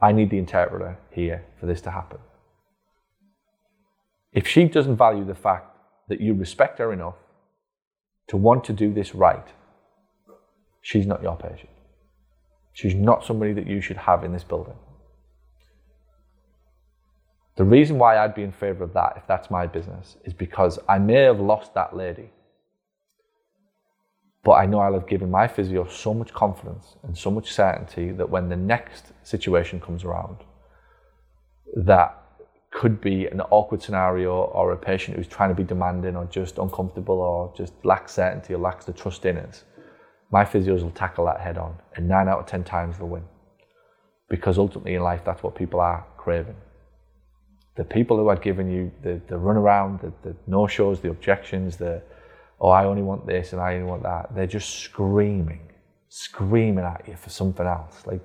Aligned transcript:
I 0.00 0.12
need 0.12 0.30
the 0.30 0.38
interpreter 0.38 0.98
here 1.10 1.44
for 1.58 1.66
this 1.66 1.80
to 1.82 1.90
happen. 1.90 2.18
If 4.32 4.46
she 4.46 4.64
doesn't 4.64 4.96
value 4.96 5.24
the 5.24 5.34
fact 5.34 5.76
that 6.08 6.20
you 6.20 6.34
respect 6.34 6.78
her 6.78 6.92
enough 6.92 7.16
to 8.28 8.36
want 8.36 8.64
to 8.64 8.72
do 8.72 8.92
this 8.92 9.14
right, 9.14 9.48
she's 10.82 11.06
not 11.06 11.22
your 11.22 11.36
patient. 11.36 11.70
She's 12.72 12.94
not 12.94 13.24
somebody 13.24 13.52
that 13.54 13.66
you 13.66 13.80
should 13.80 13.96
have 13.96 14.22
in 14.22 14.32
this 14.32 14.44
building. 14.44 14.76
The 17.56 17.64
reason 17.64 17.98
why 17.98 18.18
I'd 18.18 18.36
be 18.36 18.44
in 18.44 18.52
favour 18.52 18.84
of 18.84 18.92
that, 18.92 19.14
if 19.16 19.26
that's 19.26 19.50
my 19.50 19.66
business, 19.66 20.16
is 20.24 20.32
because 20.32 20.78
I 20.88 20.98
may 20.98 21.22
have 21.22 21.40
lost 21.40 21.74
that 21.74 21.96
lady. 21.96 22.30
But 24.44 24.52
I 24.52 24.66
know 24.66 24.78
I'll 24.78 24.94
have 24.94 25.08
given 25.08 25.30
my 25.30 25.48
physio 25.48 25.86
so 25.88 26.14
much 26.14 26.32
confidence 26.32 26.96
and 27.02 27.16
so 27.16 27.30
much 27.30 27.52
certainty 27.52 28.12
that 28.12 28.30
when 28.30 28.48
the 28.48 28.56
next 28.56 29.12
situation 29.22 29.80
comes 29.80 30.04
around, 30.04 30.38
that 31.76 32.14
could 32.70 33.00
be 33.00 33.26
an 33.26 33.40
awkward 33.40 33.82
scenario 33.82 34.32
or 34.32 34.72
a 34.72 34.76
patient 34.76 35.16
who's 35.16 35.26
trying 35.26 35.48
to 35.48 35.54
be 35.54 35.64
demanding 35.64 36.16
or 36.16 36.24
just 36.26 36.58
uncomfortable 36.58 37.20
or 37.20 37.52
just 37.56 37.72
lacks 37.84 38.12
certainty 38.12 38.54
or 38.54 38.58
lacks 38.58 38.84
the 38.84 38.92
trust 38.92 39.24
in 39.26 39.38
us, 39.38 39.64
my 40.30 40.44
physios 40.44 40.82
will 40.82 40.90
tackle 40.90 41.24
that 41.26 41.40
head 41.40 41.58
on 41.58 41.74
and 41.96 42.08
nine 42.08 42.28
out 42.28 42.38
of 42.38 42.46
10 42.46 42.64
times 42.64 42.98
they'll 42.98 43.08
win. 43.08 43.24
Because 44.28 44.58
ultimately 44.58 44.94
in 44.94 45.02
life, 45.02 45.22
that's 45.24 45.42
what 45.42 45.54
people 45.54 45.80
are 45.80 46.06
craving 46.16 46.56
the 47.78 47.84
people 47.84 48.16
who 48.16 48.28
had 48.28 48.42
given 48.42 48.68
you 48.68 48.90
the, 49.02 49.20
the 49.28 49.36
runaround, 49.36 50.00
the, 50.00 50.12
the 50.28 50.36
no 50.48 50.66
shows, 50.66 51.00
the 51.00 51.08
objections, 51.08 51.76
the, 51.76 52.02
oh, 52.60 52.68
I 52.68 52.84
only 52.84 53.02
want 53.02 53.26
this 53.26 53.52
and 53.52 53.60
I 53.60 53.74
only 53.74 53.88
want 53.88 54.02
that, 54.02 54.34
they're 54.34 54.46
just 54.46 54.80
screaming, 54.80 55.68
screaming 56.08 56.84
at 56.84 57.06
you 57.06 57.16
for 57.16 57.30
something 57.30 57.66
else. 57.66 58.06
Like, 58.06 58.24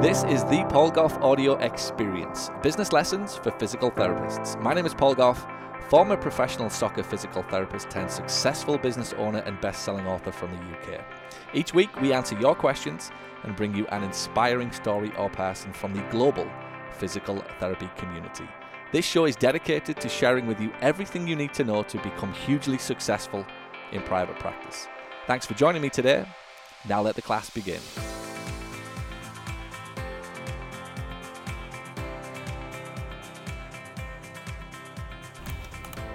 This 0.00 0.22
is 0.24 0.44
the 0.44 0.64
Paul 0.68 0.92
Gough 0.92 1.18
Audio 1.22 1.54
Experience, 1.56 2.50
business 2.62 2.92
lessons 2.92 3.34
for 3.34 3.50
physical 3.50 3.90
therapists. 3.90 4.60
My 4.62 4.72
name 4.72 4.86
is 4.86 4.94
Paul 4.94 5.16
Gough, 5.16 5.44
former 5.88 6.16
professional 6.16 6.70
soccer 6.70 7.02
physical 7.02 7.42
therapist 7.42 7.90
turned 7.90 8.08
successful 8.08 8.78
business 8.78 9.12
owner 9.14 9.40
and 9.40 9.60
best-selling 9.60 10.06
author 10.06 10.30
from 10.30 10.52
the 10.52 10.94
UK. 10.94 11.04
Each 11.52 11.74
week 11.74 12.00
we 12.00 12.12
answer 12.12 12.38
your 12.38 12.54
questions 12.54 13.10
and 13.42 13.56
bring 13.56 13.74
you 13.74 13.88
an 13.88 14.04
inspiring 14.04 14.70
story 14.70 15.10
or 15.18 15.28
person 15.30 15.72
from 15.72 15.92
the 15.92 16.02
global 16.12 16.46
physical 16.92 17.42
therapy 17.58 17.90
community. 17.96 18.48
This 18.90 19.04
show 19.04 19.26
is 19.26 19.36
dedicated 19.36 20.00
to 20.00 20.08
sharing 20.08 20.46
with 20.46 20.58
you 20.58 20.72
everything 20.80 21.28
you 21.28 21.36
need 21.36 21.52
to 21.52 21.62
know 21.62 21.82
to 21.82 21.98
become 21.98 22.32
hugely 22.32 22.78
successful 22.78 23.44
in 23.92 24.00
private 24.00 24.38
practice. 24.38 24.88
Thanks 25.26 25.44
for 25.44 25.52
joining 25.52 25.82
me 25.82 25.90
today. 25.90 26.24
Now 26.88 27.02
let 27.02 27.14
the 27.14 27.20
class 27.20 27.50
begin. 27.50 27.80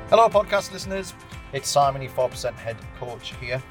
Hello, 0.10 0.28
podcast 0.28 0.72
listeners. 0.72 1.14
It's 1.54 1.70
Simon, 1.70 2.02
your 2.02 2.10
4% 2.10 2.56
head 2.56 2.78
coach 3.00 3.36
here, 3.40 3.62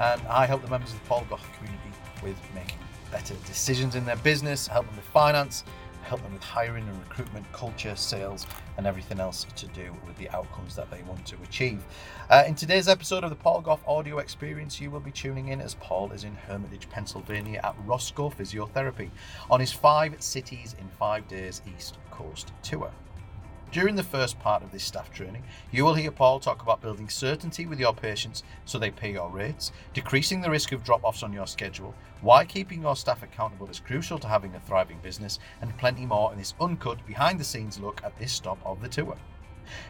and 0.00 0.20
I 0.22 0.46
help 0.46 0.62
the 0.62 0.68
members 0.68 0.92
of 0.92 1.00
the 1.00 1.06
Paul 1.06 1.24
Gough 1.30 1.48
community 1.56 1.92
with 2.24 2.36
making 2.56 2.80
better 3.12 3.34
decisions 3.46 3.94
in 3.94 4.04
their 4.04 4.16
business, 4.16 4.66
help 4.66 4.86
them 4.86 4.96
with 4.96 5.04
finance, 5.04 5.62
help 6.08 6.22
them 6.22 6.32
with 6.32 6.42
hiring 6.42 6.88
and 6.88 6.98
recruitment, 7.00 7.44
culture, 7.52 7.94
sales, 7.94 8.46
and 8.78 8.86
everything 8.86 9.20
else 9.20 9.46
to 9.54 9.66
do 9.68 9.94
with 10.06 10.16
the 10.16 10.30
outcomes 10.30 10.74
that 10.74 10.90
they 10.90 11.02
want 11.02 11.24
to 11.26 11.36
achieve. 11.44 11.84
Uh, 12.30 12.44
in 12.46 12.54
today's 12.54 12.88
episode 12.88 13.24
of 13.24 13.30
the 13.30 13.36
Paul 13.36 13.60
Gough 13.60 13.86
Audio 13.86 14.18
Experience, 14.18 14.80
you 14.80 14.90
will 14.90 15.00
be 15.00 15.10
tuning 15.10 15.48
in 15.48 15.60
as 15.60 15.74
Paul 15.74 16.10
is 16.12 16.24
in 16.24 16.34
Hermitage, 16.34 16.88
Pennsylvania 16.88 17.60
at 17.62 17.76
Roscoe 17.84 18.30
Physiotherapy 18.30 19.10
on 19.50 19.60
his 19.60 19.72
five 19.72 20.14
cities 20.22 20.74
in 20.80 20.88
five 20.88 21.28
days 21.28 21.60
East 21.76 21.98
Coast 22.10 22.52
tour. 22.62 22.90
During 23.70 23.96
the 23.96 24.02
first 24.02 24.38
part 24.38 24.62
of 24.62 24.72
this 24.72 24.82
staff 24.82 25.12
training, 25.12 25.42
you 25.70 25.84
will 25.84 25.92
hear 25.92 26.10
Paul 26.10 26.40
talk 26.40 26.62
about 26.62 26.80
building 26.80 27.10
certainty 27.10 27.66
with 27.66 27.78
your 27.78 27.92
patients 27.92 28.42
so 28.64 28.78
they 28.78 28.90
pay 28.90 29.12
your 29.12 29.28
rates, 29.28 29.72
decreasing 29.92 30.40
the 30.40 30.48
risk 30.48 30.72
of 30.72 30.82
drop 30.82 31.04
offs 31.04 31.22
on 31.22 31.34
your 31.34 31.46
schedule, 31.46 31.94
why 32.22 32.46
keeping 32.46 32.80
your 32.80 32.96
staff 32.96 33.22
accountable 33.22 33.68
is 33.68 33.78
crucial 33.78 34.18
to 34.20 34.26
having 34.26 34.54
a 34.54 34.60
thriving 34.60 34.98
business, 35.02 35.38
and 35.60 35.76
plenty 35.76 36.06
more 36.06 36.32
in 36.32 36.38
this 36.38 36.54
uncut, 36.58 37.06
behind 37.06 37.38
the 37.38 37.44
scenes 37.44 37.78
look 37.78 38.02
at 38.02 38.18
this 38.18 38.32
stop 38.32 38.58
of 38.64 38.80
the 38.80 38.88
tour. 38.88 39.18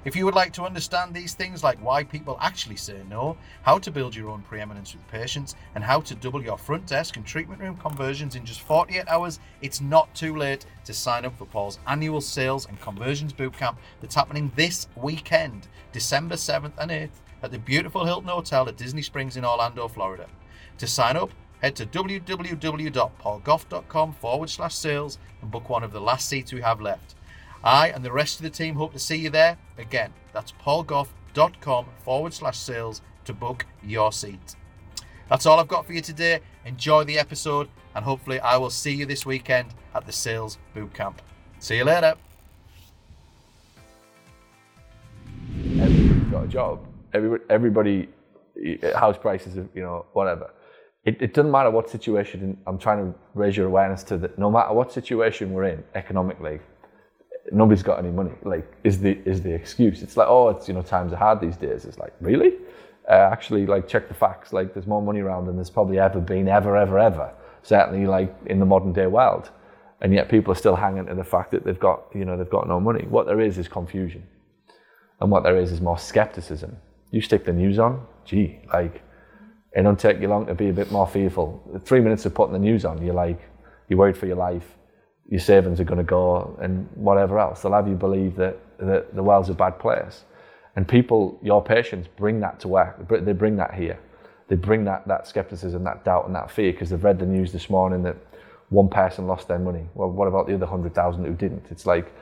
If 0.04 0.16
you 0.16 0.24
would 0.24 0.34
like 0.34 0.52
to 0.54 0.64
understand 0.64 1.14
these 1.14 1.34
things 1.34 1.62
like 1.62 1.82
why 1.84 2.04
people 2.04 2.38
actually 2.40 2.76
say 2.76 3.02
no, 3.08 3.36
how 3.62 3.78
to 3.78 3.90
build 3.90 4.14
your 4.14 4.30
own 4.30 4.42
preeminence 4.42 4.94
with 4.94 5.06
patients, 5.08 5.54
and 5.74 5.84
how 5.84 6.00
to 6.00 6.14
double 6.14 6.42
your 6.42 6.58
front 6.58 6.86
desk 6.86 7.16
and 7.16 7.26
treatment 7.26 7.60
room 7.60 7.76
conversions 7.76 8.36
in 8.36 8.44
just 8.44 8.60
48 8.60 9.08
hours, 9.08 9.40
it's 9.60 9.80
not 9.80 10.14
too 10.14 10.36
late 10.36 10.66
to 10.84 10.92
sign 10.92 11.24
up 11.24 11.36
for 11.36 11.46
Paul's 11.46 11.78
annual 11.86 12.20
sales 12.20 12.66
and 12.66 12.80
conversions 12.80 13.32
bootcamp 13.32 13.76
that's 14.00 14.14
happening 14.14 14.52
this 14.56 14.88
weekend, 14.96 15.68
December 15.92 16.36
7th 16.36 16.72
and 16.78 16.90
8th, 16.90 17.10
at 17.42 17.50
the 17.50 17.58
beautiful 17.58 18.04
Hilton 18.04 18.28
Hotel 18.28 18.68
at 18.68 18.76
Disney 18.76 19.02
Springs 19.02 19.36
in 19.36 19.44
Orlando, 19.44 19.88
Florida. 19.88 20.26
To 20.78 20.86
sign 20.86 21.16
up, 21.16 21.30
head 21.60 21.74
to 21.76 21.86
www.paulgough.com 21.86 24.12
forward 24.14 24.50
slash 24.50 24.74
sales 24.74 25.18
and 25.40 25.50
book 25.50 25.68
one 25.68 25.82
of 25.82 25.92
the 25.92 26.00
last 26.00 26.28
seats 26.28 26.52
we 26.52 26.60
have 26.60 26.80
left. 26.80 27.16
I 27.62 27.88
and 27.88 28.04
the 28.04 28.12
rest 28.12 28.38
of 28.38 28.42
the 28.42 28.50
team 28.50 28.74
hope 28.74 28.92
to 28.92 28.98
see 28.98 29.16
you 29.16 29.30
there. 29.30 29.58
Again, 29.76 30.12
that's 30.32 30.52
paulgough.com 30.52 31.86
forward 32.04 32.34
slash 32.34 32.58
sales 32.58 33.02
to 33.24 33.32
book 33.32 33.66
your 33.82 34.12
seat. 34.12 34.56
That's 35.28 35.46
all 35.46 35.60
I've 35.60 35.68
got 35.68 35.86
for 35.86 35.92
you 35.92 36.00
today. 36.00 36.40
Enjoy 36.64 37.04
the 37.04 37.18
episode, 37.18 37.68
and 37.94 38.04
hopefully, 38.04 38.40
I 38.40 38.56
will 38.56 38.70
see 38.70 38.92
you 38.92 39.04
this 39.06 39.26
weekend 39.26 39.74
at 39.94 40.06
the 40.06 40.12
Sales 40.12 40.58
Bootcamp. 40.74 41.16
See 41.58 41.76
you 41.76 41.84
later. 41.84 42.14
everybody's 45.80 46.30
got 46.30 46.44
a 46.44 46.48
job. 46.48 46.86
Everybody, 47.12 47.42
everybody 47.50 48.08
house 48.94 49.16
prices, 49.18 49.56
you 49.74 49.82
know, 49.82 50.06
whatever. 50.12 50.50
It, 51.04 51.22
it 51.22 51.34
doesn't 51.34 51.50
matter 51.50 51.70
what 51.70 51.88
situation. 51.88 52.58
I'm 52.66 52.78
trying 52.78 52.98
to 52.98 53.18
raise 53.34 53.56
your 53.56 53.66
awareness 53.66 54.02
to 54.04 54.18
that. 54.18 54.38
No 54.38 54.50
matter 54.50 54.72
what 54.72 54.92
situation 54.92 55.52
we're 55.52 55.64
in 55.64 55.84
economically, 55.94 56.60
nobody's 57.52 57.82
got 57.82 57.98
any 57.98 58.10
money. 58.10 58.32
Like, 58.42 58.70
is 58.84 59.00
the 59.00 59.18
is 59.24 59.42
the 59.42 59.52
excuse? 59.52 60.02
It's 60.02 60.16
like, 60.16 60.28
oh, 60.28 60.48
it's 60.50 60.68
you 60.68 60.74
know, 60.74 60.82
times 60.82 61.12
are 61.12 61.16
hard 61.16 61.40
these 61.40 61.56
days. 61.56 61.84
It's 61.84 61.98
like, 61.98 62.14
really? 62.20 62.54
Uh, 63.08 63.28
actually, 63.32 63.66
like, 63.66 63.88
check 63.88 64.06
the 64.08 64.14
facts. 64.14 64.52
Like, 64.52 64.74
there's 64.74 64.86
more 64.86 65.00
money 65.00 65.20
around 65.20 65.46
than 65.46 65.56
there's 65.56 65.70
probably 65.70 65.98
ever 65.98 66.20
been, 66.20 66.46
ever, 66.46 66.76
ever, 66.76 66.98
ever. 66.98 67.32
Certainly, 67.62 68.06
like 68.06 68.34
in 68.46 68.58
the 68.58 68.66
modern 68.66 68.92
day 68.92 69.06
world, 69.06 69.50
and 70.00 70.12
yet 70.12 70.28
people 70.28 70.52
are 70.52 70.56
still 70.56 70.76
hanging 70.76 71.06
to 71.06 71.14
the 71.14 71.24
fact 71.24 71.50
that 71.52 71.64
they've 71.64 71.80
got, 71.80 72.04
you 72.14 72.24
know, 72.24 72.36
they've 72.36 72.50
got 72.50 72.68
no 72.68 72.78
money. 72.78 73.04
What 73.08 73.26
there 73.26 73.40
is 73.40 73.58
is 73.58 73.68
confusion, 73.68 74.26
and 75.20 75.30
what 75.30 75.42
there 75.42 75.56
is 75.56 75.72
is 75.72 75.80
more 75.80 75.98
skepticism. 75.98 76.76
You 77.10 77.20
stick 77.20 77.44
the 77.44 77.52
news 77.52 77.78
on, 77.78 78.06
gee, 78.24 78.60
like, 78.72 79.02
it 79.72 79.82
don't 79.82 79.98
take 79.98 80.20
you 80.20 80.28
long 80.28 80.46
to 80.46 80.54
be 80.54 80.68
a 80.68 80.72
bit 80.72 80.90
more 80.92 81.06
fearful. 81.06 81.80
Three 81.84 82.00
minutes 82.00 82.26
of 82.26 82.34
putting 82.34 82.52
the 82.52 82.58
news 82.58 82.84
on, 82.84 83.02
you're 83.02 83.14
like, 83.14 83.40
you're 83.88 83.98
worried 83.98 84.16
for 84.16 84.26
your 84.26 84.36
life 84.36 84.77
your 85.28 85.40
savings 85.40 85.78
are 85.78 85.84
going 85.84 85.98
to 85.98 86.04
go 86.04 86.58
and 86.60 86.88
whatever 86.94 87.38
else. 87.38 87.62
They'll 87.62 87.72
have 87.72 87.88
you 87.88 87.94
believe 87.94 88.36
that, 88.36 88.58
that 88.78 89.14
the 89.14 89.22
world's 89.22 89.50
a 89.50 89.54
bad 89.54 89.78
place. 89.78 90.24
And 90.74 90.86
people, 90.86 91.38
your 91.42 91.62
patients, 91.62 92.08
bring 92.16 92.40
that 92.40 92.60
to 92.60 92.68
work. 92.68 93.08
They 93.08 93.32
bring 93.32 93.56
that 93.56 93.74
here. 93.74 93.98
They 94.48 94.56
bring 94.56 94.84
that, 94.84 95.06
that 95.08 95.26
skepticism, 95.26 95.84
that 95.84 96.04
doubt, 96.04 96.26
and 96.26 96.34
that 96.34 96.50
fear 96.50 96.72
because 96.72 96.90
they've 96.90 97.02
read 97.02 97.18
the 97.18 97.26
news 97.26 97.52
this 97.52 97.68
morning 97.68 98.02
that 98.04 98.16
one 98.70 98.88
person 98.88 99.26
lost 99.26 99.48
their 99.48 99.58
money. 99.58 99.86
Well, 99.94 100.10
what 100.10 100.28
about 100.28 100.46
the 100.46 100.54
other 100.54 100.66
100,000 100.66 101.24
who 101.24 101.34
didn't? 101.34 101.66
It's 101.70 101.84
like 101.84 102.12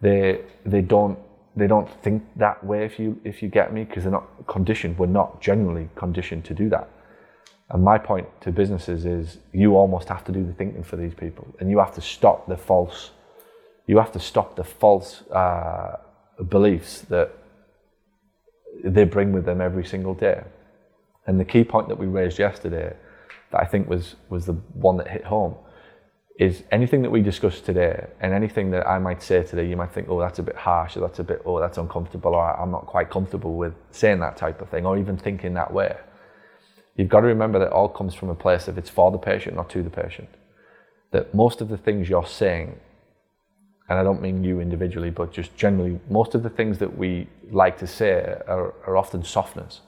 they, 0.00 0.42
they, 0.64 0.80
don't, 0.80 1.18
they 1.56 1.66
don't 1.66 1.90
think 2.02 2.24
that 2.36 2.64
way, 2.64 2.84
if 2.84 2.98
you, 2.98 3.20
if 3.24 3.42
you 3.42 3.48
get 3.48 3.74
me, 3.74 3.84
because 3.84 4.04
they're 4.04 4.12
not 4.12 4.46
conditioned. 4.46 4.98
We're 4.98 5.06
not 5.06 5.42
generally 5.42 5.90
conditioned 5.94 6.44
to 6.46 6.54
do 6.54 6.70
that. 6.70 6.88
And 7.74 7.82
my 7.82 7.98
point 7.98 8.28
to 8.42 8.52
businesses 8.52 9.04
is 9.04 9.38
you 9.52 9.74
almost 9.76 10.08
have 10.08 10.24
to 10.26 10.32
do 10.32 10.46
the 10.46 10.52
thinking 10.52 10.84
for 10.84 10.94
these 10.94 11.12
people 11.12 11.44
and 11.58 11.68
you 11.68 11.80
have 11.80 11.92
to 11.96 12.00
stop 12.00 12.46
the 12.46 12.56
false, 12.56 13.10
you 13.88 13.98
have 13.98 14.12
to 14.12 14.20
stop 14.20 14.54
the 14.54 14.62
false 14.62 15.22
uh, 15.32 15.96
beliefs 16.48 17.00
that 17.08 17.32
they 18.84 19.02
bring 19.02 19.32
with 19.32 19.44
them 19.44 19.60
every 19.60 19.84
single 19.84 20.14
day. 20.14 20.44
And 21.26 21.40
the 21.40 21.44
key 21.44 21.64
point 21.64 21.88
that 21.88 21.98
we 21.98 22.06
raised 22.06 22.38
yesterday 22.38 22.94
that 23.50 23.60
I 23.60 23.64
think 23.64 23.88
was, 23.88 24.14
was 24.28 24.46
the 24.46 24.52
one 24.52 24.96
that 24.98 25.08
hit 25.08 25.24
home 25.24 25.56
is 26.38 26.62
anything 26.70 27.02
that 27.02 27.10
we 27.10 27.22
discussed 27.22 27.64
today 27.64 28.06
and 28.20 28.32
anything 28.32 28.70
that 28.70 28.86
I 28.86 29.00
might 29.00 29.20
say 29.20 29.42
today, 29.42 29.66
you 29.68 29.76
might 29.76 29.92
think, 29.92 30.08
oh, 30.08 30.20
that's 30.20 30.38
a 30.38 30.44
bit 30.44 30.54
harsh 30.54 30.96
or 30.96 31.00
that's 31.00 31.18
a 31.18 31.24
bit, 31.24 31.42
oh, 31.44 31.58
that's 31.58 31.78
uncomfortable 31.78 32.36
or 32.36 32.56
I'm 32.56 32.70
not 32.70 32.86
quite 32.86 33.10
comfortable 33.10 33.56
with 33.56 33.74
saying 33.90 34.20
that 34.20 34.36
type 34.36 34.62
of 34.62 34.68
thing 34.68 34.86
or 34.86 34.96
even 34.96 35.16
thinking 35.16 35.54
that 35.54 35.72
way 35.72 35.96
you've 36.96 37.08
got 37.08 37.20
to 37.20 37.26
remember 37.26 37.58
that 37.58 37.70
all 37.70 37.88
comes 37.88 38.14
from 38.14 38.30
a 38.30 38.34
place 38.34 38.68
of 38.68 38.78
it's 38.78 38.90
for 38.90 39.10
the 39.10 39.18
patient, 39.18 39.56
not 39.56 39.70
to 39.70 39.82
the 39.82 39.90
patient. 39.90 40.28
That 41.12 41.34
most 41.34 41.60
of 41.60 41.68
the 41.68 41.76
things 41.76 42.08
you're 42.08 42.26
saying, 42.26 42.78
and 43.88 43.98
I 43.98 44.02
don't 44.02 44.22
mean 44.22 44.42
you 44.42 44.60
individually, 44.60 45.10
but 45.10 45.32
just 45.32 45.56
generally, 45.56 46.00
most 46.08 46.34
of 46.34 46.42
the 46.42 46.50
things 46.50 46.78
that 46.78 46.96
we 46.96 47.28
like 47.50 47.78
to 47.78 47.86
say 47.86 48.12
are, 48.48 48.74
are 48.86 48.96
often 48.96 49.22
softeners. 49.22 49.80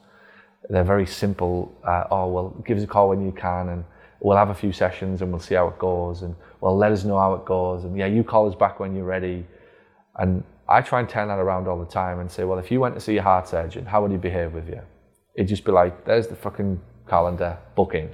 They're 0.69 0.83
very 0.83 1.05
simple. 1.05 1.73
Uh, 1.83 2.03
oh 2.11 2.27
well, 2.27 2.49
give 2.65 2.77
us 2.77 2.83
a 2.83 2.87
call 2.87 3.09
when 3.09 3.25
you 3.25 3.31
can, 3.31 3.69
and 3.69 3.83
we'll 4.19 4.37
have 4.37 4.49
a 4.49 4.55
few 4.55 4.71
sessions 4.71 5.21
and 5.21 5.31
we'll 5.31 5.39
see 5.39 5.55
how 5.55 5.67
it 5.67 5.77
goes 5.77 6.21
and 6.21 6.35
well 6.61 6.75
let 6.75 6.91
us 6.91 7.03
know 7.03 7.17
how 7.17 7.33
it 7.33 7.45
goes 7.45 7.83
and 7.83 7.97
yeah 7.97 8.05
you 8.05 8.23
call 8.23 8.47
us 8.49 8.55
back 8.55 8.79
when 8.79 8.95
you're 8.95 9.05
ready 9.05 9.45
and 10.17 10.43
I 10.67 10.81
try 10.81 10.99
and 10.99 11.07
turn 11.07 11.27
that 11.29 11.39
around 11.39 11.67
all 11.67 11.79
the 11.79 11.91
time 11.91 12.19
and 12.19 12.29
say 12.29 12.43
well 12.43 12.59
if 12.59 12.71
you 12.71 12.79
went 12.79 12.95
to 12.95 13.01
see 13.01 13.17
a 13.17 13.23
heart 13.23 13.47
surgeon 13.47 13.85
how 13.85 14.01
would 14.01 14.11
he 14.11 14.17
behave 14.17 14.53
with 14.53 14.67
you 14.67 14.81
it'd 15.35 15.47
just 15.47 15.63
be 15.63 15.71
like 15.71 16.05
there's 16.05 16.27
the 16.27 16.35
fucking 16.35 16.81
calendar 17.09 17.57
booking 17.75 18.09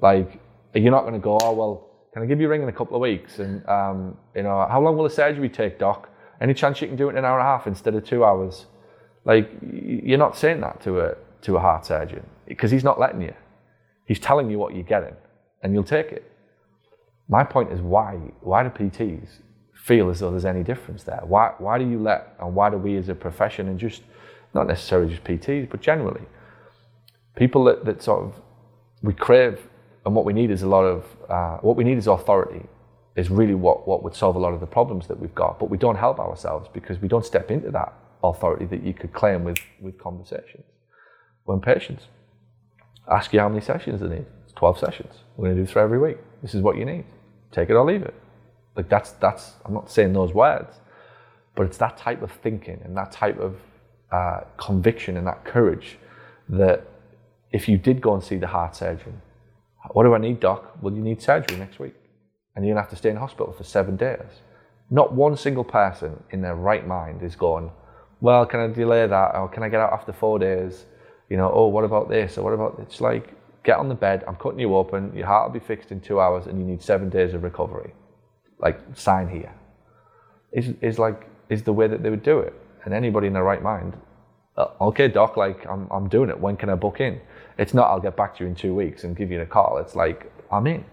like 0.00 0.40
are 0.74 0.80
you're 0.80 0.90
not 0.90 1.02
going 1.02 1.14
to 1.14 1.20
go 1.20 1.38
oh 1.42 1.52
well 1.52 1.90
can 2.12 2.22
I 2.22 2.26
give 2.26 2.40
you 2.40 2.46
a 2.46 2.50
ring 2.50 2.62
in 2.62 2.68
a 2.68 2.72
couple 2.72 2.96
of 2.96 3.00
weeks 3.00 3.38
and 3.38 3.66
um, 3.68 4.16
you 4.34 4.42
know 4.42 4.66
how 4.70 4.80
long 4.80 4.96
will 4.96 5.04
the 5.04 5.10
surgery 5.10 5.48
take 5.48 5.78
doc 5.78 6.08
any 6.40 6.54
chance 6.54 6.80
you 6.80 6.88
can 6.88 6.96
do 6.96 7.08
it 7.08 7.12
in 7.12 7.18
an 7.18 7.24
hour 7.24 7.38
and 7.38 7.46
a 7.46 7.50
half 7.50 7.66
instead 7.66 7.94
of 7.94 8.04
two 8.04 8.24
hours 8.24 8.66
like 9.24 9.50
you're 9.62 10.18
not 10.18 10.36
saying 10.36 10.60
that 10.60 10.80
to 10.82 11.00
a 11.00 11.14
to 11.42 11.56
a 11.56 11.60
heart 11.60 11.84
surgeon 11.86 12.24
because 12.46 12.70
he's 12.70 12.84
not 12.84 12.98
letting 12.98 13.20
you 13.20 13.34
He's 14.04 14.18
telling 14.18 14.50
you 14.50 14.58
what 14.58 14.74
you're 14.74 14.84
getting, 14.84 15.14
and 15.62 15.72
you'll 15.72 15.82
take 15.82 16.12
it. 16.12 16.30
My 17.28 17.42
point 17.42 17.72
is 17.72 17.80
why? 17.80 18.16
Why 18.40 18.62
do 18.62 18.68
PTs 18.68 19.40
feel 19.74 20.10
as 20.10 20.20
though 20.20 20.30
there's 20.30 20.44
any 20.44 20.62
difference 20.62 21.04
there? 21.04 21.20
Why, 21.24 21.52
why 21.58 21.78
do 21.78 21.88
you 21.88 21.98
let, 21.98 22.34
and 22.40 22.54
why 22.54 22.70
do 22.70 22.76
we 22.76 22.96
as 22.96 23.08
a 23.08 23.14
profession, 23.14 23.68
and 23.68 23.78
just 23.78 24.02
not 24.52 24.66
necessarily 24.66 25.08
just 25.08 25.24
PTs, 25.24 25.70
but 25.70 25.80
generally, 25.80 26.20
people 27.36 27.64
that, 27.64 27.84
that 27.84 28.02
sort 28.02 28.24
of 28.24 28.34
we 29.02 29.12
crave, 29.12 29.60
and 30.06 30.14
what 30.14 30.24
we 30.24 30.32
need 30.32 30.50
is 30.50 30.62
a 30.62 30.68
lot 30.68 30.84
of, 30.84 31.04
uh, 31.28 31.58
what 31.58 31.76
we 31.76 31.84
need 31.84 31.98
is 31.98 32.06
authority, 32.06 32.66
is 33.16 33.30
really 33.30 33.54
what, 33.54 33.86
what 33.86 34.02
would 34.02 34.14
solve 34.14 34.36
a 34.36 34.38
lot 34.38 34.54
of 34.54 34.60
the 34.60 34.66
problems 34.66 35.06
that 35.08 35.18
we've 35.18 35.34
got. 35.34 35.58
But 35.58 35.70
we 35.70 35.78
don't 35.78 35.96
help 35.96 36.18
ourselves 36.18 36.68
because 36.72 36.98
we 36.98 37.08
don't 37.08 37.24
step 37.24 37.50
into 37.50 37.70
that 37.70 37.92
authority 38.22 38.66
that 38.66 38.82
you 38.82 38.94
could 38.94 39.12
claim 39.12 39.44
with, 39.44 39.58
with 39.80 39.98
conversations. 39.98 40.64
When 41.44 41.60
patients 41.60 42.06
ask 43.10 43.32
you 43.32 43.40
how 43.40 43.48
many 43.48 43.60
sessions 43.60 44.00
they 44.00 44.08
need. 44.08 44.26
It's 44.44 44.52
12 44.54 44.78
sessions. 44.78 45.14
We're 45.36 45.48
going 45.48 45.56
to 45.56 45.62
do 45.62 45.70
three 45.70 45.82
every 45.82 45.98
week. 45.98 46.18
This 46.42 46.54
is 46.54 46.62
what 46.62 46.76
you 46.76 46.84
need. 46.84 47.04
Take 47.52 47.70
it 47.70 47.74
or 47.74 47.84
leave 47.84 48.02
it. 48.02 48.14
Like 48.76 48.88
that's, 48.88 49.12
that's, 49.12 49.52
I'm 49.64 49.74
not 49.74 49.90
saying 49.90 50.12
those 50.12 50.32
words, 50.32 50.80
but 51.54 51.66
it's 51.66 51.76
that 51.78 51.96
type 51.96 52.22
of 52.22 52.32
thinking 52.32 52.80
and 52.84 52.96
that 52.96 53.12
type 53.12 53.38
of 53.38 53.56
uh, 54.10 54.40
conviction 54.56 55.16
and 55.16 55.26
that 55.26 55.44
courage 55.44 55.98
that 56.48 56.86
if 57.56 57.62
you 57.68 57.76
did 57.78 58.00
go 58.00 58.14
and 58.14 58.22
see 58.22 58.38
the 58.44 58.46
heart 58.56 58.74
surgeon, 58.76 59.14
what 59.94 60.04
do 60.04 60.14
I 60.14 60.18
need, 60.18 60.40
doc? 60.40 60.60
Well, 60.82 60.94
you 60.94 61.02
need 61.02 61.20
surgery 61.22 61.56
next 61.58 61.78
week. 61.78 61.94
And 62.54 62.64
you're 62.64 62.74
going 62.74 62.82
to 62.82 62.88
have 62.88 62.96
to 62.96 63.02
stay 63.04 63.10
in 63.10 63.16
hospital 63.16 63.52
for 63.52 63.64
seven 63.64 63.96
days. 63.96 64.32
Not 64.90 65.12
one 65.12 65.36
single 65.36 65.64
person 65.64 66.22
in 66.30 66.40
their 66.42 66.54
right 66.54 66.86
mind 66.86 67.22
is 67.22 67.36
going, 67.36 67.70
well, 68.20 68.46
can 68.46 68.60
I 68.60 68.68
delay 68.68 69.06
that? 69.06 69.28
Or 69.34 69.48
can 69.48 69.62
I 69.62 69.68
get 69.68 69.80
out 69.80 69.92
after 69.92 70.12
four 70.12 70.38
days? 70.38 70.84
you 71.28 71.36
know, 71.36 71.50
oh, 71.52 71.68
what 71.68 71.84
about 71.84 72.08
this? 72.08 72.38
Or 72.38 72.42
what 72.42 72.52
about 72.52 72.78
it's 72.80 73.00
like 73.00 73.34
get 73.62 73.78
on 73.78 73.88
the 73.88 73.94
bed, 73.94 74.24
I'm 74.28 74.36
cutting 74.36 74.60
you 74.60 74.76
open, 74.76 75.12
your 75.16 75.26
heart 75.26 75.48
will 75.50 75.58
be 75.58 75.66
fixed 75.66 75.90
in 75.90 76.00
two 76.00 76.20
hours 76.20 76.46
and 76.46 76.58
you 76.58 76.64
need 76.64 76.82
seven 76.82 77.08
days 77.08 77.32
of 77.34 77.42
recovery. 77.42 77.94
Like 78.58 78.78
sign 78.94 79.28
here. 79.28 79.52
Is 80.52 80.72
is 80.80 80.98
like 80.98 81.26
is 81.48 81.62
the 81.62 81.72
way 81.72 81.88
that 81.88 82.02
they 82.02 82.10
would 82.10 82.22
do 82.22 82.40
it. 82.40 82.54
And 82.84 82.92
anybody 82.92 83.26
in 83.26 83.32
their 83.32 83.44
right 83.44 83.62
mind, 83.62 83.96
okay, 84.58 85.08
doc, 85.08 85.36
like 85.36 85.66
I'm 85.66 85.88
I'm 85.90 86.08
doing 86.08 86.30
it. 86.30 86.38
When 86.38 86.56
can 86.56 86.70
I 86.70 86.74
book 86.74 87.00
in? 87.00 87.20
It's 87.58 87.74
not 87.74 87.88
I'll 87.90 88.00
get 88.00 88.16
back 88.16 88.36
to 88.36 88.44
you 88.44 88.48
in 88.48 88.54
two 88.54 88.74
weeks 88.74 89.04
and 89.04 89.16
give 89.16 89.30
you 89.30 89.40
a 89.40 89.46
call. 89.46 89.78
It's 89.78 89.94
like 89.94 90.30
I'm 90.50 90.66
in. 90.66 90.84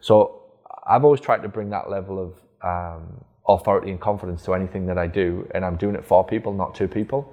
So 0.00 0.42
I've 0.86 1.04
always 1.04 1.20
tried 1.20 1.42
to 1.42 1.48
bring 1.48 1.70
that 1.70 1.90
level 1.90 2.18
of 2.18 2.32
um, 2.62 3.24
authority 3.48 3.90
and 3.90 4.00
confidence 4.00 4.42
to 4.44 4.54
anything 4.54 4.86
that 4.86 4.98
I 4.98 5.06
do, 5.06 5.48
and 5.54 5.64
I'm 5.64 5.76
doing 5.76 5.94
it 5.94 6.04
for 6.04 6.24
people, 6.24 6.52
not 6.52 6.74
to 6.76 6.88
people. 6.88 7.32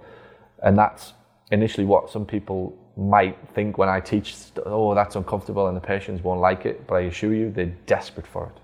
And 0.61 0.77
that's 0.77 1.13
initially 1.51 1.85
what 1.85 2.09
some 2.09 2.25
people 2.25 2.77
might 2.97 3.37
think 3.55 3.77
when 3.77 3.89
I 3.89 3.99
teach, 3.99 4.35
oh, 4.65 4.93
that's 4.93 5.15
uncomfortable 5.15 5.67
and 5.67 5.77
the 5.77 5.81
patients 5.81 6.23
won't 6.23 6.41
like 6.41 6.65
it, 6.65 6.85
but 6.85 6.95
I 6.95 7.01
assure 7.01 7.33
you 7.33 7.49
they're 7.49 7.77
desperate 7.85 8.27
for 8.27 8.47
it. 8.47 8.61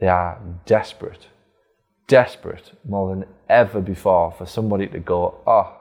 They 0.00 0.08
are 0.08 0.40
desperate, 0.66 1.28
desperate 2.08 2.72
more 2.84 3.14
than 3.14 3.24
ever 3.48 3.80
before 3.80 4.32
for 4.32 4.46
somebody 4.46 4.88
to 4.88 4.98
go, 4.98 5.40
oh, 5.46 5.76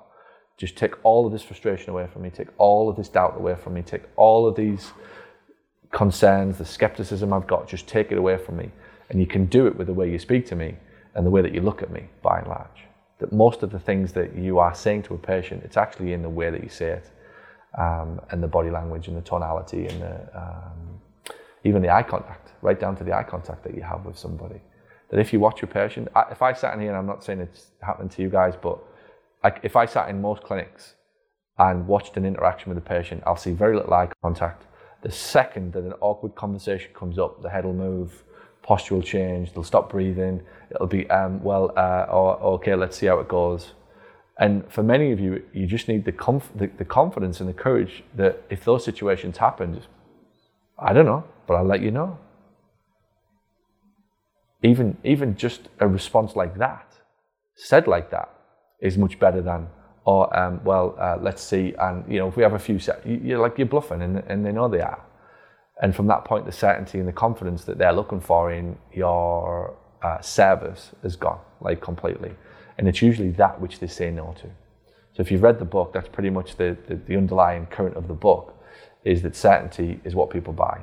just 0.57 0.75
take 0.77 0.93
all 1.03 1.25
of 1.25 1.31
this 1.31 1.41
frustration 1.41 1.89
away 1.89 2.07
from 2.07 2.21
me, 2.21 2.29
take 2.29 2.49
all 2.57 2.89
of 2.89 2.95
this 2.95 3.09
doubt 3.09 3.35
away 3.37 3.55
from 3.55 3.73
me, 3.73 3.81
take 3.81 4.03
all 4.15 4.47
of 4.47 4.55
these 4.55 4.91
concerns, 5.91 6.57
the 6.57 6.65
skepticism 6.65 7.33
I've 7.33 7.47
got, 7.47 7.67
just 7.67 7.87
take 7.87 8.11
it 8.11 8.17
away 8.17 8.37
from 8.37 8.57
me. 8.57 8.71
And 9.09 9.19
you 9.19 9.25
can 9.27 9.45
do 9.45 9.67
it 9.67 9.77
with 9.77 9.87
the 9.87 9.93
way 9.93 10.09
you 10.09 10.19
speak 10.19 10.45
to 10.47 10.55
me 10.55 10.75
and 11.15 11.25
the 11.25 11.29
way 11.29 11.41
that 11.41 11.53
you 11.53 11.61
look 11.61 11.81
at 11.81 11.91
me, 11.91 12.05
by 12.21 12.39
and 12.39 12.47
large 12.47 12.85
that 13.21 13.31
most 13.31 13.61
of 13.61 13.69
the 13.71 13.79
things 13.79 14.11
that 14.13 14.35
you 14.35 14.57
are 14.57 14.73
saying 14.73 15.03
to 15.03 15.13
a 15.13 15.17
patient, 15.17 15.61
it's 15.63 15.77
actually 15.77 16.11
in 16.11 16.23
the 16.23 16.29
way 16.29 16.49
that 16.49 16.63
you 16.63 16.69
say 16.69 16.87
it, 16.87 17.11
um, 17.77 18.19
and 18.31 18.41
the 18.41 18.47
body 18.47 18.71
language 18.71 19.07
and 19.07 19.15
the 19.15 19.21
tonality 19.21 19.85
and 19.85 20.01
the, 20.01 20.15
um, 20.35 20.99
even 21.63 21.83
the 21.83 21.89
eye 21.89 22.01
contact, 22.01 22.53
right 22.63 22.79
down 22.79 22.95
to 22.95 23.03
the 23.03 23.13
eye 23.13 23.23
contact 23.23 23.63
that 23.63 23.75
you 23.75 23.83
have 23.83 24.03
with 24.05 24.17
somebody. 24.17 24.59
That 25.09 25.19
if 25.19 25.31
you 25.31 25.39
watch 25.39 25.61
your 25.61 25.69
patient, 25.69 26.07
if 26.31 26.41
I 26.41 26.51
sat 26.53 26.73
in 26.73 26.79
here, 26.81 26.89
and 26.89 26.97
I'm 26.97 27.05
not 27.05 27.23
saying 27.23 27.41
it's 27.41 27.67
happening 27.81 28.09
to 28.09 28.23
you 28.23 28.29
guys, 28.29 28.55
but 28.59 28.79
like 29.43 29.59
if 29.63 29.75
I 29.75 29.85
sat 29.85 30.09
in 30.09 30.21
most 30.21 30.43
clinics 30.43 30.95
and 31.57 31.87
watched 31.87 32.17
an 32.17 32.25
interaction 32.25 32.69
with 32.69 32.77
a 32.77 32.81
patient, 32.81 33.23
I'll 33.25 33.35
see 33.35 33.51
very 33.51 33.75
little 33.75 33.93
eye 33.93 34.09
contact. 34.23 34.65
The 35.01 35.11
second 35.11 35.73
that 35.73 35.83
an 35.83 35.93
awkward 36.01 36.35
conversation 36.35 36.91
comes 36.93 37.17
up, 37.17 37.41
the 37.41 37.49
head 37.49 37.65
will 37.65 37.73
move, 37.73 38.23
posture 38.61 38.95
will 38.95 39.01
change, 39.01 39.53
they'll 39.53 39.63
stop 39.63 39.89
breathing, 39.89 40.41
it'll 40.69 40.87
be, 40.87 41.09
um, 41.09 41.43
well, 41.43 41.71
uh, 41.75 42.05
or, 42.09 42.39
okay, 42.55 42.75
let's 42.75 42.97
see 42.97 43.07
how 43.07 43.19
it 43.19 43.27
goes. 43.27 43.73
And 44.37 44.71
for 44.71 44.83
many 44.83 45.11
of 45.11 45.19
you, 45.19 45.43
you 45.53 45.67
just 45.67 45.87
need 45.87 46.05
the, 46.05 46.11
conf- 46.11 46.51
the, 46.55 46.67
the 46.77 46.85
confidence 46.85 47.39
and 47.39 47.49
the 47.49 47.53
courage 47.53 48.03
that 48.15 48.43
if 48.49 48.63
those 48.63 48.83
situations 48.83 49.37
happen, 49.37 49.75
just, 49.75 49.87
I 50.79 50.93
don't 50.93 51.05
know, 51.05 51.23
but 51.47 51.55
I'll 51.55 51.65
let 51.65 51.81
you 51.81 51.91
know. 51.91 52.17
Even, 54.63 54.97
even 55.03 55.35
just 55.35 55.69
a 55.79 55.87
response 55.87 56.35
like 56.35 56.57
that, 56.57 56.93
said 57.55 57.87
like 57.87 58.11
that, 58.11 58.29
is 58.81 58.97
much 58.97 59.19
better 59.19 59.41
than, 59.41 59.67
or, 60.05 60.35
um, 60.37 60.59
well, 60.63 60.95
uh, 60.99 61.17
let's 61.21 61.43
see, 61.43 61.73
and, 61.79 62.11
you 62.11 62.19
know, 62.19 62.27
if 62.27 62.35
we 62.35 62.43
have 62.43 62.53
a 62.53 62.59
few, 62.59 62.79
set, 62.79 63.05
you, 63.05 63.37
are 63.37 63.39
like, 63.39 63.57
you're 63.57 63.67
bluffing, 63.67 64.01
and, 64.01 64.17
and 64.27 64.45
they 64.45 64.51
know 64.51 64.67
they 64.67 64.81
are. 64.81 65.03
And 65.81 65.95
from 65.95 66.07
that 66.07 66.25
point, 66.25 66.45
the 66.45 66.51
certainty 66.51 66.99
and 66.99 67.07
the 67.07 67.13
confidence 67.13 67.63
that 67.65 67.77
they're 67.77 67.93
looking 67.93 68.19
for 68.19 68.51
in 68.51 68.77
your 68.93 69.75
uh, 70.03 70.21
service 70.21 70.91
is 71.03 71.15
gone, 71.15 71.39
like 71.59 71.81
completely. 71.81 72.33
And 72.77 72.87
it's 72.87 73.01
usually 73.01 73.31
that 73.31 73.59
which 73.59 73.79
they 73.79 73.87
say 73.87 74.11
no 74.11 74.35
to. 74.41 74.47
So 75.13 75.21
if 75.21 75.31
you've 75.31 75.43
read 75.43 75.59
the 75.59 75.65
book, 75.65 75.93
that's 75.93 76.07
pretty 76.07 76.29
much 76.29 76.55
the, 76.55 76.77
the, 76.87 76.95
the 76.95 77.17
underlying 77.17 77.65
current 77.67 77.97
of 77.97 78.07
the 78.07 78.13
book, 78.13 78.57
is 79.03 79.21
that 79.23 79.35
certainty 79.35 79.99
is 80.03 80.15
what 80.15 80.29
people 80.29 80.53
buy. 80.53 80.81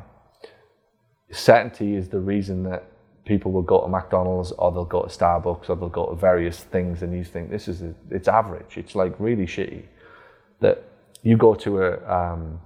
Certainty 1.31 1.95
is 1.95 2.09
the 2.09 2.21
reason 2.21 2.63
that 2.65 2.91
people 3.29 3.53
will 3.53 3.63
go 3.63 3.83
to 3.83 3.89
McDonald's 3.89 4.53
or 4.53 4.73
they'll 4.73 4.85
go 4.85 5.03
to 5.03 5.09
Starbucks 5.09 5.69
or 5.69 5.77
they'll 5.77 5.91
go 5.91 6.07
to 6.07 6.17
various 6.17 6.65
things 6.65 7.03
and 7.03 7.13
you 7.17 7.23
think 7.23 7.51
this 7.51 7.69
is, 7.69 7.83
a, 7.83 7.95
it's 8.11 8.27
average. 8.27 8.79
It's 8.79 8.95
like 8.95 9.15
really 9.21 9.47
shitty. 9.47 9.85
That 10.61 10.83
you 11.23 11.37
go 11.37 11.55
to 11.55 11.83
a, 11.83 11.91
um, 12.19 12.61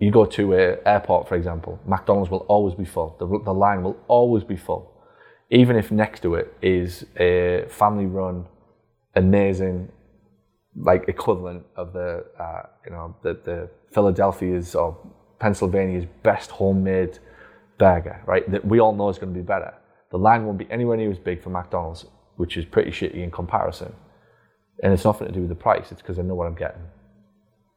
you 0.00 0.10
go 0.10 0.24
to 0.26 0.52
an 0.54 0.78
airport, 0.84 1.28
for 1.28 1.36
example, 1.36 1.78
McDonald's 1.86 2.30
will 2.30 2.46
always 2.48 2.74
be 2.74 2.84
full. 2.84 3.16
The, 3.20 3.26
the 3.44 3.54
line 3.54 3.82
will 3.84 3.96
always 4.08 4.42
be 4.42 4.56
full. 4.56 4.90
Even 5.50 5.76
if 5.76 5.92
next 5.92 6.20
to 6.22 6.34
it 6.34 6.52
is 6.60 7.06
a 7.16 7.66
family 7.68 8.06
run, 8.06 8.46
amazing, 9.14 9.92
like 10.76 11.08
equivalent 11.08 11.64
of 11.76 11.92
the, 11.92 12.24
uh, 12.38 12.62
you 12.84 12.90
know, 12.90 13.14
the, 13.22 13.34
the 13.44 13.70
Philadelphia's 13.92 14.74
or 14.74 14.98
Pennsylvania's 15.38 16.06
best 16.24 16.50
homemade 16.50 17.20
burger, 17.78 18.20
right? 18.26 18.48
That 18.50 18.64
we 18.64 18.80
all 18.80 18.94
know 18.94 19.08
is 19.08 19.18
going 19.18 19.32
to 19.32 19.38
be 19.38 19.44
better. 19.44 19.74
The 20.10 20.18
line 20.18 20.44
won't 20.44 20.58
be 20.58 20.70
anywhere 20.70 20.96
near 20.96 21.10
as 21.10 21.18
big 21.18 21.42
for 21.42 21.50
McDonald's, 21.50 22.06
which 22.36 22.56
is 22.56 22.64
pretty 22.64 22.90
shitty 22.90 23.16
in 23.16 23.30
comparison. 23.30 23.92
And 24.82 24.92
it's 24.92 25.04
nothing 25.04 25.26
to 25.26 25.32
do 25.32 25.40
with 25.40 25.48
the 25.48 25.54
price, 25.54 25.92
it's 25.92 26.02
because 26.02 26.18
I 26.18 26.22
know 26.22 26.34
what 26.34 26.46
I'm 26.46 26.54
getting. 26.54 26.82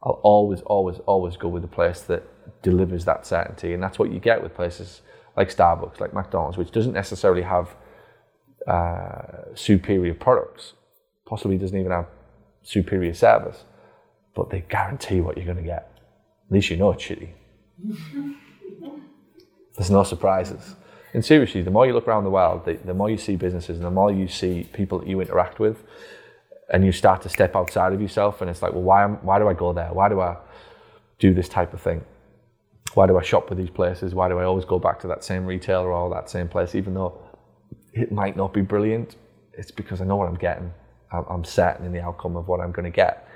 I'll 0.04 0.20
always, 0.24 0.62
always, 0.62 1.00
always 1.06 1.38
go 1.38 1.48
with 1.48 1.64
the 1.64 1.68
place 1.68 2.02
that 2.02 2.24
delivers 2.62 3.06
that 3.06 3.26
certainty. 3.26 3.74
And 3.74 3.82
that's 3.82 3.98
what 3.98 4.12
you 4.12 4.20
get 4.20 4.42
with 4.42 4.54
places 4.54 5.02
like 5.36 5.56
Starbucks, 5.56 6.00
like 6.00 6.14
McDonald's, 6.14 6.58
which 6.58 6.72
doesn't 6.72 6.94
necessarily 6.94 7.42
have 7.44 7.76
uh, 8.68 9.54
superior 9.56 10.14
products, 10.14 10.74
possibly 11.26 11.58
doesn't 11.58 11.78
even 11.78 11.92
have 11.92 12.08
superior 12.64 13.14
service, 13.14 13.64
but 14.36 14.50
they 14.50 14.62
guarantee 14.62 15.22
what 15.22 15.38
you're 15.38 15.46
going 15.46 15.58
to 15.58 15.64
get. 15.64 15.92
At 16.48 16.52
least 16.52 16.70
you 16.70 16.78
know 16.78 16.92
it's 16.92 17.04
shitty. 17.04 17.30
There's 19.78 19.92
no 19.92 20.04
surprises. 20.04 20.76
And 21.14 21.24
seriously, 21.24 21.62
the 21.62 21.72
more 21.72 21.86
you 21.86 21.94
look 21.94 22.08
around 22.08 22.26
the 22.26 22.30
world, 22.30 22.66
the, 22.66 22.74
the 22.74 22.94
more 22.94 23.10
you 23.10 23.18
see 23.18 23.36
businesses 23.36 23.78
and 23.78 23.86
the 23.86 23.92
more 23.92 24.12
you 24.12 24.28
see 24.28 24.70
people 24.74 25.00
that 25.00 25.08
you 25.08 25.22
interact 25.22 25.60
with, 25.60 25.84
and 26.70 26.86
you 26.86 26.92
start 26.92 27.22
to 27.22 27.30
step 27.30 27.56
outside 27.56 27.94
of 27.94 28.02
yourself 28.02 28.42
and 28.42 28.50
it's 28.50 28.62
like 28.62 28.74
well 28.74 28.82
why 28.82 29.04
am, 29.04 29.16
why 29.26 29.40
do 29.40 29.48
I 29.48 29.54
go 29.54 29.74
there? 29.74 29.90
Why 29.94 30.10
do 30.10 30.20
I 30.20 30.38
do 31.20 31.34
this 31.34 31.48
type 31.48 31.74
of 31.74 31.82
thing? 31.82 32.04
Why 32.94 33.08
do 33.08 33.18
I 33.18 33.22
shop 33.22 33.50
with 33.50 33.58
these 33.58 33.70
places? 33.70 34.14
Why 34.14 34.28
do 34.28 34.38
I 34.40 34.44
always 34.44 34.66
go 34.66 34.80
back 34.80 35.00
to 35.02 35.08
that 35.08 35.24
same 35.24 35.46
retailer 35.46 35.92
or 35.92 36.10
that 36.14 36.30
same 36.30 36.48
place 36.48 36.76
even 36.76 36.94
though 36.94 37.22
it 37.94 38.12
might 38.12 38.36
not 38.36 38.54
be 38.54 38.62
brilliant? 38.62 39.16
It's 39.54 39.72
because 39.72 40.02
I 40.02 40.06
know 40.06 40.18
what 40.18 40.28
I'm 40.28 40.36
getting. 40.36 40.74
I'm 41.12 41.46
certain 41.46 41.86
in 41.86 41.94
the 41.94 42.02
outcome 42.02 42.36
of 42.36 42.50
what 42.50 42.60
I'm 42.60 42.72
going 42.72 42.92
to 42.92 42.96
get. 42.96 43.28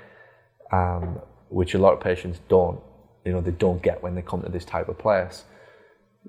Um, 0.72 1.20
which 1.48 1.74
a 1.74 1.78
lot 1.78 1.92
of 1.92 2.00
patients 2.00 2.40
don't 2.48 2.80
you 3.24 3.32
know 3.32 3.40
they 3.40 3.50
don't 3.50 3.82
get 3.82 4.02
when 4.02 4.14
they 4.14 4.22
come 4.22 4.42
to 4.42 4.48
this 4.50 4.64
type 4.64 4.88
of 4.88 4.98
place. 4.98 5.44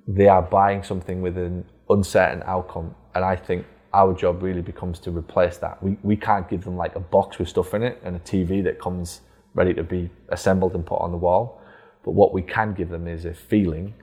They 0.08 0.28
are 0.28 0.42
buying 0.42 0.84
something 0.84 1.22
with 1.22 1.38
an 1.38 1.66
uncertain 1.90 2.44
outcome, 2.46 2.96
and 3.16 3.24
I 3.24 3.36
think 3.36 3.66
our 3.94 4.14
job 4.14 4.42
really 4.42 4.62
becomes 4.62 5.00
to 5.00 5.12
replace 5.12 5.58
that. 5.58 5.82
We 5.84 5.98
we 6.04 6.16
can't 6.16 6.50
give 6.50 6.64
them 6.64 6.76
like 6.78 6.96
a 6.96 7.00
box 7.00 7.40
with 7.40 7.50
stuff 7.50 7.74
in 7.74 7.84
it 7.84 8.02
and 8.04 8.16
a 8.16 8.20
TV 8.20 8.64
that 8.64 8.80
comes 8.80 9.22
ready 9.54 9.74
to 9.74 9.84
be 9.84 10.10
assembled 10.30 10.74
and 10.74 10.86
put 10.86 11.00
on 11.00 11.12
the 11.12 11.18
wall. 11.18 11.62
But 12.04 12.12
what 12.12 12.34
we 12.34 12.42
can 12.42 12.74
give 12.74 12.90
them 12.90 13.08
is 13.08 13.26
a 13.26 13.34
feeling 13.34 13.94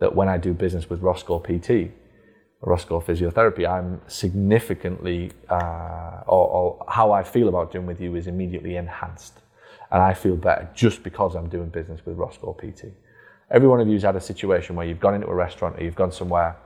that 0.00 0.14
when 0.14 0.28
I 0.28 0.38
do 0.38 0.52
business 0.52 0.88
with 0.88 1.00
Roscoe 1.02 1.38
PT, 1.38 1.92
Roscoe 2.60 3.00
Physiotherapy, 3.00 3.68
I'm 3.68 4.00
significantly, 4.08 5.30
uh, 5.48 6.22
or, 6.26 6.48
or 6.48 6.84
how 6.88 7.12
I 7.12 7.22
feel 7.22 7.48
about 7.48 7.70
doing 7.70 7.86
with 7.86 8.00
you 8.00 8.16
is 8.16 8.26
immediately 8.26 8.76
enhanced. 8.76 9.38
And 9.90 10.02
I 10.02 10.14
feel 10.14 10.36
better 10.36 10.68
just 10.74 11.02
because 11.02 11.34
I'm 11.34 11.48
doing 11.48 11.68
business 11.68 12.04
with 12.04 12.16
Roscoe 12.16 12.52
PT. 12.52 12.86
Every 13.50 13.68
one 13.68 13.80
of 13.80 13.88
you's 13.88 14.02
had 14.02 14.16
a 14.16 14.20
situation 14.20 14.76
where 14.76 14.86
you've 14.86 15.00
gone 15.00 15.14
into 15.14 15.26
a 15.26 15.34
restaurant 15.34 15.78
or 15.78 15.84
you've 15.84 15.94
gone 15.94 16.12
somewhere 16.12 16.56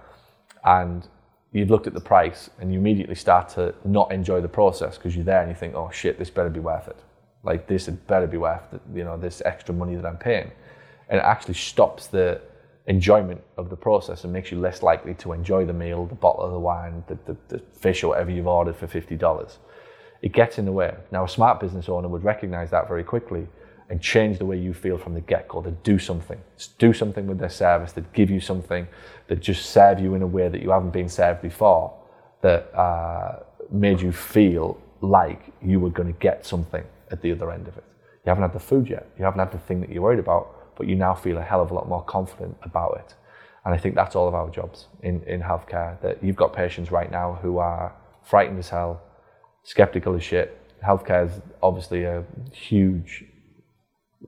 and 0.64 1.06
you've 1.52 1.70
looked 1.70 1.86
at 1.86 1.94
the 1.94 2.00
price 2.00 2.50
and 2.58 2.72
you 2.72 2.78
immediately 2.78 3.14
start 3.14 3.48
to 3.50 3.74
not 3.84 4.10
enjoy 4.10 4.40
the 4.40 4.48
process 4.48 4.96
because 4.96 5.14
you're 5.14 5.24
there 5.24 5.40
and 5.40 5.48
you 5.48 5.54
think, 5.54 5.74
oh 5.74 5.90
shit, 5.92 6.18
this 6.18 6.30
better 6.30 6.48
be 6.48 6.60
worth 6.60 6.88
it. 6.88 6.96
Like 7.44 7.66
this 7.68 7.86
had 7.86 8.04
better 8.06 8.26
be 8.26 8.36
worth 8.36 8.72
it, 8.72 8.80
you 8.94 9.04
know, 9.04 9.16
this 9.16 9.42
extra 9.44 9.74
money 9.74 9.94
that 9.94 10.06
I'm 10.06 10.16
paying. 10.16 10.50
And 11.08 11.18
it 11.18 11.24
actually 11.24 11.54
stops 11.54 12.08
the 12.08 12.40
enjoyment 12.86 13.40
of 13.56 13.70
the 13.70 13.76
process 13.76 14.24
and 14.24 14.32
makes 14.32 14.50
you 14.50 14.58
less 14.58 14.82
likely 14.82 15.14
to 15.14 15.32
enjoy 15.32 15.64
the 15.64 15.72
meal, 15.72 16.06
the 16.06 16.14
bottle 16.16 16.42
of 16.42 16.52
the 16.52 16.58
wine, 16.58 17.04
the, 17.06 17.16
the, 17.26 17.36
the 17.48 17.58
fish 17.78 18.02
or 18.02 18.08
whatever 18.08 18.30
you've 18.30 18.46
ordered 18.46 18.74
for 18.74 18.88
$50. 18.88 19.56
It 20.20 20.32
gets 20.32 20.58
in 20.58 20.64
the 20.64 20.72
way. 20.72 20.94
Now, 21.12 21.24
a 21.24 21.28
smart 21.28 21.60
business 21.60 21.88
owner 21.88 22.08
would 22.08 22.24
recognize 22.24 22.70
that 22.70 22.88
very 22.88 23.04
quickly 23.04 23.46
and 23.92 24.00
change 24.00 24.38
the 24.38 24.46
way 24.46 24.56
you 24.56 24.72
feel 24.72 24.96
from 24.96 25.12
the 25.12 25.20
get-go 25.20 25.60
to 25.60 25.70
do 25.70 25.98
something. 25.98 26.40
Do 26.78 26.94
something 26.94 27.26
with 27.26 27.38
their 27.38 27.50
service 27.50 27.92
that 27.92 28.10
give 28.14 28.30
you 28.30 28.40
something 28.40 28.88
that 29.28 29.40
just 29.40 29.68
serve 29.68 30.00
you 30.00 30.14
in 30.14 30.22
a 30.22 30.26
way 30.26 30.48
that 30.48 30.62
you 30.62 30.70
haven't 30.70 30.94
been 30.94 31.10
served 31.10 31.42
before 31.42 31.92
that 32.40 32.74
uh, 32.74 33.40
made 33.70 34.00
you 34.00 34.10
feel 34.10 34.80
like 35.02 35.52
you 35.60 35.78
were 35.78 35.90
going 35.90 36.10
to 36.10 36.18
get 36.20 36.46
something 36.46 36.82
at 37.10 37.20
the 37.20 37.30
other 37.30 37.52
end 37.52 37.68
of 37.68 37.76
it. 37.76 37.84
You 38.24 38.30
haven't 38.30 38.44
had 38.44 38.54
the 38.54 38.60
food 38.60 38.88
yet. 38.88 39.10
You 39.18 39.26
haven't 39.26 39.40
had 39.40 39.52
the 39.52 39.58
thing 39.58 39.82
that 39.82 39.90
you're 39.90 40.02
worried 40.02 40.20
about, 40.20 40.74
but 40.78 40.86
you 40.86 40.94
now 40.94 41.14
feel 41.14 41.36
a 41.36 41.42
hell 41.42 41.60
of 41.60 41.70
a 41.70 41.74
lot 41.74 41.86
more 41.86 42.02
confident 42.02 42.56
about 42.62 42.96
it. 42.98 43.14
And 43.66 43.74
I 43.74 43.76
think 43.76 43.94
that's 43.94 44.16
all 44.16 44.26
of 44.26 44.34
our 44.34 44.48
jobs 44.48 44.86
in, 45.02 45.22
in 45.24 45.42
healthcare. 45.42 46.00
That 46.00 46.24
you've 46.24 46.36
got 46.36 46.54
patients 46.54 46.90
right 46.90 47.10
now 47.10 47.38
who 47.42 47.58
are 47.58 47.94
frightened 48.22 48.58
as 48.58 48.70
hell, 48.70 49.02
skeptical 49.64 50.14
as 50.14 50.22
shit. 50.22 50.58
Healthcare 50.82 51.26
is 51.26 51.42
obviously 51.62 52.04
a 52.04 52.24
huge, 52.52 53.26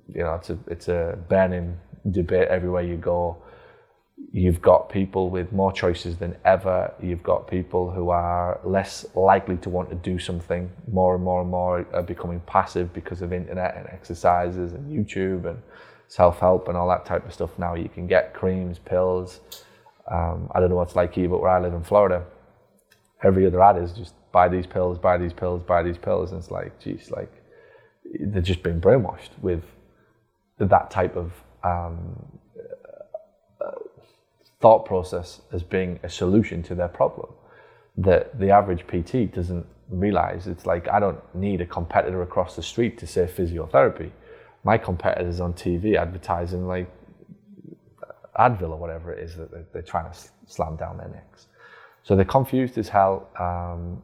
you 0.08 0.22
know, 0.22 0.34
it's 0.34 0.50
a 0.50 0.58
it's 0.66 0.88
a 0.88 1.18
burning 1.28 1.78
debate 2.10 2.48
everywhere 2.48 2.82
you 2.82 2.96
go. 2.96 3.36
You've 4.32 4.62
got 4.62 4.88
people 4.88 5.30
with 5.30 5.52
more 5.52 5.72
choices 5.72 6.16
than 6.16 6.36
ever. 6.44 6.92
You've 7.00 7.22
got 7.22 7.48
people 7.48 7.90
who 7.90 8.10
are 8.10 8.60
less 8.64 9.04
likely 9.14 9.56
to 9.58 9.70
want 9.70 9.90
to 9.90 9.96
do 9.96 10.18
something. 10.18 10.70
More 10.90 11.14
and 11.14 11.24
more 11.24 11.40
and 11.40 11.50
more 11.50 11.86
are 11.92 12.02
becoming 12.02 12.40
passive 12.40 12.92
because 12.92 13.22
of 13.22 13.32
internet 13.32 13.76
and 13.76 13.86
exercises 13.88 14.72
and 14.72 14.90
YouTube 14.90 15.48
and 15.48 15.60
self-help 16.08 16.68
and 16.68 16.76
all 16.76 16.88
that 16.88 17.04
type 17.04 17.26
of 17.26 17.32
stuff. 17.32 17.58
Now 17.58 17.74
you 17.74 17.88
can 17.88 18.06
get 18.06 18.34
creams, 18.34 18.78
pills. 18.78 19.40
Um, 20.10 20.50
I 20.54 20.60
don't 20.60 20.68
know 20.70 20.76
what's 20.76 20.96
like 20.96 21.14
here, 21.14 21.28
but 21.28 21.40
where 21.40 21.50
I 21.50 21.60
live 21.60 21.74
in 21.74 21.82
Florida, 21.82 22.24
every 23.22 23.46
other 23.46 23.62
ad 23.62 23.82
is 23.82 23.92
just 23.92 24.14
buy 24.32 24.48
these 24.48 24.66
pills, 24.66 24.98
buy 24.98 25.16
these 25.16 25.32
pills, 25.32 25.62
buy 25.62 25.82
these 25.82 25.98
pills, 25.98 26.32
and 26.32 26.40
it's 26.40 26.50
like, 26.50 26.78
geez, 26.78 27.10
like 27.10 27.32
they're 28.20 28.42
just 28.42 28.62
being 28.62 28.80
brainwashed 28.80 29.30
with 29.40 29.64
that 30.58 30.90
type 30.90 31.16
of 31.16 31.32
um, 31.62 32.38
uh, 33.60 33.70
thought 34.60 34.84
process 34.84 35.40
as 35.52 35.62
being 35.62 35.98
a 36.02 36.08
solution 36.08 36.62
to 36.62 36.74
their 36.74 36.88
problem 36.88 37.32
that 37.96 38.38
the 38.38 38.50
average 38.50 38.86
PT 38.86 39.32
doesn't 39.32 39.66
realize. 39.88 40.46
It's 40.46 40.66
like 40.66 40.88
I 40.88 40.98
don't 40.98 41.20
need 41.34 41.60
a 41.60 41.66
competitor 41.66 42.22
across 42.22 42.56
the 42.56 42.62
street 42.62 42.98
to 42.98 43.06
say 43.06 43.26
physiotherapy. 43.26 44.10
My 44.64 44.78
competitors 44.78 45.40
on 45.40 45.52
TV 45.52 45.96
advertising 45.96 46.66
like 46.66 46.90
Advil 48.38 48.70
or 48.70 48.76
whatever 48.76 49.12
it 49.12 49.22
is 49.22 49.36
that 49.36 49.72
they're 49.72 49.82
trying 49.82 50.10
to 50.12 50.18
slam 50.46 50.76
down 50.76 50.96
their 50.98 51.08
necks. 51.08 51.46
So 52.02 52.16
they're 52.16 52.24
confused 52.24 52.76
as 52.78 52.88
hell, 52.88 53.28
um, 53.38 54.02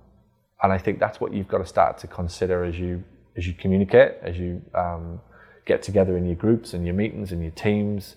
and 0.63 0.73
I 0.73 0.79
think 0.79 0.99
that's 0.99 1.21
what 1.21 1.35
you've 1.35 1.49
got 1.49 1.59
to 1.59 1.67
start 1.67 1.99
to 1.99 2.07
consider 2.07 2.65
as 2.65 2.79
you 2.79 3.03
as 3.37 3.47
you 3.47 3.55
communicate, 3.55 4.13
as 4.23 4.39
you 4.39 4.63
um, 4.75 5.21
get 5.73 5.83
together 5.83 6.17
in 6.17 6.25
your 6.27 6.41
groups 6.45 6.75
and 6.75 6.85
your 6.87 6.95
meetings 7.03 7.33
and 7.33 7.41
your 7.43 7.57
teams, 7.69 8.17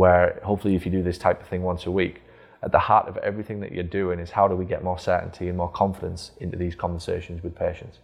where 0.00 0.40
hopefully 0.42 0.74
if 0.74 0.84
you 0.84 0.92
do 0.98 1.02
this 1.02 1.18
type 1.18 1.40
of 1.42 1.48
thing 1.48 1.62
once 1.62 1.86
a 1.86 1.90
week, 1.90 2.16
at 2.62 2.70
the 2.72 2.78
heart 2.78 3.06
of 3.08 3.16
everything 3.18 3.60
that 3.60 3.72
you're 3.72 3.92
doing 4.00 4.18
is 4.20 4.30
how 4.30 4.46
do 4.48 4.54
we 4.54 4.64
get 4.64 4.84
more 4.84 4.98
certainty 4.98 5.48
and 5.48 5.56
more 5.56 5.70
confidence 5.70 6.32
into 6.40 6.56
these 6.56 6.74
conversations 6.74 7.42
with 7.42 7.54
patients. 7.54 7.98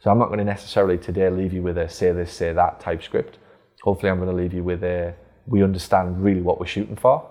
So 0.00 0.10
I'm 0.10 0.18
not 0.18 0.26
going 0.26 0.38
to 0.38 0.44
necessarily 0.44 0.98
today 0.98 1.28
leave 1.30 1.52
you 1.52 1.62
with 1.62 1.78
a 1.78 1.88
say 1.88 2.12
this, 2.12 2.32
say 2.32 2.52
that 2.52 2.80
type 2.80 3.02
script. 3.02 3.38
Hopefully 3.82 4.10
I'm 4.10 4.18
going 4.18 4.34
to 4.34 4.42
leave 4.42 4.54
you 4.54 4.64
with 4.64 4.82
a 4.82 5.14
we 5.46 5.62
understand 5.62 6.22
really 6.22 6.42
what 6.42 6.60
we're 6.60 6.74
shooting 6.76 6.96
for 6.96 7.28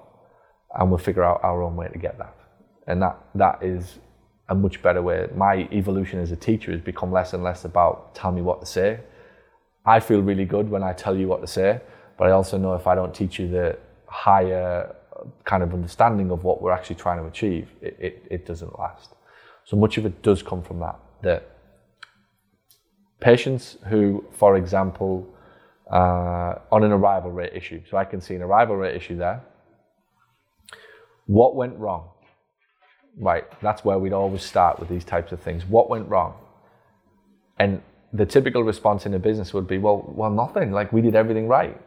and 0.75 0.89
we'll 0.89 1.05
figure 1.09 1.23
out 1.23 1.39
our 1.43 1.61
own 1.61 1.75
way 1.75 1.87
to 1.87 1.97
get 1.97 2.17
that. 2.17 2.35
And 2.87 3.01
that 3.01 3.17
that 3.35 3.63
is 3.63 3.99
a 4.49 4.55
much 4.55 4.81
better 4.81 5.01
way. 5.01 5.27
My 5.35 5.67
evolution 5.71 6.19
as 6.19 6.31
a 6.31 6.35
teacher 6.35 6.71
has 6.71 6.81
become 6.81 7.11
less 7.11 7.33
and 7.33 7.43
less 7.43 7.65
about 7.65 8.15
tell 8.15 8.31
me 8.31 8.41
what 8.41 8.59
to 8.61 8.65
say. 8.65 8.99
I 9.95 9.99
feel 9.99 10.21
really 10.21 10.45
good 10.45 10.69
when 10.69 10.83
I 10.83 10.93
tell 10.93 11.15
you 11.17 11.27
what 11.27 11.41
to 11.41 11.47
say, 11.47 11.81
but 12.17 12.27
I 12.27 12.31
also 12.31 12.57
know 12.57 12.73
if 12.75 12.85
I 12.85 12.93
don't 12.93 13.13
teach 13.21 13.39
you 13.39 13.47
the 13.47 13.77
higher 14.05 14.95
kind 15.45 15.63
of 15.63 15.73
understanding 15.73 16.29
of 16.29 16.43
what 16.43 16.61
we're 16.61 16.71
actually 16.71 16.97
trying 16.97 17.19
to 17.23 17.25
achieve, 17.25 17.65
it, 17.81 17.97
it, 17.99 18.23
it 18.29 18.45
doesn't 18.45 18.77
last. 18.77 19.09
So 19.65 19.75
much 19.77 19.97
of 19.97 20.05
it 20.05 20.21
does 20.21 20.43
come 20.43 20.61
from 20.61 20.79
that. 20.79 20.97
That 21.23 21.41
patients 23.19 23.77
who, 23.89 24.23
for 24.31 24.57
example, 24.57 25.27
uh, 25.91 26.53
on 26.71 26.83
an 26.83 26.91
arrival 26.91 27.31
rate 27.31 27.53
issue, 27.55 27.81
so 27.89 27.97
I 27.97 28.05
can 28.05 28.21
see 28.21 28.35
an 28.35 28.43
arrival 28.43 28.75
rate 28.75 28.95
issue 28.95 29.17
there. 29.17 29.41
What 31.25 31.55
went 31.55 31.75
wrong? 31.77 32.09
Right, 33.17 33.45
that's 33.59 33.83
where 33.83 33.97
we'd 33.97 34.13
always 34.13 34.43
start 34.43 34.79
with 34.79 34.87
these 34.87 35.03
types 35.03 35.31
of 35.31 35.39
things. 35.41 35.65
What 35.65 35.89
went 35.89 36.07
wrong? 36.07 36.35
And 37.57 37.81
the 38.13 38.25
typical 38.25 38.63
response 38.63 39.05
in 39.05 39.13
a 39.13 39.19
business 39.19 39.53
would 39.53 39.67
be, 39.67 39.77
well, 39.77 40.03
well, 40.15 40.31
nothing. 40.31 40.71
Like 40.71 40.91
we 40.91 41.01
did 41.01 41.15
everything 41.15 41.47
right. 41.47 41.79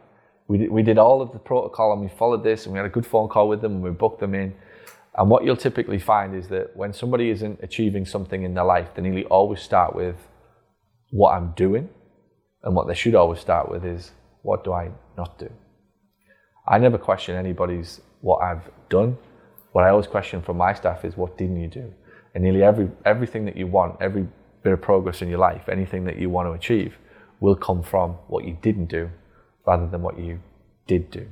We 0.47 0.57
did, 0.57 0.71
we 0.71 0.83
did 0.83 0.97
all 0.97 1.21
of 1.21 1.31
the 1.31 1.39
protocol 1.39 1.93
and 1.93 2.01
we 2.01 2.09
followed 2.09 2.43
this 2.43 2.65
and 2.65 2.73
we 2.73 2.77
had 2.77 2.85
a 2.85 2.89
good 2.89 3.05
phone 3.05 3.29
call 3.29 3.47
with 3.47 3.61
them 3.61 3.73
and 3.73 3.83
we 3.83 3.91
booked 3.91 4.19
them 4.19 4.33
in. 4.33 4.53
And 5.15 5.29
what 5.29 5.43
you'll 5.43 5.57
typically 5.57 5.99
find 5.99 6.35
is 6.35 6.47
that 6.47 6.75
when 6.75 6.91
somebody 6.93 7.29
isn't 7.29 7.59
achieving 7.61 8.05
something 8.05 8.43
in 8.43 8.53
their 8.53 8.63
life, 8.63 8.89
they 8.95 9.01
nearly 9.01 9.25
always 9.25 9.61
start 9.61 9.95
with 9.95 10.15
what 11.11 11.33
I'm 11.33 11.53
doing. 11.55 11.89
And 12.63 12.75
what 12.75 12.87
they 12.87 12.95
should 12.95 13.15
always 13.15 13.39
start 13.39 13.69
with 13.69 13.85
is 13.85 14.11
what 14.41 14.63
do 14.63 14.73
I 14.73 14.91
not 15.17 15.37
do? 15.37 15.49
I 16.67 16.77
never 16.77 16.97
question 16.97 17.35
anybody's 17.35 18.01
what 18.21 18.41
I've 18.41 18.69
done. 18.89 19.17
What 19.73 19.83
I 19.83 19.89
always 19.89 20.07
question 20.07 20.41
from 20.41 20.57
my 20.57 20.73
staff 20.73 21.03
is 21.03 21.17
what 21.17 21.37
didn't 21.37 21.59
you 21.59 21.67
do? 21.67 21.93
And 22.33 22.43
nearly 22.43 22.63
every 22.63 22.89
everything 23.05 23.45
that 23.45 23.57
you 23.57 23.67
want, 23.67 23.97
every 24.01 24.27
bit 24.63 24.73
of 24.73 24.81
progress 24.81 25.21
in 25.21 25.29
your 25.29 25.39
life, 25.39 25.69
anything 25.69 26.05
that 26.05 26.17
you 26.17 26.29
want 26.29 26.47
to 26.47 26.53
achieve, 26.53 26.97
will 27.39 27.55
come 27.55 27.83
from 27.83 28.11
what 28.27 28.45
you 28.45 28.57
didn't 28.61 28.85
do 28.85 29.09
rather 29.65 29.87
than 29.87 30.01
what 30.01 30.17
you 30.17 30.39
did 30.87 31.11
do. 31.11 31.27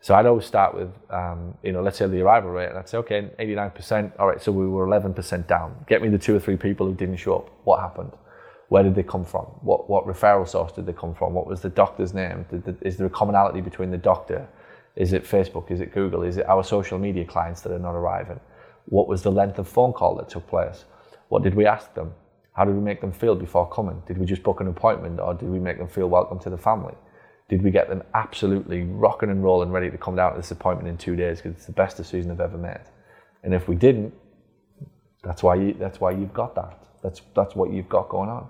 So 0.00 0.14
I'd 0.14 0.26
always 0.26 0.46
start 0.46 0.74
with, 0.74 0.90
um, 1.10 1.56
you 1.62 1.72
know, 1.72 1.82
let's 1.82 1.98
say 1.98 2.06
the 2.06 2.20
arrival 2.20 2.50
rate, 2.50 2.68
and 2.68 2.78
I'd 2.78 2.88
say, 2.88 2.98
okay, 2.98 3.30
89%, 3.38 4.12
all 4.18 4.28
right, 4.28 4.40
so 4.40 4.52
we 4.52 4.66
were 4.66 4.86
11% 4.86 5.46
down. 5.48 5.84
Get 5.88 6.02
me 6.02 6.08
the 6.08 6.18
two 6.18 6.36
or 6.36 6.40
three 6.40 6.56
people 6.56 6.86
who 6.86 6.94
didn't 6.94 7.16
show 7.16 7.36
up. 7.36 7.50
What 7.64 7.80
happened? 7.80 8.12
Where 8.68 8.82
did 8.82 8.94
they 8.94 9.02
come 9.02 9.24
from? 9.24 9.46
What, 9.62 9.90
what 9.90 10.06
referral 10.06 10.46
source 10.46 10.72
did 10.72 10.86
they 10.86 10.92
come 10.92 11.14
from? 11.14 11.34
What 11.34 11.46
was 11.46 11.62
the 11.62 11.70
doctor's 11.70 12.14
name? 12.14 12.46
The, 12.50 12.76
is 12.82 12.96
there 12.96 13.06
a 13.06 13.10
commonality 13.10 13.60
between 13.60 13.90
the 13.90 13.98
doctor? 13.98 14.46
Is 14.94 15.12
it 15.12 15.24
Facebook? 15.24 15.70
Is 15.70 15.80
it 15.80 15.92
Google? 15.92 16.22
Is 16.22 16.36
it 16.36 16.46
our 16.46 16.62
social 16.62 16.98
media 16.98 17.24
clients 17.24 17.62
that 17.62 17.72
are 17.72 17.78
not 17.78 17.94
arriving? 17.94 18.38
What 18.86 19.08
was 19.08 19.22
the 19.22 19.32
length 19.32 19.58
of 19.58 19.66
phone 19.66 19.92
call 19.92 20.16
that 20.16 20.28
took 20.28 20.46
place? 20.46 20.84
What 21.28 21.42
did 21.42 21.54
we 21.54 21.66
ask 21.66 21.92
them? 21.94 22.12
How 22.58 22.64
did 22.64 22.74
we 22.74 22.80
make 22.80 23.00
them 23.00 23.12
feel 23.12 23.36
before 23.36 23.70
coming? 23.70 24.02
Did 24.04 24.18
we 24.18 24.26
just 24.26 24.42
book 24.42 24.60
an 24.60 24.66
appointment 24.66 25.20
or 25.20 25.32
did 25.32 25.48
we 25.48 25.60
make 25.60 25.78
them 25.78 25.86
feel 25.86 26.08
welcome 26.08 26.40
to 26.40 26.50
the 26.50 26.58
family? 26.58 26.94
Did 27.48 27.62
we 27.62 27.70
get 27.70 27.88
them 27.88 28.02
absolutely 28.14 28.82
rocking 28.82 29.30
and 29.30 29.44
rolling, 29.44 29.70
ready 29.70 29.92
to 29.92 29.96
come 29.96 30.16
down 30.16 30.32
to 30.32 30.38
this 30.38 30.50
appointment 30.50 30.88
in 30.88 30.98
two 30.98 31.14
days 31.14 31.40
because 31.40 31.56
it's 31.56 31.66
the 31.66 31.72
best 31.72 31.96
decision 31.96 32.30
they've 32.30 32.40
ever 32.40 32.58
made? 32.58 32.82
And 33.44 33.54
if 33.54 33.68
we 33.68 33.76
didn't, 33.76 34.12
that's 35.22 35.40
why 35.40 35.54
you, 35.54 35.76
that's 35.78 36.00
why 36.00 36.10
you've 36.10 36.34
got 36.34 36.56
that. 36.56 36.82
That's 37.00 37.22
that's 37.36 37.54
what 37.54 37.72
you've 37.72 37.88
got 37.88 38.08
going 38.08 38.28
on. 38.28 38.48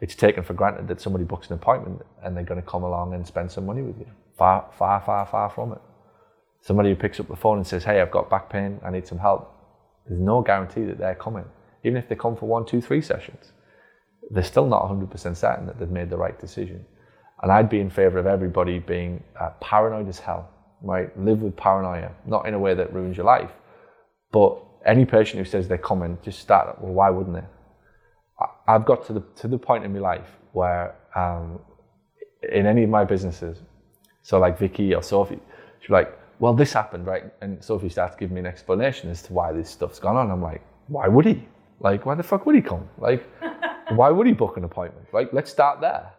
It's 0.00 0.14
taken 0.14 0.44
for 0.44 0.54
granted 0.54 0.86
that 0.86 1.00
somebody 1.00 1.24
books 1.24 1.48
an 1.48 1.54
appointment 1.54 2.02
and 2.22 2.36
they're 2.36 2.44
going 2.44 2.62
to 2.62 2.66
come 2.66 2.84
along 2.84 3.14
and 3.14 3.26
spend 3.26 3.50
some 3.50 3.66
money 3.66 3.82
with 3.82 3.98
you. 3.98 4.06
Far, 4.36 4.70
far, 4.78 5.00
far, 5.00 5.26
far 5.26 5.50
from 5.50 5.72
it. 5.72 5.80
Somebody 6.60 6.90
who 6.90 6.94
picks 6.94 7.18
up 7.18 7.26
the 7.26 7.34
phone 7.34 7.56
and 7.56 7.66
says, 7.66 7.82
"Hey, 7.82 8.00
I've 8.00 8.12
got 8.12 8.30
back 8.30 8.50
pain. 8.50 8.78
I 8.84 8.90
need 8.92 9.08
some 9.08 9.18
help." 9.18 9.52
There's 10.06 10.20
no 10.20 10.42
guarantee 10.42 10.84
that 10.84 10.98
they're 10.98 11.16
coming 11.16 11.44
even 11.84 11.96
if 11.96 12.08
they 12.08 12.14
come 12.14 12.36
for 12.36 12.46
one, 12.46 12.64
two, 12.64 12.80
three 12.80 13.02
sessions, 13.02 13.52
they're 14.30 14.42
still 14.42 14.66
not 14.66 14.82
100% 14.82 15.36
certain 15.36 15.66
that 15.66 15.78
they've 15.78 15.90
made 15.90 16.10
the 16.10 16.16
right 16.16 16.38
decision. 16.38 16.84
And 17.42 17.52
I'd 17.52 17.68
be 17.68 17.80
in 17.80 17.90
favor 17.90 18.18
of 18.18 18.26
everybody 18.26 18.78
being 18.78 19.22
uh, 19.40 19.50
paranoid 19.60 20.08
as 20.08 20.18
hell, 20.18 20.50
right? 20.82 21.16
Live 21.18 21.42
with 21.42 21.56
paranoia, 21.56 22.10
not 22.26 22.46
in 22.46 22.54
a 22.54 22.58
way 22.58 22.74
that 22.74 22.92
ruins 22.92 23.16
your 23.16 23.26
life, 23.26 23.52
but 24.32 24.58
any 24.84 25.04
patient 25.04 25.38
who 25.38 25.44
says 25.44 25.68
they're 25.68 25.78
coming, 25.78 26.18
just 26.22 26.40
start, 26.40 26.80
well, 26.80 26.92
why 26.92 27.10
wouldn't 27.10 27.36
they? 27.36 27.44
I, 28.40 28.74
I've 28.74 28.84
got 28.84 29.06
to 29.06 29.12
the, 29.12 29.22
to 29.36 29.48
the 29.48 29.58
point 29.58 29.84
in 29.84 29.92
my 29.92 30.00
life 30.00 30.36
where 30.52 30.94
um, 31.14 31.60
in 32.52 32.66
any 32.66 32.84
of 32.84 32.90
my 32.90 33.04
businesses, 33.04 33.58
so 34.22 34.38
like 34.38 34.58
Vicky 34.58 34.94
or 34.94 35.02
Sophie, 35.02 35.40
she'd 35.80 35.92
like, 35.92 36.16
well, 36.40 36.54
this 36.54 36.72
happened, 36.72 37.06
right? 37.06 37.24
And 37.40 37.62
Sophie 37.62 37.88
starts 37.88 38.16
giving 38.16 38.34
me 38.34 38.40
an 38.40 38.46
explanation 38.46 39.10
as 39.10 39.22
to 39.22 39.32
why 39.32 39.52
this 39.52 39.70
stuff's 39.70 39.98
gone 39.98 40.16
on. 40.16 40.30
I'm 40.30 40.42
like, 40.42 40.62
why 40.86 41.08
would 41.08 41.26
he? 41.26 41.46
Like, 41.80 42.06
why 42.06 42.14
the 42.14 42.22
fuck 42.22 42.46
would 42.46 42.54
he 42.54 42.62
come? 42.62 42.88
Like, 42.98 43.24
why 43.90 44.10
would 44.10 44.26
he 44.26 44.32
book 44.32 44.56
an 44.56 44.64
appointment? 44.64 45.06
Like, 45.12 45.32
let's 45.32 45.50
start 45.50 45.80
there. 45.80 46.12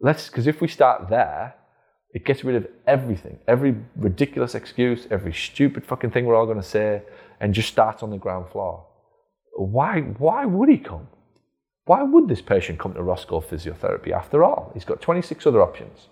Let's, 0.00 0.28
because 0.28 0.46
if 0.46 0.60
we 0.60 0.68
start 0.68 1.08
there, 1.08 1.54
it 2.12 2.24
gets 2.24 2.44
rid 2.44 2.56
of 2.56 2.66
everything, 2.86 3.38
every 3.46 3.76
ridiculous 3.96 4.54
excuse, 4.54 5.06
every 5.10 5.32
stupid 5.32 5.84
fucking 5.84 6.10
thing 6.10 6.24
we're 6.24 6.34
all 6.34 6.46
going 6.46 6.60
to 6.60 6.62
say, 6.62 7.02
and 7.40 7.52
just 7.52 7.68
starts 7.68 8.02
on 8.02 8.10
the 8.10 8.16
ground 8.16 8.48
floor. 8.50 8.86
Why, 9.54 10.00
why 10.00 10.44
would 10.44 10.68
he 10.68 10.78
come? 10.78 11.08
Why 11.84 12.02
would 12.02 12.28
this 12.28 12.42
patient 12.42 12.78
come 12.78 12.94
to 12.94 13.02
Roscoe 13.02 13.40
Physiotherapy? 13.40 14.12
After 14.12 14.42
all, 14.42 14.70
he's 14.74 14.84
got 14.84 15.00
26 15.00 15.46
other 15.46 15.62
options. 15.62 16.08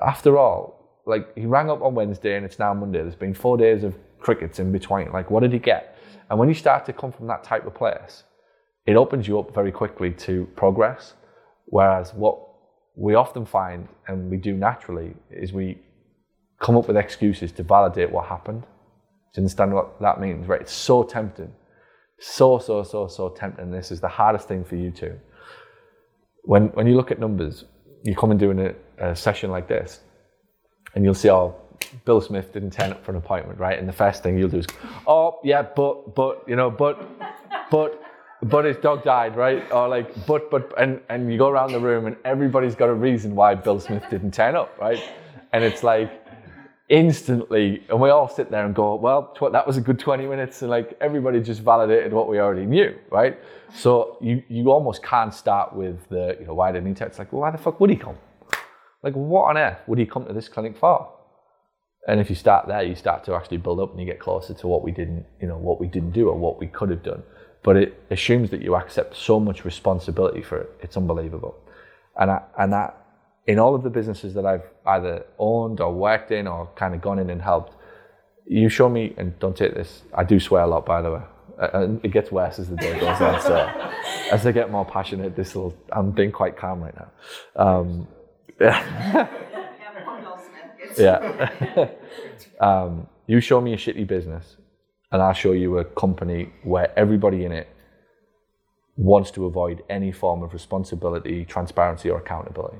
After 0.00 0.38
all, 0.38 1.02
like 1.06 1.36
he 1.36 1.46
rang 1.46 1.70
up 1.70 1.82
on 1.82 1.94
Wednesday 1.94 2.36
and 2.36 2.44
it's 2.44 2.58
now 2.58 2.72
Monday. 2.74 3.02
There's 3.02 3.14
been 3.14 3.34
four 3.34 3.56
days 3.56 3.84
of 3.84 3.94
crickets 4.18 4.58
in 4.58 4.72
between. 4.72 5.12
Like, 5.12 5.30
what 5.30 5.40
did 5.40 5.52
he 5.52 5.58
get? 5.58 5.93
And 6.30 6.38
when 6.38 6.48
you 6.48 6.54
start 6.54 6.86
to 6.86 6.92
come 6.92 7.12
from 7.12 7.26
that 7.26 7.44
type 7.44 7.66
of 7.66 7.74
place, 7.74 8.24
it 8.86 8.96
opens 8.96 9.26
you 9.28 9.38
up 9.38 9.54
very 9.54 9.72
quickly 9.72 10.10
to 10.10 10.46
progress. 10.56 11.14
Whereas 11.66 12.12
what 12.14 12.38
we 12.96 13.14
often 13.14 13.44
find, 13.44 13.88
and 14.08 14.30
we 14.30 14.36
do 14.36 14.54
naturally, 14.54 15.14
is 15.30 15.52
we 15.52 15.78
come 16.60 16.76
up 16.76 16.86
with 16.86 16.96
excuses 16.96 17.52
to 17.52 17.62
validate 17.62 18.10
what 18.10 18.26
happened. 18.26 18.62
Do 18.62 19.40
you 19.40 19.42
understand 19.42 19.74
what 19.74 20.00
that 20.00 20.20
means? 20.20 20.46
Right? 20.46 20.60
It's 20.60 20.72
so 20.72 21.02
tempting. 21.02 21.52
So, 22.20 22.58
so, 22.58 22.82
so, 22.84 23.08
so 23.08 23.30
tempting. 23.30 23.70
This 23.70 23.90
is 23.90 24.00
the 24.00 24.08
hardest 24.08 24.46
thing 24.48 24.64
for 24.64 24.76
you 24.76 24.90
to. 24.92 25.18
When, 26.44 26.68
when 26.68 26.86
you 26.86 26.94
look 26.94 27.10
at 27.10 27.18
numbers, 27.18 27.64
you 28.04 28.14
come 28.14 28.30
and 28.30 28.38
do 28.38 28.50
a, 28.98 29.10
a 29.10 29.16
session 29.16 29.50
like 29.50 29.66
this, 29.66 30.00
and 30.94 31.04
you'll 31.04 31.14
see, 31.14 31.30
oh, 31.30 31.56
Bill 32.04 32.20
Smith 32.20 32.52
didn't 32.52 32.72
turn 32.72 32.92
up 32.92 33.04
for 33.04 33.12
an 33.12 33.18
appointment, 33.18 33.58
right? 33.58 33.78
And 33.78 33.88
the 33.88 33.92
first 33.92 34.22
thing 34.22 34.38
you'll 34.38 34.48
do 34.48 34.58
is, 34.58 34.66
oh, 35.06 35.40
yeah, 35.44 35.62
but, 35.62 36.14
but, 36.14 36.44
you 36.46 36.56
know, 36.56 36.70
but, 36.70 37.08
but, 37.70 38.02
but 38.42 38.64
his 38.64 38.76
dog 38.76 39.04
died, 39.04 39.36
right? 39.36 39.70
Or 39.72 39.88
like, 39.88 40.26
but, 40.26 40.50
but, 40.50 40.72
and, 40.78 41.00
and 41.08 41.30
you 41.30 41.38
go 41.38 41.48
around 41.48 41.72
the 41.72 41.80
room 41.80 42.06
and 42.06 42.16
everybody's 42.24 42.74
got 42.74 42.88
a 42.88 42.94
reason 42.94 43.34
why 43.34 43.54
Bill 43.54 43.80
Smith 43.80 44.04
didn't 44.10 44.32
turn 44.32 44.56
up, 44.56 44.76
right? 44.78 45.02
And 45.52 45.62
it's 45.64 45.82
like, 45.82 46.24
instantly, 46.88 47.82
and 47.88 48.00
we 48.00 48.10
all 48.10 48.28
sit 48.28 48.50
there 48.50 48.64
and 48.64 48.74
go, 48.74 48.94
well, 48.96 49.34
tw- 49.34 49.52
that 49.52 49.66
was 49.66 49.76
a 49.76 49.80
good 49.80 49.98
20 49.98 50.26
minutes. 50.26 50.62
And 50.62 50.70
like, 50.70 50.96
everybody 51.00 51.40
just 51.40 51.60
validated 51.62 52.12
what 52.12 52.28
we 52.28 52.38
already 52.38 52.66
knew, 52.66 52.94
right? 53.10 53.38
So 53.74 54.18
you, 54.20 54.42
you 54.48 54.70
almost 54.70 55.02
can't 55.02 55.32
start 55.32 55.74
with 55.74 56.06
the, 56.08 56.36
you 56.38 56.46
know, 56.46 56.54
why 56.54 56.72
didn't 56.72 56.88
he 56.88 56.94
tell? 56.94 57.08
It's 57.08 57.18
like, 57.18 57.32
well, 57.32 57.42
why 57.42 57.50
the 57.50 57.58
fuck 57.58 57.80
would 57.80 57.90
he 57.90 57.96
come? 57.96 58.16
Like, 59.02 59.14
what 59.14 59.50
on 59.50 59.58
earth 59.58 59.78
would 59.86 59.98
he 59.98 60.06
come 60.06 60.26
to 60.26 60.32
this 60.32 60.48
clinic 60.48 60.76
for? 60.76 61.10
And 62.06 62.20
if 62.20 62.28
you 62.28 62.36
start 62.36 62.66
there, 62.66 62.82
you 62.82 62.94
start 62.94 63.24
to 63.24 63.34
actually 63.34 63.56
build 63.56 63.80
up 63.80 63.90
and 63.90 64.00
you 64.00 64.06
get 64.06 64.20
closer 64.20 64.52
to 64.54 64.66
what 64.66 64.82
we 64.82 64.92
didn't, 64.92 65.24
you 65.40 65.48
know, 65.48 65.56
what 65.56 65.80
we 65.80 65.86
didn't 65.86 66.10
do 66.10 66.28
or 66.28 66.36
what 66.36 66.58
we 66.60 66.66
could 66.66 66.90
have 66.90 67.02
done. 67.02 67.22
But 67.62 67.76
it 67.76 68.02
assumes 68.10 68.50
that 68.50 68.60
you 68.60 68.76
accept 68.76 69.16
so 69.16 69.40
much 69.40 69.64
responsibility 69.64 70.42
for 70.42 70.58
it. 70.58 70.70
It's 70.80 70.96
unbelievable. 70.98 71.56
And 72.20 72.30
I, 72.30 72.42
and 72.58 72.72
that, 72.74 73.00
in 73.46 73.58
all 73.58 73.74
of 73.74 73.82
the 73.82 73.90
businesses 73.90 74.34
that 74.34 74.44
I've 74.44 74.64
either 74.86 75.24
owned 75.38 75.80
or 75.80 75.92
worked 75.94 76.30
in 76.30 76.46
or 76.46 76.68
kind 76.76 76.94
of 76.94 77.00
gone 77.00 77.18
in 77.18 77.30
and 77.30 77.40
helped, 77.40 77.74
you 78.46 78.68
show 78.68 78.90
me, 78.90 79.14
and 79.16 79.38
don't 79.38 79.56
take 79.56 79.74
this, 79.74 80.02
I 80.12 80.24
do 80.24 80.38
swear 80.38 80.62
a 80.62 80.66
lot, 80.66 80.84
by 80.84 81.00
the 81.00 81.12
way. 81.12 81.22
And 81.72 82.04
it 82.04 82.08
gets 82.08 82.30
worse 82.30 82.58
as 82.58 82.68
the 82.68 82.76
day 82.76 83.00
goes 83.00 83.20
on. 83.20 83.40
So 83.40 83.56
as 84.30 84.46
I 84.46 84.52
get 84.52 84.70
more 84.70 84.84
passionate, 84.84 85.34
this 85.34 85.54
will, 85.54 85.74
I'm 85.90 86.10
being 86.10 86.32
quite 86.32 86.58
calm 86.58 86.82
right 86.82 86.94
now. 86.94 87.10
Um, 87.56 88.08
yeah. 88.60 89.28
yeah. 90.98 91.90
um, 92.60 93.06
you 93.26 93.40
show 93.40 93.60
me 93.60 93.72
a 93.72 93.76
shitty 93.76 94.06
business, 94.06 94.56
and 95.10 95.22
I'll 95.22 95.32
show 95.32 95.52
you 95.52 95.78
a 95.78 95.84
company 95.84 96.52
where 96.62 96.96
everybody 96.98 97.44
in 97.44 97.52
it 97.52 97.68
wants 98.96 99.30
to 99.32 99.46
avoid 99.46 99.82
any 99.88 100.12
form 100.12 100.42
of 100.42 100.52
responsibility, 100.52 101.44
transparency, 101.44 102.10
or 102.10 102.18
accountability. 102.18 102.78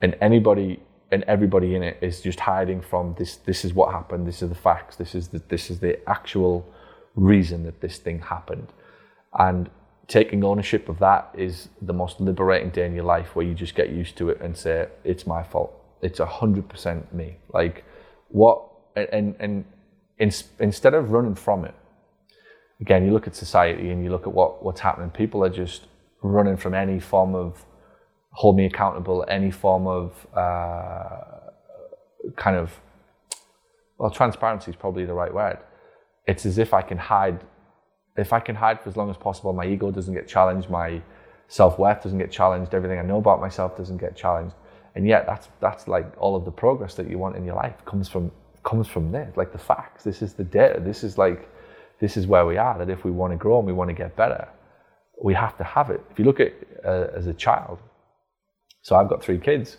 And 0.00 0.16
anybody 0.20 0.80
and 1.12 1.24
everybody 1.24 1.74
in 1.74 1.82
it 1.82 1.98
is 2.00 2.20
just 2.20 2.40
hiding 2.40 2.80
from 2.80 3.14
this. 3.18 3.36
This 3.36 3.64
is 3.64 3.74
what 3.74 3.92
happened. 3.92 4.26
This 4.26 4.42
is 4.42 4.48
the 4.48 4.54
facts. 4.54 4.96
This 4.96 5.14
is 5.14 5.28
the, 5.28 5.42
this 5.48 5.70
is 5.70 5.80
the 5.80 5.98
actual 6.08 6.66
reason 7.16 7.64
that 7.64 7.80
this 7.80 7.98
thing 7.98 8.20
happened. 8.20 8.68
And 9.38 9.70
taking 10.06 10.44
ownership 10.44 10.88
of 10.88 10.98
that 11.00 11.30
is 11.36 11.68
the 11.82 11.92
most 11.92 12.20
liberating 12.20 12.70
day 12.70 12.86
in 12.86 12.94
your 12.94 13.04
life, 13.04 13.34
where 13.34 13.44
you 13.44 13.54
just 13.54 13.74
get 13.74 13.90
used 13.90 14.16
to 14.18 14.28
it 14.30 14.40
and 14.40 14.56
say, 14.56 14.88
"It's 15.04 15.26
my 15.26 15.42
fault." 15.42 15.79
It's 16.02 16.20
a 16.20 16.26
hundred 16.26 16.68
percent 16.68 17.12
me. 17.14 17.36
Like 17.52 17.84
what 18.28 18.62
and 18.96 19.34
and 19.38 19.64
in, 20.18 20.32
instead 20.58 20.94
of 20.94 21.10
running 21.10 21.34
from 21.34 21.64
it, 21.64 21.74
again, 22.80 23.04
you 23.04 23.12
look 23.12 23.26
at 23.26 23.34
society 23.34 23.90
and 23.90 24.02
you 24.04 24.10
look 24.10 24.26
at 24.26 24.32
what 24.32 24.62
what's 24.64 24.80
happening. 24.80 25.10
People 25.10 25.44
are 25.44 25.50
just 25.50 25.86
running 26.22 26.56
from 26.56 26.74
any 26.74 27.00
form 27.00 27.34
of 27.34 27.64
hold 28.32 28.56
me 28.56 28.66
accountable, 28.66 29.24
any 29.28 29.50
form 29.50 29.86
of 29.86 30.26
uh, 30.34 31.50
kind 32.36 32.56
of 32.56 32.72
well, 33.98 34.10
transparency 34.10 34.70
is 34.70 34.76
probably 34.76 35.04
the 35.04 35.12
right 35.12 35.32
word. 35.32 35.58
It's 36.26 36.46
as 36.46 36.58
if 36.58 36.72
I 36.72 36.82
can 36.82 36.98
hide. 36.98 37.44
If 38.16 38.32
I 38.32 38.40
can 38.40 38.56
hide 38.56 38.80
for 38.82 38.88
as 38.88 38.96
long 38.96 39.08
as 39.08 39.16
possible, 39.16 39.52
my 39.52 39.66
ego 39.66 39.90
doesn't 39.90 40.14
get 40.14 40.26
challenged, 40.28 40.68
my 40.68 41.00
self 41.48 41.78
worth 41.78 42.02
doesn't 42.02 42.18
get 42.18 42.30
challenged, 42.30 42.74
everything 42.74 42.98
I 42.98 43.02
know 43.02 43.18
about 43.18 43.40
myself 43.40 43.76
doesn't 43.76 43.98
get 43.98 44.16
challenged 44.16 44.54
and 44.94 45.06
yet 45.06 45.26
that's 45.26 45.48
that's 45.60 45.88
like 45.88 46.12
all 46.18 46.34
of 46.36 46.44
the 46.44 46.50
progress 46.50 46.94
that 46.94 47.08
you 47.08 47.18
want 47.18 47.36
in 47.36 47.44
your 47.44 47.56
life 47.56 47.84
comes 47.84 48.08
from 48.08 48.30
comes 48.64 48.86
from 48.86 49.12
this 49.12 49.36
like 49.36 49.52
the 49.52 49.58
facts. 49.58 50.04
This 50.04 50.22
is 50.22 50.34
the 50.34 50.44
data. 50.44 50.80
This 50.80 51.04
is 51.04 51.18
like 51.18 51.48
this 52.00 52.16
is 52.16 52.26
where 52.26 52.46
we 52.46 52.56
are 52.56 52.78
that 52.78 52.90
if 52.90 53.04
we 53.04 53.10
want 53.10 53.32
to 53.32 53.36
grow 53.36 53.58
and 53.58 53.66
we 53.66 53.72
want 53.72 53.88
to 53.88 53.94
get 53.94 54.16
better 54.16 54.48
we 55.22 55.34
have 55.34 55.56
to 55.58 55.64
have 55.64 55.90
it. 55.90 56.02
If 56.10 56.18
you 56.18 56.24
look 56.24 56.40
at 56.40 56.52
uh, 56.84 57.08
as 57.14 57.26
a 57.26 57.34
child 57.34 57.78
so 58.82 58.96
i've 58.96 59.10
got 59.10 59.22
three 59.22 59.38
kids 59.38 59.76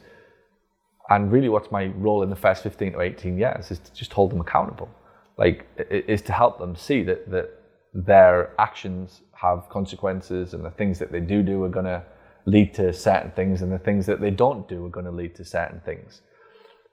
and 1.09 1.31
really 1.31 1.49
what's 1.49 1.71
my 1.71 1.87
role 1.97 2.23
in 2.23 2.29
the 2.29 2.35
first 2.35 2.63
15 2.63 2.93
to 2.93 3.01
18 3.01 3.37
years 3.37 3.71
is 3.71 3.79
to 3.79 3.93
just 3.93 4.13
hold 4.13 4.31
them 4.31 4.39
accountable. 4.39 4.89
Like 5.37 5.65
is 5.89 6.21
to 6.23 6.33
help 6.33 6.59
them 6.59 6.75
see 6.75 7.03
that 7.03 7.29
that 7.31 7.49
their 7.93 8.53
actions 8.59 9.21
have 9.33 9.67
consequences 9.69 10.53
and 10.53 10.63
the 10.63 10.71
things 10.71 10.99
that 10.99 11.11
they 11.11 11.19
do 11.19 11.43
do 11.43 11.63
are 11.63 11.69
going 11.69 11.85
to 11.85 12.01
lead 12.45 12.73
to 12.75 12.91
certain 12.93 13.31
things 13.31 13.61
and 13.61 13.71
the 13.71 13.79
things 13.79 14.05
that 14.05 14.19
they 14.19 14.31
don't 14.31 14.67
do 14.67 14.85
are 14.85 14.89
going 14.89 15.05
to 15.05 15.11
lead 15.11 15.35
to 15.35 15.45
certain 15.45 15.79
things. 15.81 16.21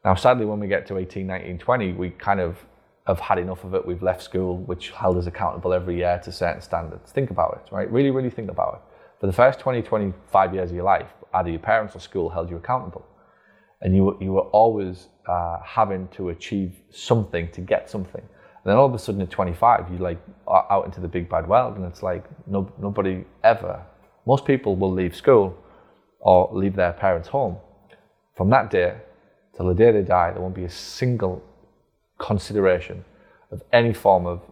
Now, 0.04 0.14
sadly, 0.14 0.44
when 0.44 0.60
we 0.60 0.68
get 0.68 0.86
to 0.88 0.98
18, 0.98 1.26
19, 1.26 1.58
20, 1.58 1.92
we 1.92 2.10
kind 2.10 2.40
of 2.40 2.58
have 3.06 3.20
had 3.20 3.38
enough 3.38 3.64
of 3.64 3.74
it. 3.74 3.86
We've 3.86 4.02
left 4.02 4.22
school, 4.22 4.58
which 4.58 4.90
held 4.90 5.16
us 5.16 5.26
accountable 5.26 5.72
every 5.72 5.96
year 5.96 6.20
to 6.24 6.30
certain 6.30 6.60
standards. 6.60 7.10
Think 7.10 7.30
about 7.30 7.62
it, 7.62 7.74
right? 7.74 7.90
Really, 7.90 8.10
really 8.10 8.30
think 8.30 8.50
about 8.50 8.74
it. 8.74 9.20
For 9.20 9.26
the 9.26 9.32
first 9.32 9.58
20, 9.58 9.82
25 9.82 10.54
years 10.54 10.70
of 10.70 10.76
your 10.76 10.84
life, 10.84 11.08
either 11.34 11.50
your 11.50 11.58
parents 11.58 11.96
or 11.96 12.00
school 12.00 12.28
held 12.28 12.50
you 12.50 12.56
accountable. 12.56 13.04
And 13.80 13.96
you, 13.96 14.16
you 14.20 14.32
were 14.32 14.42
always 14.42 15.08
uh, 15.26 15.58
having 15.64 16.08
to 16.08 16.30
achieve 16.30 16.76
something 16.90 17.50
to 17.52 17.60
get 17.60 17.88
something. 17.88 18.20
And 18.20 18.64
then 18.72 18.76
all 18.76 18.86
of 18.86 18.94
a 18.94 18.98
sudden 18.98 19.20
at 19.22 19.30
25, 19.30 19.90
you 19.90 19.98
like 19.98 20.18
out 20.48 20.84
into 20.84 21.00
the 21.00 21.08
big 21.08 21.28
bad 21.28 21.48
world, 21.48 21.76
and 21.76 21.84
it's 21.84 22.02
like 22.02 22.24
no, 22.46 22.70
nobody 22.78 23.24
ever 23.44 23.82
most 24.28 24.44
people 24.44 24.76
will 24.76 24.92
leave 24.92 25.16
school 25.16 25.56
or 26.20 26.50
leave 26.52 26.76
their 26.76 26.92
parents' 26.92 27.28
home. 27.28 27.56
From 28.36 28.50
that 28.50 28.70
day 28.70 28.92
till 29.56 29.66
the 29.66 29.74
day 29.82 29.90
they 29.90 30.02
die, 30.02 30.30
there 30.32 30.42
won't 30.42 30.54
be 30.54 30.64
a 30.64 30.70
single 30.98 31.42
consideration 32.18 33.04
of 33.50 33.62
any 33.72 33.94
form 33.94 34.26
of 34.26 34.42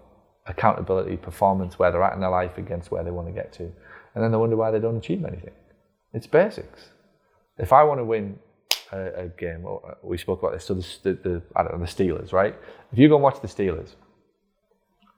accountability, 0.47 1.17
performance, 1.19 1.79
where 1.79 1.91
they're 1.93 2.03
at 2.03 2.15
in 2.15 2.21
their 2.21 2.31
life 2.31 2.57
against 2.57 2.91
where 2.91 3.05
they 3.05 3.11
want 3.11 3.29
to 3.29 3.35
get 3.35 3.53
to. 3.53 3.65
And 4.15 4.25
then 4.25 4.31
they 4.31 4.39
wonder 4.39 4.57
why 4.57 4.71
they 4.71 4.79
don't 4.79 4.97
achieve 4.97 5.23
anything. 5.25 5.57
It's 6.15 6.27
basics. 6.27 6.89
If 7.59 7.71
I 7.75 7.83
want 7.85 8.01
to 8.01 8.05
win 8.05 8.39
a, 8.93 9.25
a 9.25 9.29
game, 9.29 9.67
uh, 9.67 9.95
we 10.03 10.17
spoke 10.17 10.41
about 10.43 10.55
this, 10.55 10.65
so 10.65 10.75
the, 10.75 10.87
the, 11.03 11.13
the, 11.25 11.43
I 11.55 11.63
don't 11.63 11.73
know, 11.73 11.85
the 11.85 11.93
Steelers, 11.97 12.33
right? 12.33 12.55
If 12.93 12.99
you 12.99 13.09
go 13.11 13.17
and 13.17 13.23
watch 13.23 13.41
the 13.43 13.49
Steelers, 13.49 13.91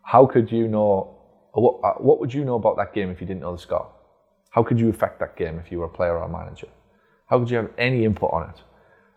how 0.02 0.26
could 0.26 0.50
you 0.50 0.66
know, 0.66 1.14
what, 1.52 1.74
uh, 1.84 1.98
what 1.98 2.18
would 2.18 2.34
you 2.34 2.44
know 2.44 2.56
about 2.56 2.76
that 2.78 2.92
game 2.92 3.10
if 3.10 3.20
you 3.20 3.26
didn't 3.26 3.42
know 3.42 3.52
the 3.52 3.62
score? 3.62 3.88
How 4.50 4.62
could 4.62 4.80
you 4.80 4.88
affect 4.88 5.20
that 5.20 5.36
game 5.36 5.58
if 5.58 5.70
you 5.70 5.78
were 5.78 5.86
a 5.86 5.90
player 5.90 6.16
or 6.16 6.22
a 6.24 6.28
manager? 6.28 6.68
How 7.26 7.38
could 7.38 7.50
you 7.50 7.58
have 7.58 7.70
any 7.76 8.04
input 8.04 8.32
on 8.32 8.48
it? 8.48 8.62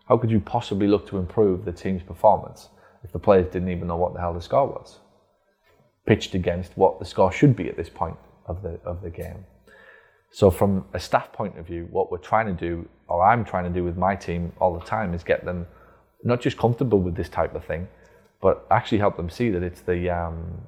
How 0.08 0.18
could 0.18 0.30
you 0.30 0.40
possibly 0.40 0.88
look 0.88 1.08
to 1.08 1.18
improve 1.18 1.64
the 1.64 1.72
team's 1.72 2.04
performance 2.04 2.70
if 3.04 3.12
the 3.12 3.20
players 3.20 3.48
didn't 3.52 3.70
even 3.70 3.88
know 3.88 3.96
what 3.96 4.14
the 4.14 4.20
hell 4.20 4.34
the 4.34 4.42
score 4.42 4.68
was? 4.68 5.00
Pitched 6.06 6.36
against 6.36 6.76
what 6.76 7.00
the 7.00 7.06
score 7.06 7.32
should 7.32 7.56
be 7.56 7.70
at 7.70 7.78
this 7.78 7.90
point 7.90 8.18
of 8.48 8.62
the, 8.62 8.80
of 8.84 9.02
the 9.02 9.10
game. 9.10 9.46
So, 10.34 10.50
from 10.50 10.86
a 10.94 11.00
staff 11.00 11.32
point 11.32 11.58
of 11.58 11.66
view, 11.68 11.88
what 11.92 12.12
we're 12.12 12.18
trying 12.18 12.48
to 12.48 12.54
do, 12.54 12.88
or 13.08 13.24
I'm 13.24 13.44
trying 13.44 13.66
to 13.66 13.70
do 13.70 13.84
with 13.84 13.98
my 13.98 14.16
team 14.16 14.54
all 14.60 14.78
the 14.78 14.86
time, 14.86 15.14
is 15.14 15.24
get 15.24 15.46
them 15.46 15.68
not 16.24 16.42
just 16.42 16.58
comfortable 16.58 17.00
with 17.00 17.16
this 17.16 17.30
type 17.30 17.54
of 17.54 17.66
thing, 17.66 17.88
but 18.42 18.66
actually 18.72 19.00
help 19.00 19.18
them 19.18 19.30
see 19.30 19.50
that 19.50 19.62
it's 19.64 19.82
the 19.82 20.10
um, 20.10 20.62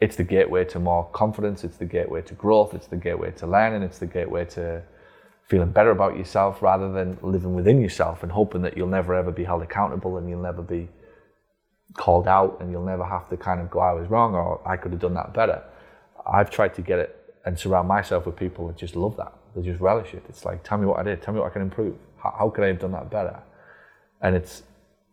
it's 0.00 0.16
the 0.16 0.24
gateway 0.24 0.64
to 0.66 0.78
more 0.78 1.04
confidence, 1.12 1.64
it's 1.64 1.76
the 1.76 1.84
gateway 1.84 2.22
to 2.22 2.34
growth, 2.34 2.74
it's 2.74 2.86
the 2.86 2.96
gateway 2.96 3.32
to 3.32 3.46
learning, 3.46 3.82
it's 3.82 3.98
the 3.98 4.06
gateway 4.06 4.44
to 4.44 4.82
feeling 5.48 5.70
better 5.70 5.90
about 5.90 6.16
yourself 6.16 6.62
rather 6.62 6.92
than 6.92 7.18
living 7.22 7.54
within 7.54 7.80
yourself 7.80 8.22
and 8.22 8.30
hoping 8.30 8.62
that 8.62 8.76
you'll 8.76 8.86
never 8.86 9.14
ever 9.14 9.32
be 9.32 9.44
held 9.44 9.62
accountable 9.62 10.18
and 10.18 10.28
you'll 10.28 10.42
never 10.42 10.62
be 10.62 10.88
called 11.94 12.28
out 12.28 12.58
and 12.60 12.70
you'll 12.70 12.84
never 12.84 13.04
have 13.04 13.28
to 13.30 13.36
kind 13.36 13.60
of 13.60 13.70
go, 13.70 13.80
I 13.80 13.92
was 13.92 14.08
wrong 14.08 14.34
or 14.34 14.60
I 14.68 14.76
could 14.76 14.92
have 14.92 15.00
done 15.00 15.14
that 15.14 15.32
better. 15.32 15.62
I've 16.30 16.50
tried 16.50 16.74
to 16.74 16.82
get 16.82 16.98
it 16.98 17.34
and 17.46 17.58
surround 17.58 17.88
myself 17.88 18.26
with 18.26 18.36
people 18.36 18.66
that 18.68 18.76
just 18.76 18.94
love 18.94 19.16
that. 19.16 19.32
They 19.56 19.62
just 19.62 19.80
relish 19.80 20.12
it. 20.12 20.22
It's 20.28 20.44
like, 20.44 20.62
tell 20.62 20.76
me 20.78 20.86
what 20.86 20.98
I 20.98 21.02
did, 21.02 21.22
tell 21.22 21.32
me 21.32 21.40
what 21.40 21.46
I 21.46 21.52
can 21.52 21.62
improve. 21.62 21.96
How, 22.22 22.34
how 22.38 22.50
could 22.50 22.64
I 22.64 22.68
have 22.68 22.78
done 22.78 22.92
that 22.92 23.10
better? 23.10 23.40
And 24.20 24.36
it's 24.36 24.62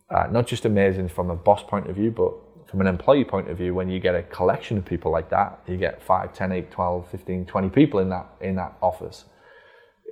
uh, 0.09 0.27
not 0.29 0.47
just 0.47 0.65
amazing 0.65 1.07
from 1.07 1.29
a 1.29 1.35
boss 1.35 1.63
point 1.63 1.89
of 1.89 1.95
view, 1.95 2.11
but 2.11 2.33
from 2.75 2.81
an 2.81 2.93
employee 2.93 3.23
point 3.23 3.49
of 3.49 3.57
view, 3.57 3.73
when 3.73 3.89
you 3.89 3.99
get 3.99 4.15
a 4.15 4.23
collection 4.23 4.77
of 4.77 4.83
people 4.83 5.11
like 5.11 5.29
that, 5.29 5.59
you 5.65 5.77
get 5.77 6.01
5, 6.03 6.33
10, 6.33 6.51
8, 6.51 6.71
12, 6.71 7.09
15, 7.09 7.45
20 7.45 7.69
people 7.69 7.99
in 8.01 8.09
that, 8.09 8.27
in 8.41 8.55
that 8.55 8.75
office 8.81 9.25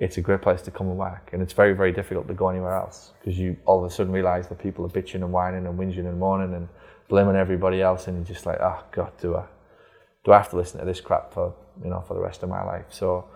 it's 0.00 0.18
a 0.18 0.20
great 0.20 0.42
place 0.42 0.60
to 0.62 0.70
come 0.70 0.88
and 0.88 0.98
work. 0.98 1.30
And 1.32 1.42
it's 1.42 1.52
very, 1.52 1.72
very 1.72 1.92
difficult 1.92 2.26
to 2.28 2.34
go 2.34 2.48
anywhere 2.48 2.74
else 2.74 3.12
because 3.20 3.38
you 3.38 3.56
all 3.64 3.84
of 3.84 3.90
a 3.90 3.94
sudden 3.94 4.12
realize 4.12 4.48
that 4.48 4.58
people 4.58 4.84
are 4.84 4.88
bitching 4.88 5.16
and 5.16 5.32
whining 5.32 5.66
and 5.66 5.78
whinging 5.78 6.06
and 6.06 6.18
moaning 6.18 6.54
and 6.54 6.68
blaming 7.08 7.36
everybody 7.36 7.80
else, 7.80 8.08
and 8.08 8.16
you're 8.16 8.24
just 8.24 8.46
like, 8.46 8.58
oh 8.60 8.82
God, 8.90 9.12
do 9.20 9.36
I, 9.36 9.44
do 10.24 10.32
I 10.32 10.38
have 10.38 10.50
to 10.50 10.56
listen 10.56 10.80
to 10.80 10.86
this 10.86 11.00
crap 11.00 11.32
for 11.32 11.54
you 11.82 11.90
know 11.90 12.00
for 12.00 12.14
the 12.14 12.20
rest 12.20 12.42
of 12.42 12.48
my 12.48 12.64
life? 12.64 12.86
So 12.88 13.26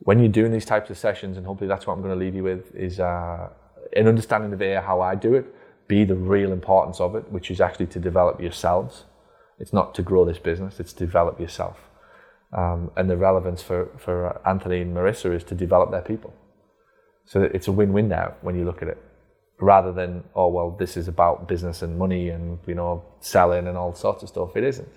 when 0.00 0.18
you're 0.18 0.28
doing 0.28 0.52
these 0.52 0.66
types 0.66 0.90
of 0.90 0.98
sessions, 0.98 1.36
and 1.36 1.46
hopefully 1.46 1.68
that's 1.68 1.86
what 1.86 1.94
I'm 1.94 2.02
going 2.02 2.12
to 2.12 2.22
leave 2.22 2.34
you 2.34 2.44
with, 2.44 2.74
is 2.74 3.00
uh, 3.00 3.48
an 3.96 4.06
understanding 4.08 4.52
of 4.52 4.60
A, 4.60 4.80
how 4.82 5.00
I 5.00 5.14
do 5.14 5.34
it, 5.34 5.54
B, 5.88 6.04
the 6.04 6.14
real 6.14 6.52
importance 6.52 7.00
of 7.00 7.14
it, 7.16 7.30
which 7.32 7.50
is 7.50 7.60
actually 7.60 7.86
to 7.86 7.98
develop 7.98 8.40
yourselves. 8.40 9.04
It's 9.58 9.72
not 9.72 9.94
to 9.96 10.02
grow 10.02 10.24
this 10.24 10.38
business; 10.38 10.78
it's 10.78 10.92
to 10.92 11.06
develop 11.06 11.40
yourself. 11.40 11.78
Um, 12.52 12.90
and 12.96 13.10
the 13.10 13.16
relevance 13.16 13.62
for, 13.62 13.90
for 13.98 14.40
Anthony 14.46 14.80
and 14.80 14.96
Marissa 14.96 15.34
is 15.34 15.44
to 15.44 15.54
develop 15.54 15.90
their 15.90 16.02
people. 16.02 16.32
So 17.26 17.42
it's 17.42 17.68
a 17.68 17.72
win-win 17.72 18.08
now 18.08 18.34
when 18.40 18.56
you 18.56 18.64
look 18.64 18.80
at 18.80 18.88
it, 18.88 18.96
rather 19.60 19.92
than 19.92 20.24
oh 20.34 20.48
well, 20.48 20.70
this 20.78 20.96
is 20.96 21.08
about 21.08 21.48
business 21.48 21.82
and 21.82 21.98
money 21.98 22.30
and 22.30 22.58
you 22.66 22.74
know 22.74 23.04
selling 23.20 23.66
and 23.66 23.76
all 23.76 23.94
sorts 23.94 24.22
of 24.22 24.28
stuff. 24.28 24.56
It 24.56 24.64
isn't. 24.64 24.88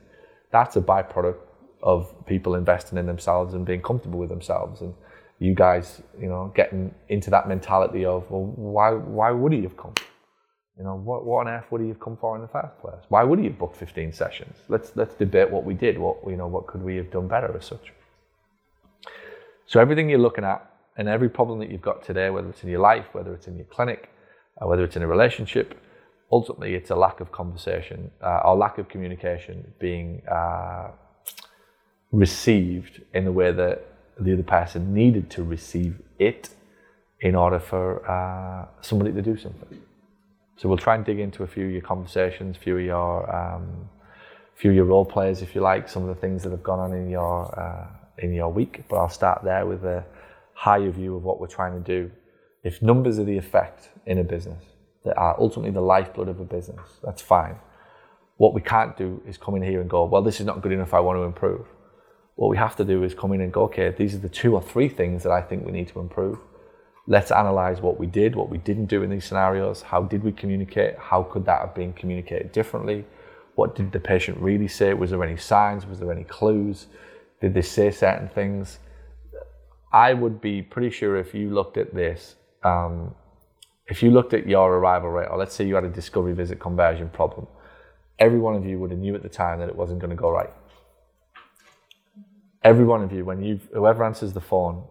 That's 0.51 0.75
a 0.75 0.81
byproduct 0.81 1.39
of 1.83 2.13
people 2.25 2.55
investing 2.55 2.97
in 2.97 3.05
themselves 3.05 3.53
and 3.53 3.65
being 3.65 3.81
comfortable 3.81 4.19
with 4.19 4.29
themselves. 4.29 4.81
And 4.81 4.93
you 5.39 5.55
guys, 5.55 6.01
you 6.19 6.27
know, 6.27 6.53
getting 6.55 6.93
into 7.09 7.29
that 7.31 7.47
mentality 7.47 8.05
of 8.05 8.29
well, 8.29 8.45
why 8.55 8.91
why 8.91 9.31
would 9.31 9.51
he 9.51 9.63
have 9.63 9.75
come? 9.75 9.95
You 10.77 10.85
know, 10.85 10.95
what, 10.95 11.25
what 11.25 11.47
on 11.47 11.53
earth 11.53 11.65
would 11.71 11.81
he 11.81 11.89
have 11.89 11.99
come 11.99 12.17
for 12.17 12.35
in 12.35 12.41
the 12.41 12.47
first 12.47 12.79
place? 12.79 13.01
Why 13.09 13.23
would 13.23 13.39
he 13.39 13.45
have 13.45 13.59
booked 13.59 13.75
15 13.77 14.13
sessions? 14.13 14.57
Let's, 14.69 14.91
let's 14.95 15.13
debate 15.15 15.51
what 15.51 15.65
we 15.65 15.73
did. 15.73 15.97
What, 15.97 16.17
you 16.25 16.37
know, 16.37 16.47
what 16.47 16.67
could 16.67 16.81
we 16.81 16.95
have 16.95 17.11
done 17.11 17.27
better 17.27 17.55
as 17.55 17.65
such? 17.65 17.93
So 19.65 19.79
everything 19.79 20.09
you're 20.09 20.19
looking 20.19 20.43
at 20.43 20.65
and 20.97 21.07
every 21.07 21.29
problem 21.29 21.59
that 21.59 21.69
you've 21.69 21.81
got 21.81 22.03
today, 22.03 22.29
whether 22.29 22.49
it's 22.49 22.63
in 22.63 22.69
your 22.69 22.79
life, 22.79 23.05
whether 23.11 23.33
it's 23.33 23.47
in 23.47 23.57
your 23.57 23.65
clinic, 23.65 24.09
uh, 24.61 24.67
whether 24.67 24.83
it's 24.83 24.95
in 24.95 25.01
a 25.01 25.07
relationship, 25.07 25.77
ultimately 26.31 26.75
it's 26.75 26.89
a 26.89 26.95
lack 26.95 27.19
of 27.19 27.31
conversation 27.31 28.11
uh, 28.21 28.41
or 28.45 28.55
lack 28.55 28.77
of 28.77 28.87
communication 28.87 29.73
being 29.79 30.21
uh, 30.27 30.89
received 32.11 33.01
in 33.13 33.25
the 33.25 33.31
way 33.31 33.51
that 33.51 33.85
the 34.19 34.33
other 34.33 34.43
person 34.43 34.93
needed 34.93 35.29
to 35.29 35.43
receive 35.43 36.01
it 36.19 36.49
in 37.19 37.35
order 37.35 37.59
for 37.59 38.09
uh, 38.09 38.65
somebody 38.81 39.11
to 39.11 39.21
do 39.21 39.37
something. 39.37 39.79
So 40.61 40.69
we'll 40.69 40.77
try 40.77 40.93
and 40.93 41.03
dig 41.03 41.17
into 41.17 41.41
a 41.41 41.47
few 41.47 41.65
of 41.65 41.71
your 41.71 41.81
conversations, 41.81 42.55
a 42.55 42.59
few 42.59 42.77
of 42.77 42.83
your, 42.83 43.35
um, 43.35 43.89
few 44.53 44.69
of 44.69 44.75
your 44.75 44.85
role 44.85 45.03
players, 45.03 45.41
if 45.41 45.55
you 45.55 45.61
like, 45.61 45.89
some 45.89 46.07
of 46.07 46.09
the 46.09 46.21
things 46.21 46.43
that 46.43 46.51
have 46.51 46.61
gone 46.61 46.77
on 46.77 46.93
in 46.93 47.09
your 47.09 47.59
uh, 47.59 47.87
in 48.19 48.31
your 48.31 48.53
week. 48.53 48.83
But 48.87 48.97
I'll 48.97 49.09
start 49.09 49.43
there 49.43 49.65
with 49.65 49.83
a 49.83 50.05
higher 50.53 50.91
view 50.91 51.15
of 51.15 51.23
what 51.23 51.39
we're 51.39 51.47
trying 51.47 51.73
to 51.73 51.79
do. 51.79 52.11
If 52.63 52.79
numbers 52.79 53.17
are 53.17 53.23
the 53.23 53.39
effect 53.39 53.89
in 54.05 54.19
a 54.19 54.23
business, 54.23 54.63
that 55.03 55.17
are 55.17 55.35
ultimately 55.39 55.71
the 55.71 55.81
lifeblood 55.81 56.27
of 56.27 56.39
a 56.39 56.45
business, 56.45 56.99
that's 57.03 57.23
fine. 57.23 57.55
What 58.37 58.53
we 58.53 58.61
can't 58.61 58.95
do 58.95 59.19
is 59.27 59.39
come 59.39 59.55
in 59.55 59.63
here 59.63 59.81
and 59.81 59.89
go, 59.89 60.05
well, 60.05 60.21
this 60.21 60.39
is 60.39 60.45
not 60.45 60.61
good 60.61 60.73
enough. 60.73 60.93
I 60.93 60.99
want 60.99 61.17
to 61.17 61.23
improve. 61.23 61.65
What 62.35 62.51
we 62.51 62.57
have 62.57 62.75
to 62.75 62.85
do 62.85 63.03
is 63.03 63.15
come 63.15 63.33
in 63.33 63.41
and 63.41 63.51
go, 63.51 63.63
okay, 63.63 63.89
these 63.97 64.13
are 64.13 64.19
the 64.19 64.29
two 64.29 64.53
or 64.53 64.61
three 64.61 64.89
things 64.89 65.23
that 65.23 65.31
I 65.31 65.41
think 65.41 65.65
we 65.65 65.71
need 65.71 65.87
to 65.87 65.99
improve 65.99 66.37
let's 67.07 67.31
analyze 67.31 67.81
what 67.81 67.99
we 67.99 68.07
did, 68.07 68.35
what 68.35 68.49
we 68.49 68.57
didn't 68.57 68.85
do 68.85 69.03
in 69.03 69.09
these 69.09 69.25
scenarios. 69.25 69.81
How 69.81 70.03
did 70.03 70.23
we 70.23 70.31
communicate? 70.31 70.97
How 70.97 71.23
could 71.23 71.45
that 71.45 71.61
have 71.61 71.75
been 71.75 71.93
communicated 71.93 72.51
differently? 72.51 73.05
What 73.55 73.75
did 73.75 73.91
the 73.91 73.99
patient 73.99 74.37
really 74.37 74.67
say? 74.67 74.93
Was 74.93 75.09
there 75.11 75.23
any 75.23 75.37
signs? 75.37 75.85
Was 75.85 75.99
there 75.99 76.11
any 76.11 76.23
clues? 76.23 76.87
Did 77.41 77.53
they 77.53 77.61
say 77.61 77.91
certain 77.91 78.29
things? 78.29 78.79
I 79.91 80.13
would 80.13 80.39
be 80.39 80.61
pretty 80.61 80.89
sure 80.89 81.17
if 81.17 81.33
you 81.33 81.49
looked 81.49 81.77
at 81.77 81.93
this, 81.93 82.35
um, 82.63 83.13
if 83.87 84.01
you 84.01 84.11
looked 84.11 84.33
at 84.33 84.47
your 84.47 84.73
arrival 84.75 85.09
rate, 85.09 85.27
or 85.29 85.37
let's 85.37 85.53
say 85.53 85.67
you 85.67 85.75
had 85.75 85.83
a 85.83 85.89
discovery 85.89 86.33
visit 86.33 86.59
conversion 86.59 87.09
problem, 87.09 87.47
every 88.19 88.39
one 88.39 88.55
of 88.55 88.65
you 88.65 88.79
would 88.79 88.91
have 88.91 88.99
knew 88.99 89.15
at 89.15 89.23
the 89.23 89.29
time 89.29 89.59
that 89.59 89.67
it 89.67 89.75
wasn't 89.75 89.99
going 89.99 90.11
to 90.11 90.15
go 90.15 90.29
right. 90.29 90.53
Every 92.63 92.85
one 92.85 93.03
of 93.03 93.11
you, 93.11 93.25
when 93.25 93.43
you 93.43 93.59
whoever 93.73 94.03
answers 94.05 94.33
the 94.33 94.39
phone, 94.39 94.83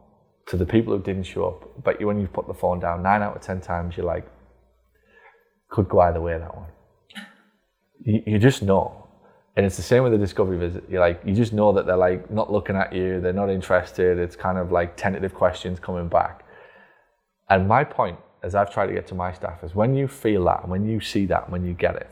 to 0.50 0.56
the 0.56 0.66
people 0.66 0.96
who 0.96 1.00
didn't 1.00 1.22
show 1.22 1.46
up, 1.46 1.84
but 1.84 2.04
when 2.04 2.20
you 2.20 2.26
put 2.26 2.48
the 2.48 2.54
phone 2.54 2.80
down, 2.80 3.04
nine 3.04 3.22
out 3.22 3.36
of 3.36 3.40
ten 3.40 3.60
times 3.60 3.96
you're 3.96 4.04
like, 4.04 4.26
could 5.68 5.88
go 5.88 6.00
either 6.00 6.20
way 6.20 6.36
that 6.36 6.56
one. 6.56 6.66
You, 8.04 8.22
you 8.26 8.38
just 8.40 8.60
know. 8.60 9.06
And 9.56 9.64
it's 9.64 9.76
the 9.76 9.82
same 9.82 10.02
with 10.02 10.10
the 10.10 10.18
discovery 10.18 10.58
visit. 10.58 10.82
You're 10.90 11.00
like, 11.00 11.22
you 11.24 11.34
just 11.34 11.52
know 11.52 11.72
that 11.74 11.86
they're 11.86 11.96
like 11.96 12.32
not 12.32 12.50
looking 12.50 12.74
at 12.74 12.92
you, 12.92 13.20
they're 13.20 13.32
not 13.32 13.48
interested. 13.48 14.18
It's 14.18 14.34
kind 14.34 14.58
of 14.58 14.72
like 14.72 14.96
tentative 14.96 15.34
questions 15.34 15.78
coming 15.78 16.08
back. 16.08 16.44
And 17.48 17.68
my 17.68 17.84
point, 17.84 18.18
as 18.42 18.56
I've 18.56 18.72
tried 18.72 18.88
to 18.88 18.92
get 18.92 19.06
to 19.08 19.14
my 19.14 19.32
staff, 19.32 19.62
is 19.62 19.76
when 19.76 19.94
you 19.94 20.08
feel 20.08 20.44
that, 20.46 20.66
when 20.66 20.84
you 20.84 21.00
see 21.00 21.26
that, 21.26 21.48
when 21.48 21.64
you 21.64 21.74
get 21.74 21.94
it, 21.94 22.10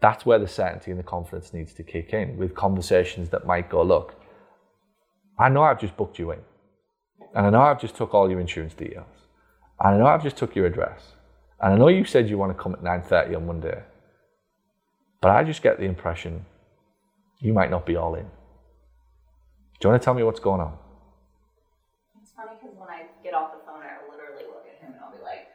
that's 0.00 0.24
where 0.24 0.38
the 0.38 0.46
certainty 0.46 0.92
and 0.92 1.00
the 1.00 1.04
confidence 1.04 1.52
needs 1.52 1.72
to 1.74 1.82
kick 1.82 2.12
in 2.12 2.36
with 2.36 2.54
conversations 2.54 3.30
that 3.30 3.46
might 3.46 3.68
go, 3.68 3.82
look, 3.82 4.14
I 5.40 5.48
know 5.48 5.64
I've 5.64 5.80
just 5.80 5.96
booked 5.96 6.20
you 6.20 6.30
in. 6.30 6.38
And 7.34 7.46
I 7.46 7.50
know 7.50 7.60
I've 7.60 7.80
just 7.80 7.96
took 7.96 8.14
all 8.14 8.30
your 8.30 8.40
insurance 8.40 8.74
details. 8.74 9.06
And 9.80 9.94
I 9.94 9.98
know 9.98 10.06
I've 10.06 10.22
just 10.22 10.36
took 10.36 10.56
your 10.56 10.66
address. 10.66 11.12
And 11.60 11.74
I 11.74 11.76
know 11.76 11.88
you 11.88 12.04
said 12.04 12.28
you 12.28 12.38
want 12.38 12.56
to 12.56 12.62
come 12.62 12.72
at 12.72 12.82
9.30 12.82 13.36
on 13.36 13.46
Monday. 13.46 13.82
But 15.20 15.30
I 15.32 15.44
just 15.44 15.62
get 15.62 15.78
the 15.78 15.84
impression 15.84 16.44
you 17.40 17.52
might 17.52 17.70
not 17.70 17.86
be 17.86 17.96
all 17.96 18.14
in. 18.14 18.24
Do 18.24 19.86
you 19.86 19.90
want 19.90 20.00
to 20.00 20.04
tell 20.04 20.14
me 20.14 20.22
what's 20.22 20.40
going 20.40 20.60
on? 20.60 20.76
It's 22.20 22.32
funny 22.32 22.50
because 22.60 22.76
when 22.76 22.88
I 22.88 23.06
get 23.22 23.34
off 23.34 23.52
the 23.52 23.58
phone, 23.64 23.82
I 23.82 23.98
literally 24.10 24.44
look 24.44 24.66
at 24.66 24.82
him 24.84 24.94
and 24.94 25.02
I'll 25.04 25.12
be 25.12 25.22
like, 25.22 25.46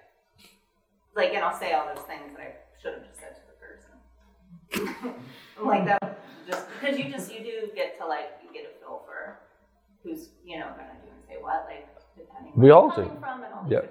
like, 1.15 1.33
and 1.33 1.43
I'll 1.43 1.57
say 1.57 1.73
all 1.73 1.87
those 1.93 2.03
things 2.05 2.31
that 2.35 2.41
I 2.41 2.53
should 2.81 2.93
have 2.93 3.05
just 3.05 3.19
said 3.19 3.35
to 3.35 3.41
the 3.47 3.57
person. 3.59 5.15
Like 5.63 5.85
that, 5.85 6.19
just 6.49 6.65
because 6.73 6.97
you 6.97 7.09
just 7.09 7.31
you 7.31 7.39
do 7.39 7.69
get 7.75 7.97
to 7.99 8.05
like 8.05 8.31
you 8.43 8.51
get 8.51 8.65
a 8.65 8.79
feel 8.79 9.03
for 9.05 9.39
who's 10.03 10.29
you 10.43 10.59
know 10.59 10.67
gonna 10.75 10.97
do 11.01 11.12
say 11.33 11.41
what, 11.41 11.65
like 11.67 11.87
depending 12.17 12.53
we 12.55 12.71
all 12.71 12.89
do. 12.95 13.03
All 13.03 13.67
yeah. 13.69 13.81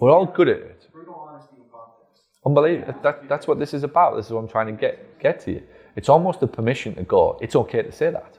We're 0.00 0.10
all 0.10 0.26
good 0.26 0.48
at 0.48 0.58
it. 0.58 0.88
Brutal 0.92 1.14
honesty 1.14 1.56
and 1.56 1.70
confidence. 1.70 2.22
Unbelievable. 2.46 2.94
Yeah. 2.96 3.02
That, 3.02 3.28
that's 3.28 3.46
what 3.46 3.58
this 3.58 3.74
is 3.74 3.82
about. 3.82 4.16
This 4.16 4.26
is 4.26 4.32
what 4.32 4.40
I'm 4.40 4.48
trying 4.48 4.66
to 4.66 4.72
get 4.72 5.18
get 5.20 5.40
to 5.40 5.52
you. 5.52 5.62
It's 5.96 6.08
almost 6.08 6.42
a 6.42 6.46
permission 6.46 6.94
to 6.94 7.02
go. 7.02 7.38
It's 7.40 7.56
okay 7.56 7.82
to 7.82 7.92
say 7.92 8.10
that. 8.10 8.38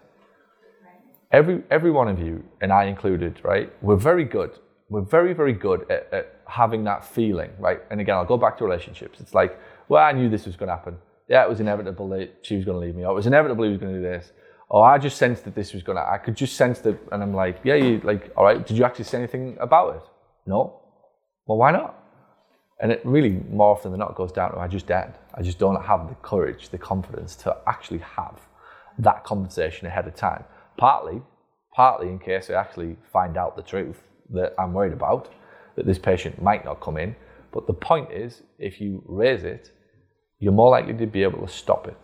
Every 1.32 1.64
every 1.70 1.92
one 1.92 2.08
of 2.08 2.20
you, 2.20 2.44
and 2.62 2.72
I 2.72 2.86
included, 2.86 3.40
right? 3.44 3.72
We're 3.82 3.96
very 4.12 4.24
good. 4.24 4.52
We're 4.90 5.02
very 5.02 5.34
very 5.34 5.54
good 5.54 5.82
at, 5.92 6.08
at 6.12 6.36
having 6.48 6.84
that 6.86 7.06
feeling, 7.06 7.52
right? 7.60 7.82
And 7.92 8.02
again, 8.02 8.16
I'll 8.16 8.26
go 8.26 8.38
back 8.38 8.58
to 8.58 8.64
relationships. 8.64 9.20
It's 9.20 9.36
like, 9.36 9.60
well, 9.88 10.04
I 10.04 10.12
knew 10.14 10.30
this 10.30 10.46
was 10.46 10.56
going 10.56 10.70
to 10.70 10.76
happen. 10.76 10.98
Yeah, 11.28 11.44
it 11.44 11.50
was 11.50 11.60
inevitable 11.60 12.10
that 12.10 12.38
she 12.42 12.56
was 12.56 12.66
going 12.66 12.80
to 12.80 12.84
leave 12.84 12.96
me. 12.96 13.06
Or 13.06 13.12
it 13.12 13.16
was 13.16 13.28
inevitable 13.28 13.64
he 13.66 13.70
was 13.70 13.78
going 13.78 13.94
to 13.94 14.00
do 14.00 14.04
this 14.04 14.32
oh, 14.72 14.82
I 14.82 14.98
just 14.98 15.18
sensed 15.18 15.46
that 15.46 15.56
this 15.56 15.74
was 15.74 15.84
gonna. 15.84 16.06
I 16.08 16.18
could 16.18 16.36
just 16.36 16.56
sense 16.56 16.80
that, 16.80 16.98
and 17.12 17.24
I'm 17.24 17.34
like, 17.34 17.60
yeah, 17.64 17.76
you 17.76 18.02
like, 18.04 18.32
all 18.36 18.44
right. 18.44 18.66
Did 18.66 18.78
you 18.78 18.84
actually 18.84 19.06
say 19.06 19.18
anything 19.18 19.58
about 19.60 19.96
it? 19.96 20.02
No. 20.46 20.82
Well, 21.46 21.58
why 21.58 21.72
not? 21.72 21.96
And 22.82 22.92
it 22.92 23.02
really, 23.04 23.42
more 23.50 23.76
often 23.76 23.92
than 23.92 24.00
not, 24.00 24.16
goes 24.16 24.32
down 24.32 24.54
to 24.54 24.60
I 24.60 24.68
just 24.68 24.88
don't. 24.88 25.14
I 25.34 25.42
just 25.42 25.60
don't 25.60 25.82
have 25.84 26.08
the 26.08 26.16
courage, 26.16 26.70
the 26.70 26.78
confidence 26.78 27.36
to 27.38 27.58
actually 27.68 28.00
have 28.00 28.40
that 29.00 29.24
conversation 29.24 29.88
ahead 29.88 30.08
of 30.08 30.16
time. 30.16 30.44
Partly, 30.78 31.22
partly 31.74 32.08
in 32.08 32.20
case 32.20 32.50
I 32.50 32.54
actually 32.54 32.96
find 33.12 33.38
out 33.38 33.56
the 33.56 33.64
truth 33.64 34.02
that 34.32 34.54
I'm 34.58 34.74
worried 34.74 34.94
about, 34.94 35.30
that 35.76 35.86
this 35.86 35.98
patient 35.98 36.42
might 36.42 36.64
not 36.64 36.80
come 36.80 36.98
in. 36.98 37.16
But 37.52 37.68
the 37.68 37.74
point 37.74 38.12
is, 38.12 38.44
if 38.60 38.80
you 38.80 39.04
raise 39.08 39.44
it, 39.44 39.72
you're 40.40 40.54
more 40.54 40.70
likely 40.70 40.94
to 40.94 41.08
be 41.08 41.24
able 41.24 41.46
to 41.46 41.52
stop 41.52 41.88
it. 41.88 41.98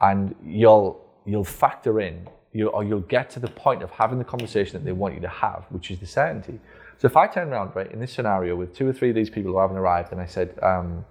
And 0.00 0.34
you'll 0.42 1.07
you'll 1.28 1.44
factor 1.44 2.00
in 2.00 2.26
you 2.52 2.68
or 2.68 2.82
you'll 2.82 3.00
get 3.00 3.30
to 3.30 3.40
the 3.40 3.48
point 3.48 3.82
of 3.82 3.90
having 3.90 4.18
the 4.18 4.24
conversation 4.24 4.72
that 4.72 4.84
they 4.84 4.92
want 4.92 5.14
you 5.14 5.20
to 5.20 5.28
have, 5.28 5.66
which 5.70 5.90
is 5.90 5.98
the 5.98 6.06
certainty. 6.06 6.58
So 6.96 7.06
if 7.06 7.16
I 7.16 7.26
turn 7.26 7.48
around, 7.50 7.76
right, 7.76 7.90
in 7.92 8.00
this 8.00 8.12
scenario 8.12 8.56
with 8.56 8.74
two 8.74 8.88
or 8.88 8.92
three 8.92 9.10
of 9.10 9.14
these 9.14 9.30
people 9.30 9.52
who 9.52 9.58
haven't 9.58 9.76
arrived, 9.76 10.10
and 10.12 10.20
I 10.20 10.26
said, 10.26 10.58
um, 10.62 11.04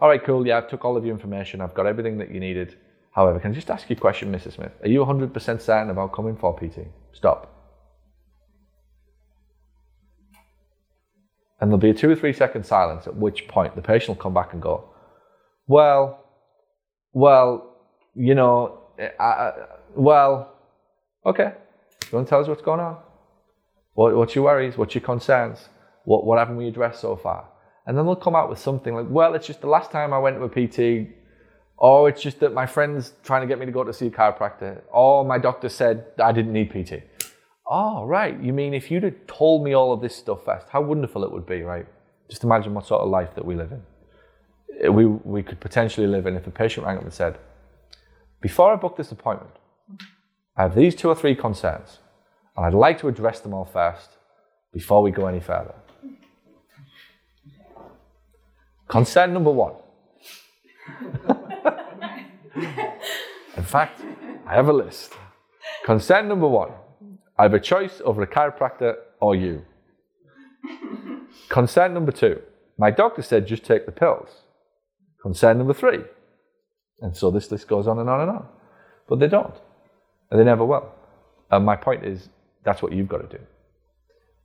all 0.00 0.08
right, 0.08 0.22
cool, 0.24 0.46
yeah, 0.46 0.58
I've 0.58 0.68
took 0.68 0.84
all 0.84 0.96
of 0.96 1.04
your 1.04 1.14
information, 1.14 1.60
I've 1.60 1.74
got 1.74 1.86
everything 1.86 2.18
that 2.18 2.30
you 2.30 2.40
needed. 2.40 2.76
However, 3.12 3.38
can 3.38 3.52
I 3.52 3.54
just 3.54 3.70
ask 3.70 3.88
you 3.90 3.96
a 3.96 4.00
question, 4.00 4.32
Mrs. 4.32 4.54
Smith? 4.54 4.72
Are 4.82 4.88
you 4.88 5.00
100% 5.00 5.60
certain 5.60 5.90
about 5.90 6.12
coming 6.12 6.36
for 6.36 6.58
PT? 6.58 6.88
Stop. 7.12 7.54
And 11.60 11.70
there'll 11.70 11.78
be 11.78 11.90
a 11.90 11.94
two 11.94 12.10
or 12.10 12.16
three 12.16 12.32
second 12.32 12.64
silence, 12.64 13.06
at 13.06 13.14
which 13.14 13.46
point 13.46 13.76
the 13.76 13.82
patient 13.82 14.16
will 14.16 14.22
come 14.22 14.32
back 14.32 14.54
and 14.54 14.62
go, 14.62 14.88
well, 15.66 16.24
well, 17.12 17.76
you 18.14 18.34
know, 18.34 18.79
Uh, 19.00 19.08
I, 19.18 19.24
I, 19.24 19.52
well, 19.94 20.54
okay. 21.24 21.52
You 22.10 22.16
want 22.16 22.26
to 22.26 22.30
tell 22.30 22.40
us 22.40 22.48
what's 22.48 22.62
going 22.62 22.80
on? 22.80 22.98
What, 23.94 24.14
what's 24.16 24.34
your 24.34 24.44
worries? 24.44 24.76
What's 24.76 24.94
your 24.94 25.02
concerns? 25.02 25.68
What, 26.04 26.24
what 26.24 26.38
haven't 26.38 26.56
we 26.56 26.68
addressed 26.68 27.00
so 27.00 27.16
far? 27.16 27.48
And 27.86 27.96
then 27.96 28.04
they'll 28.04 28.16
come 28.16 28.36
out 28.36 28.48
with 28.48 28.58
something 28.58 28.94
like, 28.94 29.06
well, 29.08 29.34
it's 29.34 29.46
just 29.46 29.60
the 29.60 29.66
last 29.66 29.90
time 29.90 30.12
I 30.12 30.18
went 30.18 30.36
to 30.36 30.44
a 30.44 30.48
PT, 30.48 31.10
or 31.76 32.08
it's 32.08 32.22
just 32.22 32.40
that 32.40 32.52
my 32.52 32.66
friend's 32.66 33.14
trying 33.24 33.40
to 33.40 33.46
get 33.46 33.58
me 33.58 33.66
to 33.66 33.72
go 33.72 33.84
to 33.84 33.92
see 33.92 34.06
a 34.06 34.10
chiropractor, 34.10 34.82
or 34.92 35.24
my 35.24 35.38
doctor 35.38 35.68
said 35.68 36.06
I 36.22 36.32
didn't 36.32 36.52
need 36.52 36.70
PT. 36.70 37.02
Oh, 37.66 38.04
right. 38.04 38.38
You 38.40 38.52
mean 38.52 38.74
if 38.74 38.90
you'd 38.90 39.04
have 39.04 39.26
told 39.26 39.64
me 39.64 39.74
all 39.74 39.92
of 39.92 40.00
this 40.00 40.14
stuff 40.14 40.44
first, 40.44 40.66
how 40.70 40.82
wonderful 40.82 41.24
it 41.24 41.32
would 41.32 41.46
be, 41.46 41.62
right? 41.62 41.86
Just 42.28 42.44
imagine 42.44 42.74
what 42.74 42.86
sort 42.86 43.00
of 43.00 43.08
life 43.08 43.34
that 43.34 43.44
we 43.44 43.54
live 43.54 43.72
in. 43.72 43.82
Uh, 44.86 44.92
we, 44.92 45.06
we 45.06 45.42
could 45.42 45.60
potentially 45.60 46.06
live 46.06 46.26
in 46.26 46.36
if 46.36 46.46
a 46.46 46.50
patient 46.50 46.86
rang 46.86 46.98
up 46.98 47.04
and 47.04 47.12
said, 47.12 47.38
before 48.40 48.72
I 48.72 48.76
book 48.76 48.96
this 48.96 49.12
appointment, 49.12 49.52
I 50.56 50.62
have 50.62 50.74
these 50.74 50.94
two 50.94 51.08
or 51.08 51.14
three 51.14 51.34
concerns, 51.34 51.98
and 52.56 52.66
I'd 52.66 52.74
like 52.74 52.98
to 53.00 53.08
address 53.08 53.40
them 53.40 53.54
all 53.54 53.64
first 53.64 54.10
before 54.72 55.02
we 55.02 55.10
go 55.10 55.26
any 55.26 55.40
further. 55.40 55.74
Concern 58.88 59.32
number 59.32 59.50
one. 59.50 59.74
In 63.56 63.62
fact, 63.62 64.00
I 64.46 64.54
have 64.54 64.68
a 64.68 64.72
list. 64.72 65.12
Concern 65.84 66.28
number 66.28 66.48
one 66.48 66.72
I 67.38 67.44
have 67.44 67.54
a 67.54 67.60
choice 67.60 68.02
over 68.04 68.22
a 68.22 68.26
chiropractor 68.26 68.96
or 69.20 69.34
you. 69.34 69.64
Concern 71.48 71.94
number 71.94 72.12
two 72.12 72.42
my 72.78 72.90
doctor 72.90 73.22
said 73.22 73.46
just 73.46 73.64
take 73.64 73.86
the 73.86 73.92
pills. 73.92 74.28
Concern 75.22 75.58
number 75.58 75.74
three. 75.74 76.00
And 77.00 77.16
so 77.16 77.30
this 77.30 77.50
list 77.50 77.68
goes 77.68 77.86
on 77.86 77.98
and 77.98 78.08
on 78.08 78.20
and 78.20 78.30
on. 78.30 78.46
But 79.08 79.18
they 79.18 79.28
don't. 79.28 79.54
And 80.30 80.38
they 80.38 80.44
never 80.44 80.64
will. 80.64 80.92
And 81.50 81.64
my 81.64 81.76
point 81.76 82.04
is 82.04 82.28
that's 82.64 82.82
what 82.82 82.92
you've 82.92 83.08
got 83.08 83.30
to 83.30 83.38
do. 83.38 83.42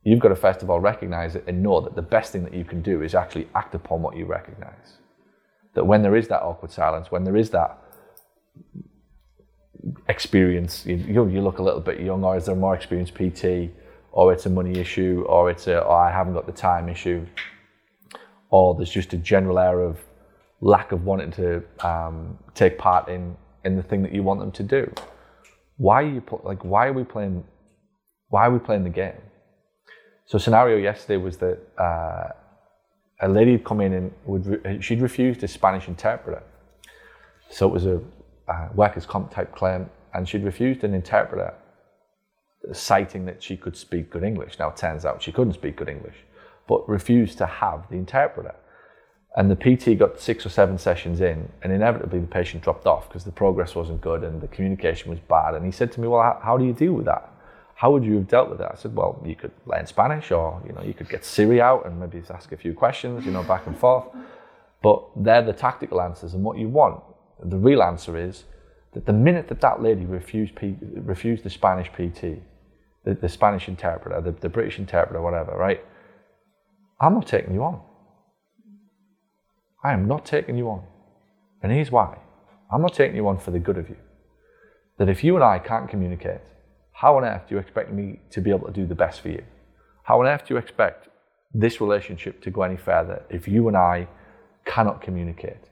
You've 0.04 0.20
got 0.20 0.28
to 0.28 0.36
first 0.36 0.62
of 0.62 0.70
all 0.70 0.80
recognize 0.80 1.34
it 1.34 1.44
and 1.46 1.62
know 1.62 1.80
that 1.80 1.96
the 1.96 2.02
best 2.02 2.32
thing 2.32 2.44
that 2.44 2.54
you 2.54 2.64
can 2.64 2.80
do 2.80 3.02
is 3.02 3.14
actually 3.14 3.48
act 3.54 3.74
upon 3.74 4.02
what 4.02 4.16
you 4.16 4.24
recognize. 4.24 4.98
That 5.74 5.84
when 5.84 6.02
there 6.02 6.16
is 6.16 6.28
that 6.28 6.42
awkward 6.42 6.70
silence, 6.70 7.10
when 7.10 7.24
there 7.24 7.36
is 7.36 7.50
that 7.50 7.78
experience, 10.08 10.86
you, 10.86 10.96
you 10.96 11.42
look 11.42 11.58
a 11.58 11.62
little 11.62 11.80
bit 11.80 12.00
young, 12.00 12.24
or 12.24 12.36
is 12.36 12.46
there 12.46 12.54
more 12.54 12.74
experienced 12.74 13.14
PT, 13.14 13.70
or 14.12 14.32
it's 14.32 14.46
a 14.46 14.50
money 14.50 14.78
issue, 14.78 15.24
or 15.28 15.50
it's 15.50 15.66
a, 15.66 15.84
oh, 15.84 15.92
I 15.92 16.10
haven't 16.10 16.34
got 16.34 16.46
the 16.46 16.52
time 16.52 16.88
issue, 16.88 17.26
or 18.50 18.74
there's 18.74 18.90
just 18.90 19.12
a 19.12 19.18
general 19.18 19.58
air 19.58 19.80
of 19.80 19.98
lack 20.60 20.92
of 20.92 21.04
wanting 21.04 21.30
to 21.32 21.62
um, 21.80 22.38
take 22.54 22.78
part 22.78 23.08
in 23.08 23.36
in 23.64 23.76
the 23.76 23.82
thing 23.82 24.02
that 24.02 24.12
you 24.12 24.22
want 24.22 24.40
them 24.40 24.52
to 24.52 24.62
do. 24.62 24.92
Why 25.76 26.02
are 26.02 26.06
you 26.06 26.22
like? 26.44 26.64
Why 26.64 26.86
are 26.86 26.92
we 26.92 27.04
playing? 27.04 27.44
Why 28.28 28.46
are 28.46 28.50
we 28.50 28.58
playing 28.58 28.84
the 28.84 28.90
game? 28.90 29.20
So 30.26 30.38
scenario 30.38 30.76
yesterday 30.76 31.18
was 31.18 31.36
that 31.38 31.58
uh, 31.78 32.28
a 33.20 33.28
lady 33.28 33.52
had 33.52 33.64
come 33.64 33.80
in 33.80 33.92
and 33.92 34.12
would 34.24 34.78
she'd 34.80 35.00
refused 35.00 35.42
a 35.44 35.48
Spanish 35.48 35.88
interpreter. 35.88 36.42
So 37.50 37.68
it 37.68 37.72
was 37.72 37.86
a 37.86 38.00
uh, 38.48 38.68
workers' 38.74 39.06
comp 39.06 39.30
type 39.32 39.54
claim, 39.54 39.88
and 40.14 40.28
she'd 40.28 40.44
refused 40.44 40.84
an 40.84 40.94
interpreter, 40.94 41.54
citing 42.72 43.24
that 43.26 43.42
she 43.42 43.56
could 43.56 43.76
speak 43.76 44.10
good 44.10 44.24
English. 44.24 44.58
Now 44.58 44.70
it 44.70 44.76
turns 44.76 45.04
out 45.04 45.22
she 45.22 45.32
couldn't 45.32 45.54
speak 45.54 45.76
good 45.76 45.88
English, 45.88 46.16
but 46.66 46.88
refused 46.88 47.38
to 47.38 47.46
have 47.46 47.88
the 47.90 47.96
interpreter. 47.96 48.54
And 49.36 49.50
the 49.50 49.56
PT 49.56 49.98
got 49.98 50.18
six 50.18 50.46
or 50.46 50.48
seven 50.48 50.78
sessions 50.78 51.20
in, 51.20 51.48
and 51.62 51.70
inevitably 51.70 52.20
the 52.20 52.26
patient 52.26 52.62
dropped 52.62 52.86
off 52.86 53.06
because 53.08 53.24
the 53.24 53.32
progress 53.32 53.74
wasn't 53.74 54.00
good 54.00 54.24
and 54.24 54.40
the 54.40 54.48
communication 54.48 55.10
was 55.10 55.20
bad. 55.20 55.54
And 55.54 55.64
he 55.64 55.70
said 55.70 55.92
to 55.92 56.00
me, 56.00 56.08
"Well, 56.08 56.40
how, 56.42 56.56
do 56.56 56.64
you 56.64 56.72
deal 56.72 56.94
with 56.94 57.04
that? 57.04 57.30
How 57.74 57.90
would 57.90 58.02
you 58.02 58.14
have 58.14 58.28
dealt 58.28 58.48
with 58.48 58.58
that?" 58.58 58.72
I 58.72 58.76
said, 58.76 58.96
"Well, 58.96 59.22
you 59.26 59.36
could 59.36 59.52
learn 59.66 59.86
Spanish, 59.86 60.30
or 60.32 60.62
you 60.66 60.72
know, 60.72 60.82
you 60.82 60.94
could 60.94 61.10
get 61.10 61.22
Siri 61.22 61.60
out 61.60 61.84
and 61.84 62.00
maybe 62.00 62.22
ask 62.30 62.50
a 62.52 62.56
few 62.56 62.72
questions, 62.72 63.26
you 63.26 63.30
know, 63.30 63.42
back 63.42 63.66
and 63.66 63.76
forth." 63.76 64.06
But 64.82 65.04
they're 65.16 65.42
the 65.42 65.52
tactical 65.52 66.00
answers, 66.00 66.32
and 66.32 66.42
what 66.42 66.56
you 66.56 66.68
want. 66.68 67.02
The 67.44 67.58
real 67.58 67.82
answer 67.82 68.16
is 68.16 68.44
that 68.94 69.04
the 69.04 69.12
minute 69.12 69.48
that 69.48 69.60
that 69.60 69.82
lady 69.82 70.06
refused 70.06 70.54
P, 70.54 70.76
refused 70.94 71.42
the 71.42 71.50
Spanish 71.50 71.88
PT, 71.88 72.40
the, 73.04 73.12
the 73.14 73.28
Spanish 73.28 73.68
interpreter, 73.68 74.18
the, 74.22 74.32
the 74.32 74.48
British 74.48 74.78
interpreter, 74.78 75.20
whatever, 75.20 75.52
right? 75.52 75.84
I'm 76.98 77.12
not 77.12 77.26
taking 77.26 77.52
you 77.52 77.62
on. 77.62 77.82
I 79.86 79.92
am 79.92 80.08
not 80.08 80.26
taking 80.26 80.56
you 80.56 80.68
on. 80.68 80.82
And 81.62 81.70
here's 81.70 81.92
why. 81.92 82.18
I'm 82.72 82.82
not 82.82 82.94
taking 82.94 83.14
you 83.14 83.28
on 83.28 83.38
for 83.38 83.52
the 83.52 83.60
good 83.60 83.78
of 83.78 83.88
you. 83.88 83.96
That 84.98 85.08
if 85.08 85.22
you 85.22 85.36
and 85.36 85.44
I 85.44 85.60
can't 85.60 85.88
communicate, 85.88 86.40
how 86.90 87.16
on 87.16 87.24
earth 87.24 87.42
do 87.48 87.54
you 87.54 87.60
expect 87.60 87.92
me 87.92 88.18
to 88.30 88.40
be 88.40 88.50
able 88.50 88.66
to 88.66 88.72
do 88.72 88.84
the 88.84 88.96
best 88.96 89.20
for 89.20 89.28
you? 89.28 89.44
How 90.02 90.20
on 90.20 90.26
earth 90.26 90.46
do 90.46 90.54
you 90.54 90.58
expect 90.58 91.06
this 91.54 91.80
relationship 91.80 92.42
to 92.42 92.50
go 92.50 92.62
any 92.62 92.76
further 92.76 93.22
if 93.30 93.46
you 93.46 93.68
and 93.68 93.76
I 93.76 94.08
cannot 94.64 95.02
communicate? 95.02 95.70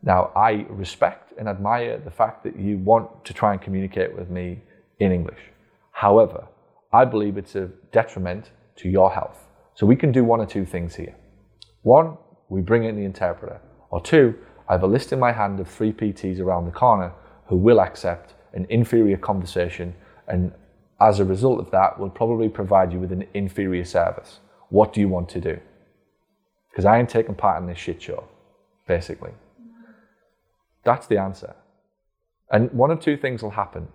Now, 0.00 0.30
I 0.36 0.66
respect 0.68 1.32
and 1.36 1.48
admire 1.48 1.98
the 1.98 2.12
fact 2.12 2.44
that 2.44 2.56
you 2.56 2.78
want 2.78 3.24
to 3.24 3.34
try 3.34 3.52
and 3.52 3.60
communicate 3.60 4.16
with 4.16 4.30
me 4.30 4.60
in 5.00 5.10
English. 5.10 5.40
However, 5.90 6.46
I 6.92 7.04
believe 7.04 7.36
it's 7.36 7.56
a 7.56 7.70
detriment 7.90 8.52
to 8.76 8.88
your 8.88 9.10
health. 9.10 9.40
So 9.74 9.86
we 9.86 9.96
can 9.96 10.12
do 10.12 10.22
one 10.22 10.40
or 10.40 10.46
two 10.46 10.64
things 10.64 10.94
here. 10.94 11.16
One, 11.82 12.16
we 12.48 12.60
bring 12.60 12.84
in 12.84 12.96
the 12.96 13.04
interpreter. 13.04 13.60
Or 13.90 14.00
two, 14.00 14.34
I 14.68 14.72
have 14.72 14.82
a 14.82 14.86
list 14.86 15.12
in 15.12 15.18
my 15.18 15.32
hand 15.32 15.60
of 15.60 15.68
three 15.68 15.92
PTs 15.92 16.40
around 16.40 16.66
the 16.66 16.72
corner 16.72 17.12
who 17.46 17.56
will 17.56 17.80
accept 17.80 18.34
an 18.52 18.66
inferior 18.68 19.16
conversation 19.16 19.94
and 20.26 20.52
as 21.00 21.20
a 21.20 21.24
result 21.24 21.60
of 21.60 21.70
that 21.70 21.98
will 21.98 22.10
probably 22.10 22.48
provide 22.48 22.92
you 22.92 22.98
with 22.98 23.12
an 23.12 23.26
inferior 23.34 23.84
service. 23.84 24.40
What 24.70 24.92
do 24.92 25.00
you 25.00 25.08
want 25.08 25.28
to 25.30 25.40
do? 25.40 25.60
Because 26.70 26.84
I 26.84 26.98
ain't 26.98 27.08
taking 27.08 27.34
part 27.34 27.60
in 27.60 27.68
this 27.68 27.78
shit 27.78 28.02
show, 28.02 28.24
basically. 28.88 29.32
That's 30.84 31.06
the 31.06 31.18
answer. 31.18 31.54
And 32.50 32.70
one 32.72 32.90
of 32.90 33.00
two 33.00 33.16
things 33.16 33.42
will 33.42 33.50
happen. 33.50 33.88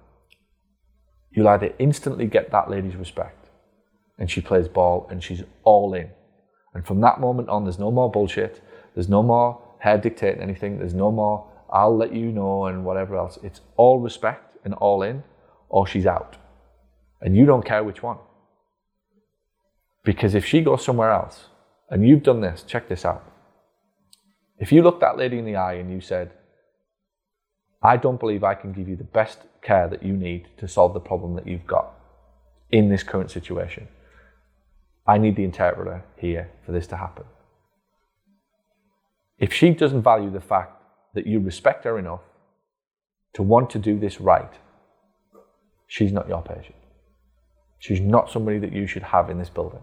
You'll 1.31 1.47
either 1.47 1.73
instantly 1.79 2.27
get 2.27 2.51
that 2.51 2.69
lady's 2.69 2.95
respect 2.95 3.49
and 4.19 4.29
she 4.29 4.41
plays 4.41 4.67
ball 4.67 5.07
and 5.09 5.23
she's 5.23 5.43
all 5.63 5.93
in 5.93 6.09
and 6.73 6.85
from 6.85 7.01
that 7.01 7.19
moment 7.19 7.49
on, 7.49 7.63
there's 7.63 7.79
no 7.79 7.91
more 7.91 8.09
bullshit. 8.09 8.61
There's 8.93 9.09
no 9.09 9.23
more 9.23 9.61
her 9.79 9.97
dictating 9.97 10.41
anything. 10.41 10.77
There's 10.77 10.93
no 10.93 11.11
more, 11.11 11.47
I'll 11.69 11.95
let 11.95 12.13
you 12.13 12.31
know 12.31 12.65
and 12.65 12.85
whatever 12.85 13.17
else. 13.17 13.37
It's 13.43 13.61
all 13.75 13.99
respect 13.99 14.57
and 14.63 14.73
all 14.75 15.01
in, 15.01 15.23
or 15.69 15.87
she's 15.87 16.05
out. 16.05 16.37
And 17.19 17.35
you 17.35 17.45
don't 17.45 17.65
care 17.65 17.83
which 17.83 18.03
one. 18.03 18.17
Because 20.03 20.33
if 20.35 20.45
she 20.45 20.61
goes 20.61 20.83
somewhere 20.83 21.11
else, 21.11 21.47
and 21.89 22.07
you've 22.07 22.23
done 22.23 22.41
this, 22.41 22.63
check 22.63 22.87
this 22.87 23.05
out. 23.05 23.23
If 24.57 24.71
you 24.71 24.81
looked 24.81 25.01
that 25.01 25.17
lady 25.17 25.37
in 25.37 25.45
the 25.45 25.55
eye 25.55 25.73
and 25.73 25.91
you 25.91 25.99
said, 25.99 26.31
I 27.83 27.97
don't 27.97 28.19
believe 28.19 28.43
I 28.43 28.55
can 28.55 28.71
give 28.71 28.87
you 28.87 28.95
the 28.95 29.03
best 29.03 29.39
care 29.61 29.87
that 29.87 30.03
you 30.03 30.13
need 30.13 30.47
to 30.57 30.67
solve 30.67 30.93
the 30.93 30.99
problem 30.99 31.35
that 31.35 31.47
you've 31.47 31.67
got 31.67 31.93
in 32.69 32.89
this 32.89 33.03
current 33.03 33.31
situation. 33.31 33.87
I 35.07 35.17
need 35.17 35.35
the 35.35 35.43
interpreter 35.43 36.03
here 36.15 36.51
for 36.65 36.71
this 36.71 36.87
to 36.87 36.97
happen. 36.97 37.25
If 39.39 39.51
she 39.53 39.71
doesn't 39.71 40.03
value 40.03 40.29
the 40.29 40.39
fact 40.39 40.81
that 41.15 41.25
you 41.25 41.39
respect 41.39 41.83
her 41.85 41.97
enough 41.97 42.21
to 43.33 43.43
want 43.43 43.69
to 43.71 43.79
do 43.79 43.99
this 43.99 44.21
right, 44.21 44.53
she's 45.87 46.11
not 46.11 46.27
your 46.27 46.41
patient. 46.41 46.75
She's 47.79 47.99
not 47.99 48.29
somebody 48.29 48.59
that 48.59 48.71
you 48.71 48.85
should 48.85 49.03
have 49.03 49.29
in 49.29 49.39
this 49.39 49.49
building. 49.49 49.81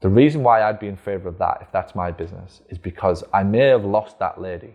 The 0.00 0.08
reason 0.08 0.42
why 0.42 0.62
I'd 0.62 0.80
be 0.80 0.88
in 0.88 0.96
favor 0.96 1.28
of 1.28 1.36
that, 1.38 1.58
if 1.60 1.70
that's 1.70 1.94
my 1.94 2.10
business, 2.10 2.62
is 2.70 2.78
because 2.78 3.22
I 3.34 3.42
may 3.42 3.66
have 3.66 3.84
lost 3.84 4.18
that 4.18 4.40
lady 4.40 4.74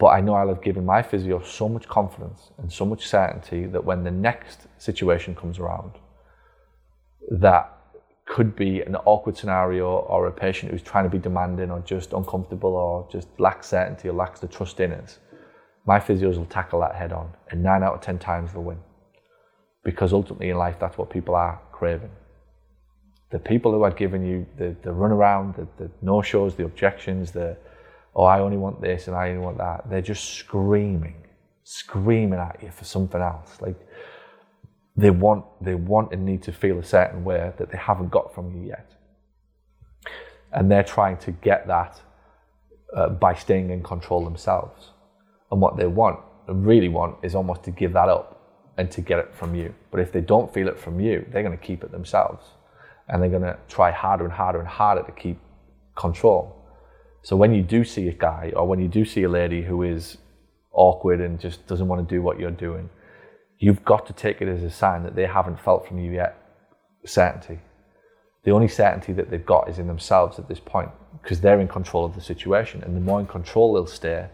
but 0.00 0.06
I 0.06 0.22
know 0.22 0.32
I'll 0.32 0.48
have 0.48 0.62
given 0.62 0.86
my 0.86 1.02
physio 1.02 1.42
so 1.42 1.68
much 1.68 1.86
confidence 1.86 2.52
and 2.56 2.72
so 2.72 2.86
much 2.86 3.06
certainty 3.06 3.66
that 3.66 3.84
when 3.84 4.02
the 4.02 4.10
next 4.10 4.66
situation 4.78 5.34
comes 5.34 5.58
around, 5.58 5.92
that 7.30 7.76
could 8.26 8.56
be 8.56 8.80
an 8.80 8.96
awkward 9.04 9.36
scenario 9.36 9.86
or 9.88 10.26
a 10.26 10.32
patient 10.32 10.72
who's 10.72 10.80
trying 10.82 11.04
to 11.04 11.10
be 11.10 11.18
demanding 11.18 11.70
or 11.70 11.80
just 11.80 12.14
uncomfortable 12.14 12.74
or 12.74 13.06
just 13.12 13.28
lacks 13.38 13.68
certainty 13.68 14.08
or 14.08 14.14
lacks 14.14 14.40
the 14.40 14.48
trust 14.48 14.80
in 14.80 14.92
us, 14.92 15.18
my 15.86 16.00
physios 16.00 16.38
will 16.38 16.46
tackle 16.46 16.80
that 16.80 16.94
head 16.94 17.12
on, 17.12 17.30
and 17.50 17.62
nine 17.62 17.82
out 17.82 17.94
of 17.94 18.00
ten 18.00 18.18
times 18.18 18.54
they'll 18.54 18.62
win. 18.62 18.78
Because 19.84 20.14
ultimately 20.14 20.48
in 20.48 20.56
life, 20.56 20.76
that's 20.80 20.96
what 20.96 21.10
people 21.10 21.34
are 21.34 21.60
craving. 21.72 22.12
The 23.30 23.38
people 23.38 23.72
who 23.72 23.82
are 23.82 23.90
giving 23.90 24.24
you 24.24 24.46
the, 24.56 24.74
the 24.82 24.90
runaround, 24.90 25.56
the, 25.56 25.66
the 25.76 25.90
no 26.00 26.22
shows, 26.22 26.54
the 26.54 26.64
objections, 26.64 27.32
the 27.32 27.56
oh, 28.14 28.24
I 28.24 28.40
only 28.40 28.56
want 28.56 28.80
this 28.80 29.06
and 29.06 29.16
I 29.16 29.30
only 29.30 29.40
want 29.40 29.58
that, 29.58 29.88
they're 29.88 30.02
just 30.02 30.34
screaming, 30.34 31.26
screaming 31.64 32.38
at 32.38 32.62
you 32.62 32.70
for 32.70 32.84
something 32.84 33.20
else. 33.20 33.60
Like 33.60 33.76
they 34.96 35.10
want, 35.10 35.44
they 35.60 35.74
want 35.74 36.12
and 36.12 36.24
need 36.24 36.42
to 36.44 36.52
feel 36.52 36.78
a 36.78 36.84
certain 36.84 37.24
way 37.24 37.52
that 37.56 37.70
they 37.70 37.78
haven't 37.78 38.10
got 38.10 38.34
from 38.34 38.50
you 38.54 38.68
yet. 38.68 38.92
And 40.52 40.70
they're 40.70 40.82
trying 40.82 41.16
to 41.18 41.30
get 41.30 41.66
that 41.68 42.00
uh, 42.94 43.08
by 43.08 43.34
staying 43.34 43.70
in 43.70 43.82
control 43.82 44.24
themselves. 44.24 44.90
And 45.50 45.60
what 45.60 45.76
they 45.76 45.86
want, 45.86 46.18
and 46.48 46.66
really 46.66 46.88
want, 46.88 47.16
is 47.22 47.34
almost 47.34 47.62
to 47.64 47.70
give 47.70 47.92
that 47.92 48.08
up 48.08 48.40
and 48.76 48.90
to 48.90 49.00
get 49.00 49.18
it 49.18 49.34
from 49.34 49.54
you. 49.54 49.74
But 49.90 50.00
if 50.00 50.10
they 50.10 50.20
don't 50.20 50.52
feel 50.52 50.68
it 50.68 50.78
from 50.78 51.00
you, 51.00 51.26
they're 51.30 51.42
going 51.42 51.56
to 51.56 51.64
keep 51.64 51.84
it 51.84 51.92
themselves. 51.92 52.44
And 53.08 53.22
they're 53.22 53.30
going 53.30 53.42
to 53.42 53.58
try 53.68 53.90
harder 53.90 54.24
and 54.24 54.32
harder 54.32 54.58
and 54.58 54.68
harder 54.68 55.02
to 55.02 55.12
keep 55.12 55.38
control. 55.96 56.59
So 57.22 57.36
when 57.36 57.54
you 57.54 57.62
do 57.62 57.84
see 57.84 58.08
a 58.08 58.12
guy 58.12 58.52
or 58.56 58.66
when 58.66 58.80
you 58.80 58.88
do 58.88 59.04
see 59.04 59.22
a 59.22 59.28
lady 59.28 59.62
who 59.62 59.82
is 59.82 60.16
awkward 60.72 61.20
and 61.20 61.38
just 61.38 61.66
doesn't 61.66 61.86
want 61.86 62.06
to 62.06 62.14
do 62.14 62.22
what 62.22 62.38
you're 62.38 62.50
doing, 62.50 62.88
you've 63.58 63.84
got 63.84 64.06
to 64.06 64.12
take 64.12 64.40
it 64.40 64.48
as 64.48 64.62
a 64.62 64.70
sign 64.70 65.02
that 65.02 65.14
they 65.14 65.26
haven't 65.26 65.60
felt 65.60 65.86
from 65.86 65.98
you 65.98 66.12
yet 66.12 66.36
certainty. 67.04 67.58
The 68.44 68.52
only 68.52 68.68
certainty 68.68 69.12
that 69.12 69.30
they've 69.30 69.44
got 69.44 69.68
is 69.68 69.78
in 69.78 69.86
themselves 69.86 70.38
at 70.38 70.48
this 70.48 70.60
point 70.60 70.90
because 71.20 71.40
they're 71.40 71.60
in 71.60 71.68
control 71.68 72.06
of 72.06 72.14
the 72.14 72.22
situation. 72.22 72.82
And 72.82 72.96
the 72.96 73.00
more 73.00 73.20
in 73.20 73.26
control 73.26 73.74
they'll 73.74 73.86
stay, 73.86 74.28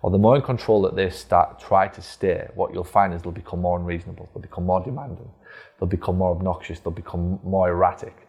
or 0.00 0.12
the 0.12 0.18
more 0.18 0.36
in 0.36 0.42
control 0.42 0.80
that 0.82 0.94
they 0.94 1.10
start 1.10 1.58
try 1.58 1.88
to 1.88 2.00
stay, 2.00 2.48
what 2.54 2.72
you'll 2.72 2.84
find 2.84 3.12
is 3.12 3.22
they'll 3.22 3.32
become 3.32 3.60
more 3.60 3.78
unreasonable, 3.78 4.28
they'll 4.32 4.42
become 4.42 4.64
more 4.64 4.80
demanding, 4.80 5.28
they'll 5.78 5.88
become 5.88 6.16
more 6.16 6.30
obnoxious, 6.30 6.78
they'll 6.78 6.92
become 6.92 7.40
more 7.42 7.68
erratic. 7.68 8.27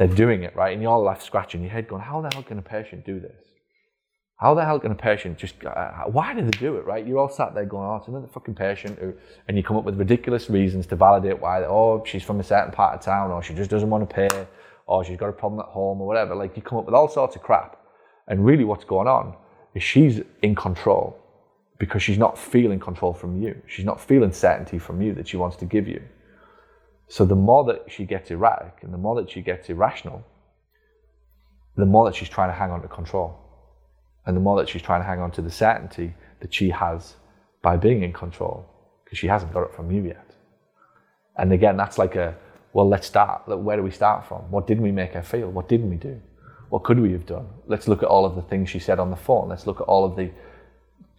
They're 0.00 0.08
doing 0.08 0.44
it, 0.44 0.56
right? 0.56 0.72
And 0.72 0.80
you're 0.80 0.96
left 0.96 1.22
scratching 1.22 1.60
your 1.60 1.70
head 1.70 1.86
going, 1.86 2.00
how 2.00 2.22
the 2.22 2.30
hell 2.32 2.42
can 2.42 2.58
a 2.58 2.62
patient 2.62 3.04
do 3.04 3.20
this? 3.20 3.44
How 4.36 4.54
the 4.54 4.64
hell 4.64 4.80
can 4.80 4.92
a 4.92 4.94
patient 4.94 5.36
just, 5.36 5.62
uh, 5.62 5.90
why 6.06 6.32
did 6.32 6.46
they 6.46 6.58
do 6.58 6.76
it, 6.76 6.86
right? 6.86 7.06
You're 7.06 7.18
all 7.18 7.28
sat 7.28 7.54
there 7.54 7.66
going, 7.66 7.86
oh, 7.86 7.96
it's 7.96 8.08
another 8.08 8.26
fucking 8.26 8.54
patient, 8.54 8.98
who, 8.98 9.12
and 9.46 9.58
you 9.58 9.62
come 9.62 9.76
up 9.76 9.84
with 9.84 9.98
ridiculous 9.98 10.48
reasons 10.48 10.86
to 10.86 10.96
validate 10.96 11.38
why, 11.38 11.64
oh, 11.64 12.02
she's 12.06 12.22
from 12.22 12.40
a 12.40 12.42
certain 12.42 12.72
part 12.72 12.94
of 12.94 13.02
town, 13.02 13.30
or 13.30 13.42
she 13.42 13.52
just 13.52 13.68
doesn't 13.68 13.90
want 13.90 14.08
to 14.08 14.14
pay, 14.14 14.46
or 14.86 15.04
she's 15.04 15.18
got 15.18 15.28
a 15.28 15.34
problem 15.34 15.60
at 15.60 15.66
home, 15.66 16.00
or 16.00 16.06
whatever. 16.06 16.34
Like, 16.34 16.56
you 16.56 16.62
come 16.62 16.78
up 16.78 16.86
with 16.86 16.94
all 16.94 17.06
sorts 17.06 17.36
of 17.36 17.42
crap. 17.42 17.76
And 18.26 18.42
really, 18.42 18.64
what's 18.64 18.84
going 18.84 19.06
on 19.06 19.34
is 19.74 19.82
she's 19.82 20.22
in 20.40 20.54
control 20.54 21.14
because 21.78 22.02
she's 22.02 22.16
not 22.16 22.38
feeling 22.38 22.80
control 22.80 23.12
from 23.12 23.42
you. 23.42 23.60
She's 23.66 23.84
not 23.84 24.00
feeling 24.00 24.32
certainty 24.32 24.78
from 24.78 25.02
you 25.02 25.12
that 25.12 25.28
she 25.28 25.36
wants 25.36 25.58
to 25.58 25.66
give 25.66 25.86
you. 25.86 26.02
So 27.10 27.24
the 27.24 27.34
more 27.34 27.64
that 27.64 27.90
she 27.90 28.04
gets 28.04 28.30
erratic 28.30 28.78
and 28.82 28.94
the 28.94 28.98
more 28.98 29.16
that 29.16 29.28
she 29.28 29.42
gets 29.42 29.68
irrational, 29.68 30.24
the 31.76 31.84
more 31.84 32.04
that 32.04 32.14
she's 32.14 32.28
trying 32.28 32.50
to 32.50 32.54
hang 32.54 32.70
on 32.70 32.82
to 32.82 32.88
control 32.88 33.36
and 34.26 34.36
the 34.36 34.40
more 34.40 34.56
that 34.60 34.68
she's 34.68 34.80
trying 34.80 35.00
to 35.00 35.06
hang 35.06 35.18
on 35.18 35.32
to 35.32 35.42
the 35.42 35.50
certainty 35.50 36.14
that 36.38 36.54
she 36.54 36.70
has 36.70 37.16
by 37.62 37.76
being 37.76 38.04
in 38.04 38.12
control 38.12 38.64
because 39.02 39.18
she 39.18 39.26
hasn't 39.26 39.52
got 39.52 39.62
it 39.62 39.74
from 39.74 39.90
you 39.90 40.02
yet. 40.04 40.30
And 41.36 41.52
again, 41.52 41.76
that's 41.76 41.98
like 41.98 42.14
a 42.14 42.36
well, 42.72 42.88
let's 42.88 43.08
start. 43.08 43.48
Where 43.48 43.76
do 43.76 43.82
we 43.82 43.90
start 43.90 44.28
from? 44.28 44.48
What 44.52 44.68
didn't 44.68 44.84
we 44.84 44.92
make 44.92 45.14
her 45.14 45.22
feel? 45.22 45.50
What 45.50 45.68
didn't 45.68 45.90
we 45.90 45.96
do? 45.96 46.22
What 46.68 46.84
could 46.84 47.00
we 47.00 47.10
have 47.10 47.26
done? 47.26 47.48
Let's 47.66 47.88
look 47.88 48.04
at 48.04 48.08
all 48.08 48.24
of 48.24 48.36
the 48.36 48.42
things 48.42 48.70
she 48.70 48.78
said 48.78 49.00
on 49.00 49.10
the 49.10 49.16
phone. 49.16 49.48
Let's 49.48 49.66
look 49.66 49.80
at 49.80 49.88
all 49.88 50.04
of 50.04 50.14
the 50.14 50.30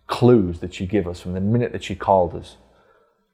clues 0.07 0.61
that 0.61 0.73
she 0.73 0.85
gave 0.85 1.05
us 1.05 1.19
from 1.19 1.33
the 1.33 1.41
minute 1.41 1.73
that 1.73 1.83
she 1.83 1.95
called 1.95 2.33
us, 2.33 2.55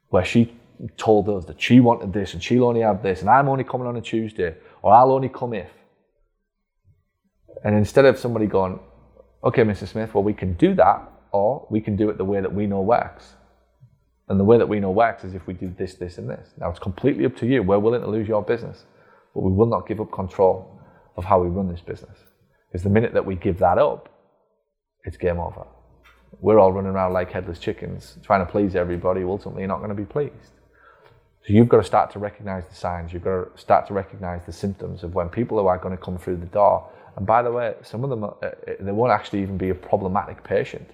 where 0.10 0.26
she 0.26 0.56
told 0.98 1.30
us 1.30 1.46
that 1.46 1.62
she 1.62 1.80
wanted 1.80 2.14
this 2.14 2.34
and 2.34 2.44
she'll 2.44 2.66
only 2.66 2.82
have 2.82 3.04
this, 3.04 3.22
and 3.22 3.30
I'm 3.30 3.50
only 3.50 3.64
coming 3.64 3.88
on 3.88 3.96
a 3.96 4.02
Tuesday, 4.02 4.56
or 4.82 4.94
I'll 4.94 5.12
only 5.12 5.30
come 5.30 5.54
if. 5.54 5.70
And 7.64 7.76
instead 7.76 8.06
of 8.06 8.18
somebody 8.18 8.46
going, 8.46 8.80
okay, 9.44 9.64
Mrs. 9.64 9.90
Smith, 9.90 10.14
well, 10.14 10.24
we 10.24 10.34
can 10.34 10.54
do 10.54 10.76
that, 10.76 11.10
or 11.32 11.68
we 11.70 11.82
can 11.82 11.96
do 11.96 12.10
it 12.10 12.18
the 12.18 12.26
way 12.26 12.42
that 12.42 12.54
we 12.54 12.68
know 12.68 12.82
works. 12.82 13.34
And 14.30 14.40
the 14.40 14.44
way 14.44 14.58
that 14.58 14.68
we 14.68 14.80
know 14.80 14.92
works 14.92 15.24
is 15.24 15.34
if 15.34 15.48
we 15.48 15.54
do 15.54 15.74
this, 15.78 15.96
this, 15.96 16.18
and 16.18 16.30
this. 16.30 16.50
Now, 16.60 16.70
it's 16.70 16.80
completely 16.80 17.26
up 17.26 17.36
to 17.38 17.48
you. 17.48 17.64
We're 17.64 17.80
willing 17.80 18.02
to 18.02 18.08
lose 18.08 18.28
your 18.28 18.44
business, 18.44 18.86
but 19.34 19.42
we 19.42 19.52
will 19.52 19.68
not 19.68 19.88
give 19.88 20.02
up 20.02 20.12
control 20.12 20.80
of 21.16 21.24
how 21.24 21.42
we 21.42 21.48
run 21.48 21.70
this 21.70 21.82
business. 21.82 22.18
Because 22.70 22.84
the 22.84 22.90
minute 22.90 23.14
that 23.14 23.26
we 23.26 23.36
give 23.36 23.60
that 23.60 23.78
up, 23.78 24.10
it's 25.06 25.18
game 25.18 25.40
over. 25.40 25.66
We're 26.42 26.60
all 26.60 26.74
running 26.74 26.92
around 26.92 27.14
like 27.14 27.32
headless 27.32 27.58
chickens, 27.58 28.18
trying 28.24 28.46
to 28.46 28.52
please 28.52 28.76
everybody. 28.76 29.24
Ultimately, 29.24 29.62
you're 29.62 29.70
not 29.70 29.78
going 29.78 29.90
to 29.90 29.96
be 29.96 30.06
pleased. 30.06 30.57
So 31.48 31.54
you've 31.54 31.70
got 31.70 31.78
to 31.78 31.84
start 31.84 32.12
to 32.12 32.20
recognize 32.20 32.66
the 32.68 32.76
signs. 32.76 33.14
You've 33.14 33.24
got 33.24 33.56
to 33.56 33.62
start 33.62 33.88
to 33.88 33.94
recognize 33.94 34.42
the 34.46 34.52
symptoms 34.52 35.04
of 35.04 35.16
when 35.16 35.30
people 35.30 35.66
are 35.66 35.78
going 35.78 35.96
to 35.96 36.04
come 36.04 36.18
through 36.18 36.38
the 36.38 36.46
door. 36.48 36.90
And 37.16 37.26
by 37.26 37.42
the 37.42 37.50
way, 37.50 37.74
some 37.84 38.04
of 38.04 38.10
them, 38.10 38.26
uh, 38.26 38.28
uh, 38.28 38.52
they 38.82 38.92
won't 38.92 39.14
actually 39.14 39.44
even 39.44 39.58
be 39.58 39.70
a 39.70 39.76
problematic 39.76 40.44
patient. 40.44 40.90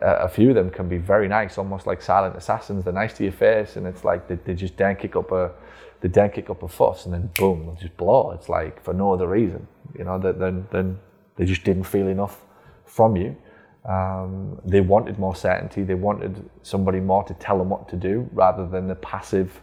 A 0.00 0.28
few 0.30 0.48
of 0.48 0.54
them 0.54 0.70
can 0.70 0.88
be 0.88 0.96
very 0.96 1.28
nice, 1.28 1.58
almost 1.58 1.86
like 1.86 2.00
silent 2.00 2.36
assassins. 2.36 2.84
They're 2.84 2.92
nice 2.92 3.12
to 3.18 3.22
your 3.22 3.32
face, 3.32 3.76
and 3.76 3.86
it's 3.86 4.02
like 4.02 4.26
they, 4.28 4.36
they 4.36 4.54
just 4.54 4.78
don't 4.78 4.98
kick 4.98 5.14
up 5.14 5.30
a, 5.30 5.52
they 6.00 6.08
don't 6.08 6.32
kick 6.32 6.48
up 6.48 6.62
a 6.62 6.68
fuss, 6.68 7.04
and 7.04 7.12
then 7.12 7.30
boom, 7.34 7.66
they'll 7.66 7.76
just 7.76 7.96
blow. 7.98 8.30
It's 8.30 8.48
like 8.48 8.82
for 8.82 8.94
no 8.94 9.12
other 9.12 9.28
reason, 9.28 9.68
you 9.96 10.04
know. 10.04 10.18
Then 10.18 10.66
then 10.72 10.98
they 11.36 11.44
just 11.44 11.62
didn't 11.64 11.84
feel 11.84 12.08
enough 12.08 12.44
from 12.84 13.14
you. 13.14 13.36
Um, 13.84 14.58
they 14.64 14.80
wanted 14.80 15.18
more 15.20 15.36
certainty. 15.36 15.84
They 15.84 15.94
wanted 15.94 16.50
somebody 16.62 16.98
more 16.98 17.22
to 17.24 17.34
tell 17.34 17.58
them 17.58 17.68
what 17.68 17.88
to 17.90 17.96
do 17.96 18.28
rather 18.32 18.66
than 18.66 18.88
the 18.88 18.96
passive 18.96 19.60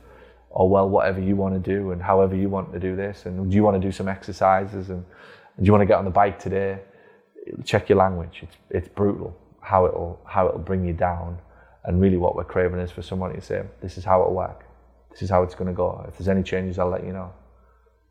or 0.54 0.70
well, 0.70 0.88
whatever 0.88 1.20
you 1.20 1.36
want 1.36 1.54
to 1.56 1.60
do 1.60 1.92
and 1.92 2.02
however 2.02 2.36
you 2.36 2.50
want 2.50 2.72
to 2.74 2.80
do 2.80 2.96
this, 2.96 3.26
and 3.26 3.50
do 3.50 3.56
you 3.56 3.64
want 3.64 3.76
to 3.80 3.86
do 3.88 3.92
some 3.92 4.08
exercises 4.08 4.90
and, 4.90 5.04
and 5.58 5.60
do 5.60 5.66
you 5.66 5.72
want 5.72 5.82
to 5.82 5.86
get 5.86 5.98
on 5.98 6.06
the 6.06 6.12
bike 6.12 6.40
today? 6.40 6.80
Check 7.66 7.90
your 7.90 7.98
language. 7.98 8.40
It's 8.44 8.56
it's 8.70 8.88
brutal 8.88 9.38
how 9.64 9.86
it'll 9.86 10.20
how 10.26 10.48
it'll 10.48 10.60
bring 10.60 10.86
you 10.86 10.94
down, 10.94 11.40
and 11.86 12.00
really 12.00 12.18
what 12.18 12.36
we're 12.36 12.44
craving 12.44 12.80
is 12.80 12.92
for 12.92 13.02
someone 13.02 13.34
to 13.34 13.42
say, 13.42 13.64
this 13.82 13.98
is 13.98 14.04
how 14.04 14.22
it'll 14.22 14.34
work, 14.34 14.66
this 15.10 15.22
is 15.22 15.30
how 15.30 15.42
it's 15.44 15.56
going 15.56 15.70
to 15.70 15.74
go. 15.74 16.06
If 16.08 16.18
there's 16.18 16.28
any 16.28 16.44
changes, 16.44 16.78
I'll 16.78 16.90
let 16.90 17.06
you 17.06 17.14
know. 17.14 17.34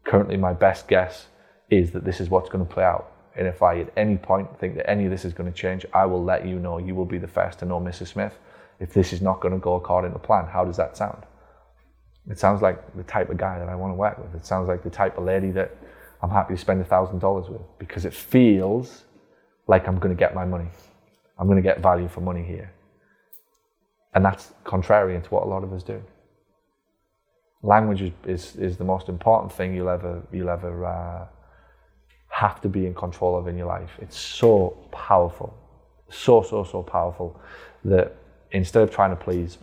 Currently, 0.04 0.36
my 0.36 0.52
best 0.52 0.88
guess 0.88 1.28
is 1.70 1.92
that 1.92 2.04
this 2.04 2.20
is 2.20 2.28
what's 2.28 2.48
going 2.48 2.66
to 2.66 2.72
play 2.72 2.84
out. 2.84 3.12
And 3.36 3.46
if 3.46 3.62
I 3.62 3.80
at 3.80 3.92
any 3.96 4.16
point 4.16 4.58
think 4.58 4.74
that 4.76 4.90
any 4.90 5.04
of 5.04 5.10
this 5.10 5.24
is 5.24 5.32
going 5.32 5.50
to 5.50 5.56
change, 5.56 5.86
I 5.94 6.04
will 6.06 6.22
let 6.22 6.46
you 6.46 6.58
know. 6.58 6.78
You 6.78 6.94
will 6.94 7.06
be 7.06 7.18
the 7.18 7.28
first 7.28 7.60
to 7.60 7.64
know, 7.64 7.80
Mrs. 7.80 8.08
Smith. 8.08 8.34
If 8.80 8.92
this 8.92 9.12
is 9.12 9.22
not 9.22 9.40
going 9.40 9.54
to 9.54 9.60
go 9.60 9.74
according 9.74 10.12
to 10.12 10.18
plan, 10.18 10.46
how 10.46 10.64
does 10.64 10.76
that 10.76 10.96
sound? 10.96 11.22
It 12.30 12.38
sounds 12.38 12.62
like 12.62 12.96
the 12.96 13.02
type 13.02 13.30
of 13.30 13.36
guy 13.36 13.58
that 13.58 13.68
I 13.68 13.74
want 13.74 13.90
to 13.90 13.96
work 13.96 14.18
with. 14.18 14.34
It 14.34 14.46
sounds 14.46 14.68
like 14.68 14.82
the 14.82 14.90
type 14.90 15.18
of 15.18 15.24
lady 15.24 15.50
that 15.52 15.76
I'm 16.22 16.30
happy 16.30 16.54
to 16.54 16.60
spend 16.60 16.80
a 16.80 16.84
thousand 16.84 17.18
dollars 17.18 17.48
with 17.48 17.62
because 17.78 18.04
it 18.04 18.14
feels 18.14 19.04
like 19.66 19.88
I'm 19.88 19.98
going 19.98 20.14
to 20.14 20.18
get 20.18 20.34
my 20.34 20.44
money. 20.44 20.68
I'm 21.38 21.46
going 21.46 21.56
to 21.56 21.62
get 21.62 21.80
value 21.80 22.08
for 22.08 22.20
money 22.20 22.44
here. 22.44 22.72
And 24.14 24.24
that's 24.24 24.52
contrarian 24.64 25.22
to 25.24 25.28
what 25.30 25.44
a 25.44 25.46
lot 25.46 25.64
of 25.64 25.72
us 25.72 25.82
do. 25.82 26.00
Language 27.62 28.02
is, 28.02 28.12
is, 28.26 28.56
is 28.56 28.76
the 28.76 28.84
most 28.84 29.08
important 29.08 29.52
thing 29.52 29.74
you'll 29.74 29.88
ever, 29.88 30.22
you'll 30.32 30.50
ever 30.50 30.84
uh, 30.84 31.26
have 32.28 32.60
to 32.60 32.68
be 32.68 32.86
in 32.86 32.94
control 32.94 33.36
of 33.36 33.48
in 33.48 33.56
your 33.56 33.66
life. 33.66 33.90
It's 34.00 34.18
so 34.18 34.76
powerful, 34.90 35.54
so, 36.10 36.42
so, 36.42 36.64
so 36.64 36.82
powerful 36.82 37.40
that 37.84 38.14
instead 38.52 38.82
of 38.82 38.90
trying 38.90 39.10
to 39.10 39.16
please, 39.16 39.58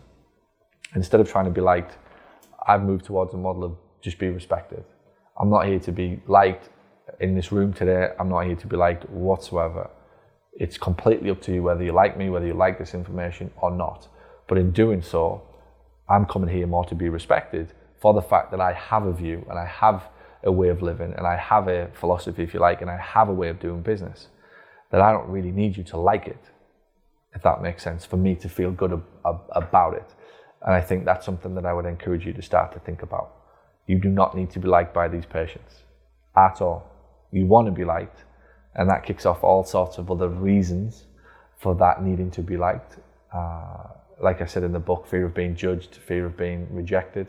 instead 0.95 1.19
of 1.19 1.29
trying 1.29 1.45
to 1.45 1.51
be 1.51 1.61
liked, 1.61 1.97
I've 2.67 2.83
moved 2.83 3.05
towards 3.05 3.33
a 3.33 3.37
model 3.37 3.63
of 3.63 3.77
just 4.01 4.17
be 4.17 4.29
respected. 4.29 4.83
I'm 5.39 5.49
not 5.49 5.65
here 5.65 5.79
to 5.79 5.91
be 5.91 6.21
liked 6.27 6.69
in 7.19 7.35
this 7.35 7.51
room 7.51 7.73
today. 7.73 8.09
I'm 8.19 8.29
not 8.29 8.45
here 8.45 8.55
to 8.55 8.67
be 8.67 8.75
liked 8.75 9.09
whatsoever. 9.09 9.89
It's 10.53 10.77
completely 10.77 11.29
up 11.29 11.41
to 11.43 11.53
you 11.53 11.63
whether 11.63 11.83
you 11.83 11.91
like 11.91 12.17
me, 12.17 12.29
whether 12.29 12.45
you 12.45 12.53
like 12.53 12.77
this 12.77 12.93
information 12.93 13.51
or 13.61 13.71
not. 13.71 14.07
But 14.47 14.57
in 14.57 14.71
doing 14.71 15.01
so, 15.01 15.41
I'm 16.09 16.25
coming 16.25 16.53
here 16.53 16.67
more 16.67 16.85
to 16.85 16.95
be 16.95 17.09
respected 17.09 17.73
for 18.01 18.13
the 18.13 18.21
fact 18.21 18.51
that 18.51 18.59
I 18.59 18.73
have 18.73 19.05
a 19.05 19.13
view 19.13 19.45
and 19.49 19.59
I 19.59 19.65
have 19.65 20.09
a 20.43 20.51
way 20.51 20.69
of 20.69 20.81
living 20.81 21.13
and 21.17 21.27
I 21.27 21.37
have 21.37 21.67
a 21.67 21.89
philosophy, 21.93 22.43
if 22.43 22.53
you 22.53 22.59
like, 22.59 22.81
and 22.81 22.89
I 22.89 22.97
have 22.97 23.29
a 23.29 23.33
way 23.33 23.49
of 23.49 23.59
doing 23.59 23.81
business. 23.81 24.27
That 24.91 25.01
I 25.01 25.11
don't 25.11 25.29
really 25.29 25.51
need 25.51 25.77
you 25.77 25.83
to 25.85 25.97
like 25.97 26.27
it, 26.27 26.43
if 27.35 27.43
that 27.43 27.61
makes 27.61 27.83
sense, 27.83 28.05
for 28.05 28.17
me 28.17 28.35
to 28.35 28.49
feel 28.49 28.71
good 28.71 28.93
ab- 28.93 29.05
ab- 29.25 29.43
about 29.51 29.93
it. 29.93 30.15
And 30.61 30.73
I 30.73 30.81
think 30.81 31.05
that's 31.05 31.25
something 31.25 31.55
that 31.55 31.65
I 31.65 31.73
would 31.73 31.85
encourage 31.85 32.25
you 32.25 32.33
to 32.33 32.41
start 32.41 32.73
to 32.73 32.79
think 32.79 33.01
about. 33.01 33.33
You 33.87 33.97
do 33.99 34.09
not 34.09 34.35
need 34.35 34.51
to 34.51 34.59
be 34.59 34.67
liked 34.67 34.93
by 34.93 35.07
these 35.07 35.25
patients 35.25 35.83
at 36.35 36.61
all. 36.61 36.89
You 37.31 37.45
want 37.45 37.67
to 37.67 37.71
be 37.71 37.85
liked, 37.85 38.23
and 38.75 38.89
that 38.89 39.03
kicks 39.03 39.25
off 39.25 39.43
all 39.43 39.63
sorts 39.63 39.97
of 39.97 40.11
other 40.11 40.29
reasons 40.29 41.05
for 41.57 41.75
that 41.75 42.03
needing 42.03 42.31
to 42.31 42.41
be 42.41 42.57
liked. 42.57 42.97
Uh, 43.33 43.87
like 44.21 44.41
I 44.41 44.45
said 44.45 44.63
in 44.63 44.73
the 44.73 44.79
book, 44.79 45.07
fear 45.07 45.25
of 45.25 45.33
being 45.33 45.55
judged, 45.55 45.95
fear 45.95 46.25
of 46.25 46.35
being 46.35 46.67
rejected, 46.71 47.27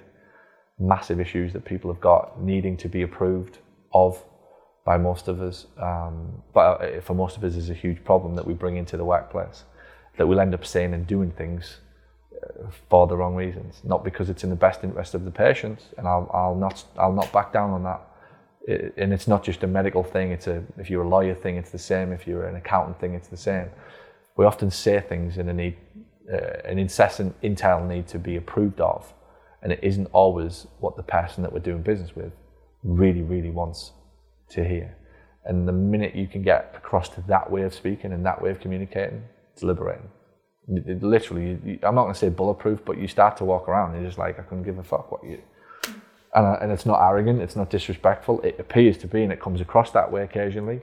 massive 0.78 1.20
issues 1.20 1.52
that 1.52 1.64
people 1.64 1.92
have 1.92 2.00
got 2.00 2.40
needing 2.42 2.76
to 2.78 2.88
be 2.88 3.02
approved 3.02 3.58
of 3.92 4.22
by 4.84 4.96
most 4.96 5.28
of 5.28 5.40
us. 5.40 5.66
Um, 5.78 6.42
but 6.52 6.82
uh, 6.82 7.00
for 7.00 7.14
most 7.14 7.36
of 7.36 7.44
us, 7.44 7.54
is 7.54 7.70
a 7.70 7.74
huge 7.74 8.02
problem 8.04 8.34
that 8.36 8.46
we 8.46 8.54
bring 8.54 8.76
into 8.76 8.96
the 8.96 9.04
workplace 9.04 9.64
that 10.16 10.26
we'll 10.26 10.40
end 10.40 10.54
up 10.54 10.66
saying 10.66 10.92
and 10.92 11.06
doing 11.06 11.30
things 11.30 11.78
for 12.88 13.06
the 13.06 13.16
wrong 13.16 13.34
reasons, 13.34 13.80
not 13.84 14.04
because 14.04 14.30
it's 14.30 14.44
in 14.44 14.50
the 14.50 14.56
best 14.56 14.84
interest 14.84 15.14
of 15.14 15.24
the 15.24 15.30
patient. 15.30 15.80
And 15.98 16.06
I'll, 16.06 16.30
I'll 16.32 16.54
not 16.54 16.84
I'll 16.98 17.12
not 17.12 17.32
back 17.32 17.52
down 17.52 17.70
on 17.70 17.82
that. 17.84 18.00
It, 18.66 18.94
and 18.96 19.12
it's 19.12 19.26
not 19.26 19.42
just 19.42 19.62
a 19.62 19.66
medical 19.66 20.02
thing. 20.02 20.32
It's 20.32 20.46
a 20.46 20.62
if 20.78 20.90
you're 20.90 21.04
a 21.04 21.08
lawyer 21.08 21.34
thing, 21.34 21.56
it's 21.56 21.70
the 21.70 21.78
same. 21.78 22.12
If 22.12 22.26
you're 22.26 22.46
an 22.46 22.56
accountant 22.56 23.00
thing, 23.00 23.14
it's 23.14 23.28
the 23.28 23.36
same. 23.36 23.68
We 24.36 24.44
often 24.44 24.70
say 24.70 25.00
things 25.00 25.38
in 25.38 25.48
a 25.48 25.52
need, 25.52 25.76
uh, 26.32 26.36
an 26.64 26.78
incessant 26.78 27.34
internal 27.42 27.86
need 27.86 28.06
to 28.08 28.18
be 28.18 28.36
approved 28.36 28.80
of, 28.80 29.12
and 29.62 29.72
it 29.72 29.80
isn't 29.82 30.06
always 30.12 30.66
what 30.78 30.96
the 30.96 31.02
person 31.02 31.42
that 31.42 31.52
we're 31.52 31.58
doing 31.60 31.82
business 31.82 32.14
with 32.14 32.32
really, 32.82 33.22
really 33.22 33.50
wants 33.50 33.92
to 34.50 34.64
hear. 34.64 34.96
And 35.44 35.66
the 35.66 35.72
minute 35.72 36.14
you 36.14 36.26
can 36.26 36.42
get 36.42 36.74
across 36.76 37.08
to 37.10 37.22
that 37.22 37.50
way 37.50 37.62
of 37.62 37.74
speaking 37.74 38.12
and 38.12 38.24
that 38.26 38.40
way 38.40 38.50
of 38.50 38.60
communicating, 38.60 39.24
it's 39.52 39.62
liberating. 39.62 40.08
It, 40.70 40.86
it 40.86 41.02
literally, 41.02 41.80
I'm 41.82 41.94
not 41.94 42.02
going 42.02 42.14
to 42.14 42.18
say 42.18 42.28
bulletproof, 42.28 42.84
but 42.84 42.98
you 42.98 43.08
start 43.08 43.36
to 43.38 43.44
walk 43.44 43.68
around 43.68 43.92
and 43.92 44.02
you're 44.02 44.10
just 44.10 44.18
like, 44.18 44.38
I 44.38 44.42
couldn't 44.42 44.64
give 44.64 44.78
a 44.78 44.84
fuck 44.84 45.10
what 45.10 45.24
you. 45.24 45.40
And, 46.34 46.46
I, 46.46 46.54
and 46.62 46.72
it's 46.72 46.86
not 46.86 47.00
arrogant, 47.02 47.40
it's 47.42 47.56
not 47.56 47.70
disrespectful. 47.70 48.40
It 48.42 48.58
appears 48.60 48.96
to 48.98 49.08
be, 49.08 49.22
and 49.22 49.32
it 49.32 49.40
comes 49.40 49.60
across 49.60 49.90
that 49.92 50.12
way 50.12 50.22
occasionally, 50.22 50.80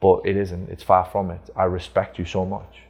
but 0.00 0.20
it 0.26 0.36
isn't. 0.36 0.68
It's 0.68 0.82
far 0.82 1.04
from 1.06 1.30
it. 1.30 1.40
I 1.56 1.64
respect 1.64 2.18
you 2.18 2.24
so 2.24 2.44
much 2.44 2.82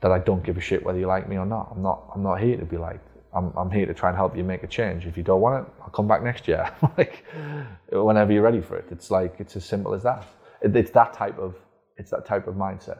that 0.00 0.12
I 0.12 0.18
don't 0.18 0.44
give 0.44 0.56
a 0.56 0.60
shit 0.60 0.84
whether 0.84 0.98
you 0.98 1.06
like 1.06 1.28
me 1.28 1.36
or 1.36 1.46
not. 1.46 1.72
I'm 1.74 1.82
not. 1.82 2.10
I'm 2.14 2.22
not 2.22 2.40
here 2.40 2.56
to 2.56 2.64
be 2.64 2.76
liked. 2.76 3.04
I'm, 3.34 3.52
I'm 3.56 3.70
here 3.70 3.86
to 3.86 3.94
try 3.94 4.08
and 4.08 4.16
help 4.16 4.36
you 4.36 4.44
make 4.44 4.62
a 4.62 4.66
change. 4.66 5.06
If 5.06 5.16
you 5.16 5.22
don't 5.22 5.40
want 5.40 5.66
it, 5.66 5.72
I'll 5.82 5.90
come 5.90 6.06
back 6.06 6.22
next 6.22 6.46
year. 6.48 6.70
like 6.98 7.24
whenever 7.90 8.32
you're 8.32 8.42
ready 8.42 8.60
for 8.60 8.76
it. 8.76 8.86
It's 8.90 9.10
like 9.10 9.36
it's 9.38 9.56
as 9.56 9.64
simple 9.64 9.94
as 9.94 10.02
that. 10.04 10.26
It, 10.62 10.74
it's 10.76 10.90
that 10.92 11.12
type 11.12 11.38
of 11.38 11.56
it's 11.96 12.10
that 12.10 12.24
type 12.24 12.46
of 12.46 12.54
mindset. 12.54 12.98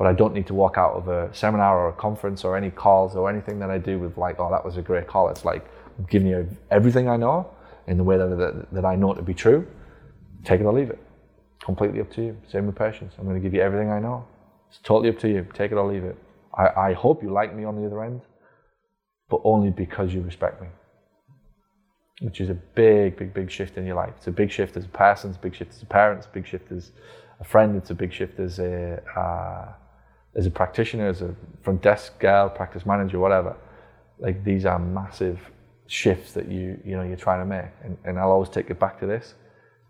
But 0.00 0.06
I 0.06 0.14
don't 0.14 0.32
need 0.32 0.46
to 0.46 0.54
walk 0.54 0.78
out 0.78 0.94
of 0.94 1.08
a 1.08 1.28
seminar 1.34 1.78
or 1.78 1.90
a 1.90 1.92
conference 1.92 2.42
or 2.42 2.56
any 2.56 2.70
calls 2.70 3.14
or 3.16 3.28
anything 3.28 3.58
that 3.58 3.68
I 3.68 3.76
do 3.76 3.98
with 3.98 4.16
like, 4.16 4.40
oh, 4.40 4.50
that 4.50 4.64
was 4.64 4.78
a 4.78 4.80
great 4.80 5.06
call. 5.06 5.28
It's 5.28 5.44
like 5.44 5.62
I'm 5.98 6.06
giving 6.06 6.26
you 6.26 6.48
everything 6.70 7.06
I 7.06 7.18
know 7.18 7.50
in 7.86 7.98
the 7.98 8.02
way 8.02 8.16
that, 8.16 8.34
that, 8.38 8.72
that 8.72 8.84
I 8.86 8.96
know 8.96 9.12
to 9.12 9.20
be 9.20 9.34
true. 9.34 9.66
Take 10.42 10.62
it 10.62 10.64
or 10.64 10.72
leave 10.72 10.88
it. 10.88 10.98
Completely 11.62 12.00
up 12.00 12.10
to 12.12 12.22
you. 12.22 12.36
Same 12.50 12.64
with 12.64 12.76
patients. 12.76 13.16
I'm 13.18 13.26
going 13.26 13.36
to 13.36 13.42
give 13.42 13.52
you 13.52 13.60
everything 13.60 13.90
I 13.90 14.00
know. 14.00 14.26
It's 14.70 14.78
totally 14.78 15.10
up 15.10 15.18
to 15.18 15.28
you. 15.28 15.46
Take 15.52 15.70
it 15.70 15.74
or 15.74 15.86
leave 15.86 16.04
it. 16.04 16.16
I, 16.54 16.68
I 16.88 16.92
hope 16.94 17.22
you 17.22 17.30
like 17.30 17.54
me 17.54 17.64
on 17.64 17.76
the 17.76 17.84
other 17.84 18.02
end, 18.02 18.22
but 19.28 19.42
only 19.44 19.68
because 19.68 20.14
you 20.14 20.22
respect 20.22 20.62
me. 20.62 20.68
Which 22.22 22.40
is 22.40 22.48
a 22.48 22.54
big, 22.54 23.18
big, 23.18 23.34
big 23.34 23.50
shift 23.50 23.76
in 23.76 23.84
your 23.84 23.96
life. 23.96 24.14
It's 24.16 24.28
a 24.28 24.32
big 24.32 24.50
shift 24.50 24.78
as 24.78 24.86
a 24.86 24.88
person, 24.88 25.28
it's 25.28 25.36
a 25.36 25.42
big 25.42 25.54
shift 25.54 25.74
as 25.74 25.82
a 25.82 25.86
parent, 25.86 26.20
it's 26.20 26.26
a 26.26 26.30
big 26.30 26.46
shift 26.46 26.72
as 26.72 26.92
a 27.38 27.44
friend, 27.44 27.76
it's 27.76 27.90
a 27.90 27.94
big 27.94 28.14
shift 28.14 28.40
as 28.40 28.58
a 28.58 29.02
uh, 29.14 29.74
as 30.34 30.46
a 30.46 30.50
practitioner, 30.50 31.08
as 31.08 31.22
a 31.22 31.34
front 31.62 31.82
desk 31.82 32.18
girl, 32.18 32.48
practice 32.48 32.86
manager, 32.86 33.18
whatever. 33.18 33.56
Like 34.18 34.44
these 34.44 34.64
are 34.64 34.78
massive 34.78 35.40
shifts 35.86 36.32
that 36.34 36.46
you 36.46 36.80
you 36.84 36.96
know 36.96 37.02
you're 37.02 37.16
trying 37.16 37.40
to 37.40 37.46
make. 37.46 37.70
And, 37.82 37.98
and 38.04 38.18
I'll 38.18 38.30
always 38.30 38.48
take 38.48 38.70
it 38.70 38.78
back 38.78 39.00
to 39.00 39.06
this. 39.06 39.34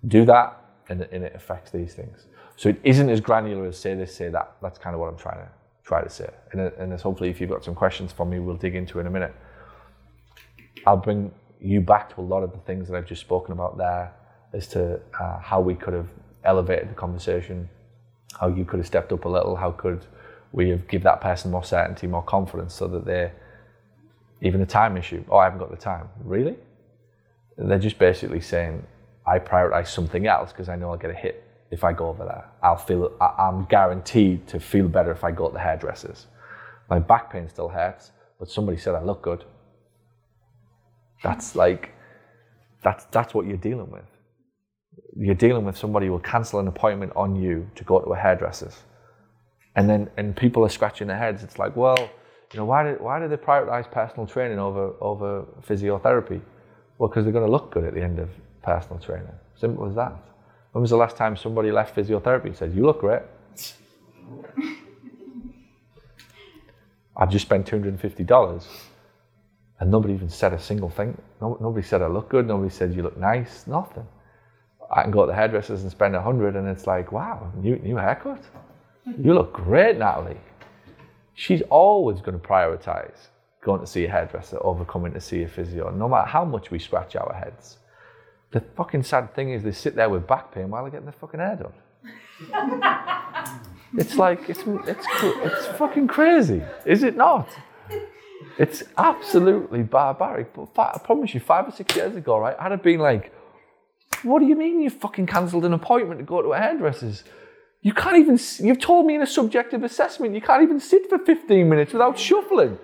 Do 0.07 0.24
that 0.24 0.57
and, 0.88 1.03
and 1.03 1.24
it 1.24 1.34
affects 1.34 1.70
these 1.70 1.95
things. 1.95 2.26
So 2.57 2.68
it 2.70 2.80
isn't 2.82 3.09
as 3.09 3.20
granular 3.20 3.66
as 3.66 3.78
say 3.78 3.95
this, 3.95 4.14
say 4.14 4.28
that. 4.28 4.57
That's 4.62 4.78
kind 4.78 4.95
of 4.95 5.01
what 5.01 5.09
I'm 5.09 5.16
trying 5.16 5.38
to 5.38 5.49
try 5.84 6.03
to 6.03 6.11
say. 6.11 6.28
And, 6.53 6.61
and 6.61 6.93
as 6.93 7.03
hopefully, 7.03 7.30
if 7.30 7.41
you've 7.41 7.51
got 7.51 7.64
some 7.64 7.74
questions 7.74 8.12
for 8.12 8.26
me, 8.26 8.38
we'll 8.38 8.57
dig 8.57 8.74
into 8.74 8.99
in 8.99 9.07
a 9.07 9.11
minute. 9.11 9.34
I'll 10.86 10.97
bring 10.97 11.32
you 11.61 11.80
back 11.80 12.14
to 12.14 12.20
a 12.20 12.22
lot 12.22 12.43
of 12.43 12.53
the 12.53 12.59
things 12.59 12.88
that 12.88 12.97
I've 12.97 13.07
just 13.07 13.20
spoken 13.20 13.53
about 13.53 13.76
there 13.76 14.12
as 14.53 14.66
to 14.68 15.01
uh, 15.18 15.38
how 15.38 15.61
we 15.61 15.74
could 15.74 15.95
have 15.95 16.09
elevated 16.45 16.91
the 16.91 16.95
conversation, 16.95 17.68
how 18.38 18.49
you 18.49 18.64
could 18.64 18.78
have 18.78 18.86
stepped 18.86 19.12
up 19.12 19.24
a 19.24 19.28
little, 19.28 19.57
how 19.57 19.70
could 19.70 20.07
we 20.53 20.76
give 20.88 21.03
that 21.05 21.20
person 21.20 21.51
more 21.51 21.64
certainty, 21.64 22.07
more 22.07 22.22
confidence, 22.22 22.74
so 22.74 22.88
that 22.88 23.05
they're 23.05 23.32
even 24.40 24.61
a 24.62 24.66
time 24.66 24.96
issue. 24.96 25.24
Oh, 25.30 25.36
I 25.36 25.44
haven't 25.44 25.61
got 25.61 25.70
the 25.70 25.76
time. 25.76 26.09
Really? 26.24 26.57
They're 27.57 27.78
just 27.78 27.98
basically 27.98 28.40
saying, 28.40 28.84
I 29.26 29.38
prioritize 29.38 29.88
something 29.88 30.26
else 30.26 30.51
because 30.51 30.68
I 30.68 30.76
know 30.76 30.90
I'll 30.90 30.96
get 30.96 31.11
a 31.11 31.14
hit 31.14 31.44
if 31.70 31.84
I 31.84 31.92
go 31.92 32.09
over 32.09 32.24
there. 32.24 32.48
I'll 32.62 32.76
feel, 32.76 33.12
I'm 33.20 33.64
guaranteed 33.66 34.48
to 34.48 34.59
feel 34.59 34.88
better 34.88 35.12
if 35.12 35.22
I 35.22 35.30
go 35.30 35.48
to 35.48 35.53
the 35.53 35.61
hairdressers. 35.61 36.26
My 36.88 36.98
back 36.98 37.30
pain 37.30 37.48
still 37.48 37.68
hurts, 37.68 38.11
but 38.38 38.51
somebody 38.51 38.78
said 38.78 38.94
I 38.94 39.03
look 39.03 39.22
good. 39.22 39.44
That's 41.22 41.55
like, 41.55 41.90
that's, 42.82 43.05
that's 43.07 43.34
what 43.34 43.46
you're 43.46 43.57
dealing 43.59 43.90
with. 43.90 44.07
You're 45.16 45.34
dealing 45.34 45.64
with 45.64 45.76
somebody 45.76 46.07
who 46.07 46.12
will 46.12 46.20
cancel 46.20 46.59
an 46.61 46.66
appointment 46.66 47.12
on 47.14 47.36
you 47.36 47.70
to 47.74 47.84
go 47.84 48.01
to 48.01 48.11
a 48.11 48.16
hairdresser's. 48.16 48.76
And 49.77 49.89
then, 49.89 50.11
and 50.16 50.37
people 50.37 50.64
are 50.64 50.68
scratching 50.68 51.07
their 51.09 51.16
heads. 51.18 51.43
It's 51.43 51.59
like, 51.59 51.77
well, 51.77 51.97
you 52.53 52.59
know, 52.59 52.64
why 52.64 52.83
do, 52.85 52.99
why 53.01 53.21
do 53.21 53.29
they 53.29 53.37
prioritize 53.37 53.91
personal 53.91 54.27
training 54.27 54.59
over, 54.59 54.93
over 55.01 55.45
physiotherapy? 55.66 56.41
Well, 56.99 57.09
because 57.09 57.25
they're 57.25 57.33
going 57.33 57.47
to 57.47 57.51
look 57.51 57.71
good 57.71 57.85
at 57.85 57.95
the 57.95 58.03
end 58.03 58.18
of 58.18 58.31
personal 58.62 58.99
training. 58.99 59.33
Simple 59.55 59.87
as 59.87 59.95
that. 59.95 60.12
When 60.73 60.83
was 60.83 60.91
the 60.91 60.97
last 60.97 61.16
time 61.16 61.37
somebody 61.37 61.71
left 61.71 61.95
physiotherapy 61.95 62.47
and 62.47 62.57
said, 62.57 62.75
You 62.75 62.85
look 62.85 63.01
great? 63.01 63.23
I've 67.16 67.31
just 67.31 67.45
spent 67.45 67.66
$250 67.66 68.66
and 69.81 69.91
nobody 69.91 70.12
even 70.14 70.29
said 70.29 70.53
a 70.53 70.59
single 70.59 70.91
thing. 70.91 71.16
No, 71.41 71.57
nobody 71.61 71.87
said 71.87 72.03
I 72.03 72.07
look 72.07 72.29
good. 72.29 72.47
Nobody 72.47 72.71
said 72.71 72.95
you 72.95 73.03
look 73.03 73.16
nice. 73.16 73.66
Nothing. 73.66 74.07
I 74.91 75.03
can 75.03 75.11
go 75.11 75.23
to 75.23 75.27
the 75.29 75.35
hairdressers 75.35 75.83
and 75.83 75.91
spend 75.91 76.14
a 76.14 76.21
hundred, 76.21 76.57
and 76.57 76.68
it's 76.68 76.87
like, 76.87 77.12
wow, 77.12 77.51
new 77.57 77.77
new 77.79 77.97
haircut. 77.97 78.43
You 79.07 79.34
look 79.34 79.53
great, 79.53 79.98
Natalie. 79.98 80.40
She's 81.34 81.62
always 81.70 82.20
going 82.20 82.38
to 82.38 82.46
prioritize 82.46 83.28
going 83.62 83.80
to 83.80 83.86
see 83.86 84.05
a 84.05 84.11
hairdresser 84.11 84.59
over 84.62 84.84
coming 84.84 85.12
to 85.12 85.20
see 85.20 85.42
a 85.42 85.48
physio, 85.48 85.90
no 85.90 86.09
matter 86.09 86.26
how 86.26 86.44
much 86.44 86.70
we 86.70 86.78
scratch 86.78 87.16
our 87.16 87.32
heads. 87.34 87.78
The 88.53 88.61
fucking 88.76 89.03
sad 89.03 89.34
thing 89.34 89.51
is 89.51 89.62
they 89.62 89.72
sit 89.72 89.94
there 89.94 90.09
with 90.09 90.26
back 90.26 90.53
pain 90.53 90.70
while 90.70 90.82
they're 90.82 90.90
getting 90.90 91.07
their 91.07 91.12
fucking 91.12 91.40
hair 91.40 91.57
done. 91.57 91.72
it's 93.98 94.16
like 94.16 94.48
it's 94.48 94.62
it's 94.86 95.07
it's 95.22 95.66
fucking 95.78 96.09
crazy, 96.09 96.62
is 96.86 97.03
it 97.03 97.16
not? 97.16 97.48
It's 98.59 98.82
absolutely 98.96 99.82
barbaric. 99.82 100.53
But 100.55 100.70
I 100.78 100.98
promise 100.98 101.34
you, 101.34 101.40
five 101.40 101.68
or 101.68 101.70
six 101.70 101.94
years 101.94 102.16
ago, 102.16 102.38
right, 102.38 102.57
I'd 102.59 102.72
have 102.72 102.82
been 102.82 103.01
like, 103.01 103.32
"What 104.22 104.40
do 104.40 104.46
you 104.46 104.57
mean 104.57 104.80
you 104.80 104.90
fucking 104.90 105.26
cancelled 105.26 105.64
an 105.66 105.74
appointment 105.74 106.18
to 106.20 106.24
go 106.24 106.40
to 106.40 106.53
a 106.55 106.59
hairdresser's? 106.59 107.24
You 107.83 107.95
can't 107.95 108.18
even. 108.18 108.39
You've 108.59 108.81
told 108.81 109.07
me 109.07 109.14
in 109.14 109.22
a 109.22 109.26
subjective 109.26 109.85
assessment 109.85 110.35
you 110.35 110.41
can't 110.41 110.62
even 110.62 110.81
sit 110.81 111.09
for 111.09 111.18
15 111.18 111.68
minutes 111.68 111.93
without 111.93 112.18
shuffling. 112.18 112.78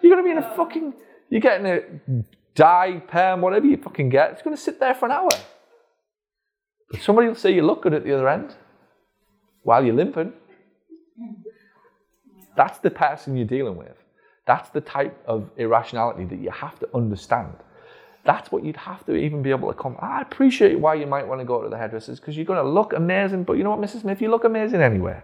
You're 0.00 0.14
gonna 0.14 0.24
be 0.24 0.32
in 0.32 0.38
a 0.38 0.56
fucking. 0.56 0.94
You're 1.30 1.40
getting 1.40 1.66
a 1.66 2.24
dye, 2.54 3.02
perm, 3.08 3.40
whatever 3.40 3.66
you 3.66 3.76
fucking 3.76 4.08
get, 4.08 4.32
it's 4.32 4.42
going 4.42 4.56
to 4.56 4.62
sit 4.62 4.78
there 4.80 4.94
for 4.94 5.06
an 5.06 5.12
hour. 5.12 5.30
Somebody 7.00 7.28
will 7.28 7.34
say 7.34 7.54
you 7.54 7.62
look 7.62 7.82
good 7.82 7.94
at 7.94 8.04
the 8.04 8.12
other 8.12 8.28
end 8.28 8.54
while 9.62 9.84
you're 9.84 9.94
limping. 9.94 10.32
That's 12.56 12.78
the 12.78 12.90
person 12.90 13.36
you're 13.36 13.46
dealing 13.46 13.76
with. 13.76 13.96
That's 14.46 14.68
the 14.70 14.80
type 14.80 15.16
of 15.26 15.48
irrationality 15.56 16.26
that 16.26 16.38
you 16.38 16.50
have 16.50 16.78
to 16.80 16.88
understand. 16.94 17.54
That's 18.24 18.52
what 18.52 18.64
you'd 18.64 18.76
have 18.76 19.04
to 19.06 19.16
even 19.16 19.42
be 19.42 19.50
able 19.50 19.72
to 19.72 19.78
come. 19.78 19.96
I 20.00 20.20
appreciate 20.20 20.78
why 20.78 20.94
you 20.94 21.06
might 21.06 21.26
want 21.26 21.40
to 21.40 21.44
go 21.44 21.62
to 21.62 21.68
the 21.68 21.76
hairdressers 21.76 22.20
because 22.20 22.36
you're 22.36 22.46
going 22.46 22.62
to 22.62 22.70
look 22.70 22.92
amazing, 22.92 23.44
but 23.44 23.54
you 23.54 23.64
know 23.64 23.70
what, 23.70 23.80
Mrs. 23.80 24.02
Smith, 24.02 24.22
you 24.22 24.30
look 24.30 24.44
amazing 24.44 24.80
anyway. 24.80 25.20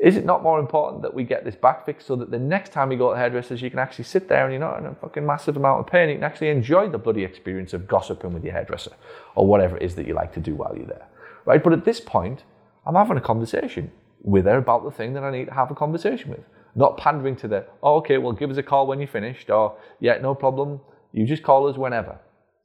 Is 0.00 0.16
it 0.16 0.24
not 0.24 0.42
more 0.42 0.58
important 0.58 1.02
that 1.02 1.12
we 1.12 1.24
get 1.24 1.44
this 1.44 1.54
back 1.54 1.84
fixed 1.84 2.06
so 2.06 2.16
that 2.16 2.30
the 2.30 2.38
next 2.38 2.72
time 2.72 2.90
you 2.90 2.96
go 2.96 3.10
to 3.10 3.14
the 3.14 3.20
hairdressers, 3.20 3.60
you 3.60 3.68
can 3.68 3.78
actually 3.78 4.06
sit 4.06 4.28
there 4.28 4.44
and 4.44 4.52
you're 4.52 4.60
not 4.60 4.78
in 4.78 4.86
a 4.86 4.94
fucking 4.94 5.26
massive 5.26 5.58
amount 5.58 5.80
of 5.80 5.86
pain? 5.86 6.08
You 6.08 6.14
can 6.14 6.24
actually 6.24 6.48
enjoy 6.48 6.88
the 6.88 6.98
bloody 6.98 7.22
experience 7.22 7.74
of 7.74 7.86
gossiping 7.86 8.32
with 8.32 8.42
your 8.42 8.54
hairdresser 8.54 8.92
or 9.34 9.46
whatever 9.46 9.76
it 9.76 9.82
is 9.82 9.94
that 9.96 10.06
you 10.06 10.14
like 10.14 10.32
to 10.32 10.40
do 10.40 10.54
while 10.54 10.74
you're 10.74 10.86
there, 10.86 11.06
right? 11.44 11.62
But 11.62 11.74
at 11.74 11.84
this 11.84 12.00
point, 12.00 12.44
I'm 12.86 12.94
having 12.94 13.18
a 13.18 13.20
conversation 13.20 13.92
with 14.22 14.46
her 14.46 14.56
about 14.56 14.84
the 14.84 14.90
thing 14.90 15.12
that 15.14 15.22
I 15.22 15.30
need 15.30 15.46
to 15.46 15.54
have 15.54 15.70
a 15.70 15.74
conversation 15.74 16.30
with. 16.30 16.44
Not 16.74 16.96
pandering 16.96 17.36
to 17.36 17.48
the, 17.48 17.66
oh, 17.82 17.96
okay, 17.96 18.16
well, 18.16 18.32
give 18.32 18.50
us 18.50 18.56
a 18.56 18.62
call 18.62 18.86
when 18.86 19.00
you're 19.00 19.08
finished, 19.08 19.50
or, 19.50 19.76
yeah, 19.98 20.16
no 20.18 20.34
problem, 20.34 20.80
you 21.12 21.26
just 21.26 21.42
call 21.42 21.66
us 21.68 21.76
whenever. 21.76 22.18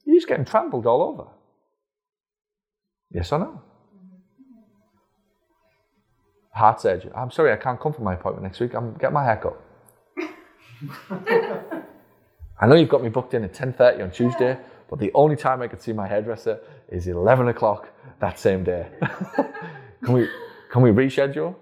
You're 0.05 0.17
just 0.17 0.27
getting 0.27 0.45
trampled 0.45 0.85
all 0.85 1.01
over. 1.01 1.27
Yes 3.11 3.31
or 3.31 3.39
no? 3.39 3.61
heart 6.55 6.81
surgery. 6.81 7.11
I'm 7.13 7.31
sorry, 7.31 7.51
I 7.51 7.57
can't 7.57 7.79
come 7.79 7.93
for 7.93 8.01
my 8.01 8.13
appointment 8.13 8.43
next 8.43 8.59
week. 8.59 8.73
I'm 8.73 8.93
get 8.95 9.13
my 9.13 9.23
haircut. 9.23 9.59
I 12.59 12.67
know 12.67 12.75
you've 12.75 12.89
got 12.89 13.03
me 13.03 13.09
booked 13.09 13.33
in 13.33 13.43
at 13.43 13.53
10.30 13.53 14.03
on 14.03 14.11
Tuesday, 14.11 14.57
but 14.89 14.99
the 14.99 15.11
only 15.13 15.35
time 15.35 15.61
I 15.61 15.67
can 15.67 15.79
see 15.79 15.91
my 15.91 16.07
hairdresser 16.07 16.59
is 16.87 17.07
11 17.07 17.49
o'clock 17.49 17.89
that 18.19 18.39
same 18.39 18.63
day. 18.63 18.87
can 20.03 20.13
we 20.13 20.29
can 20.71 20.81
we 20.81 20.91
reschedule? 20.91 21.55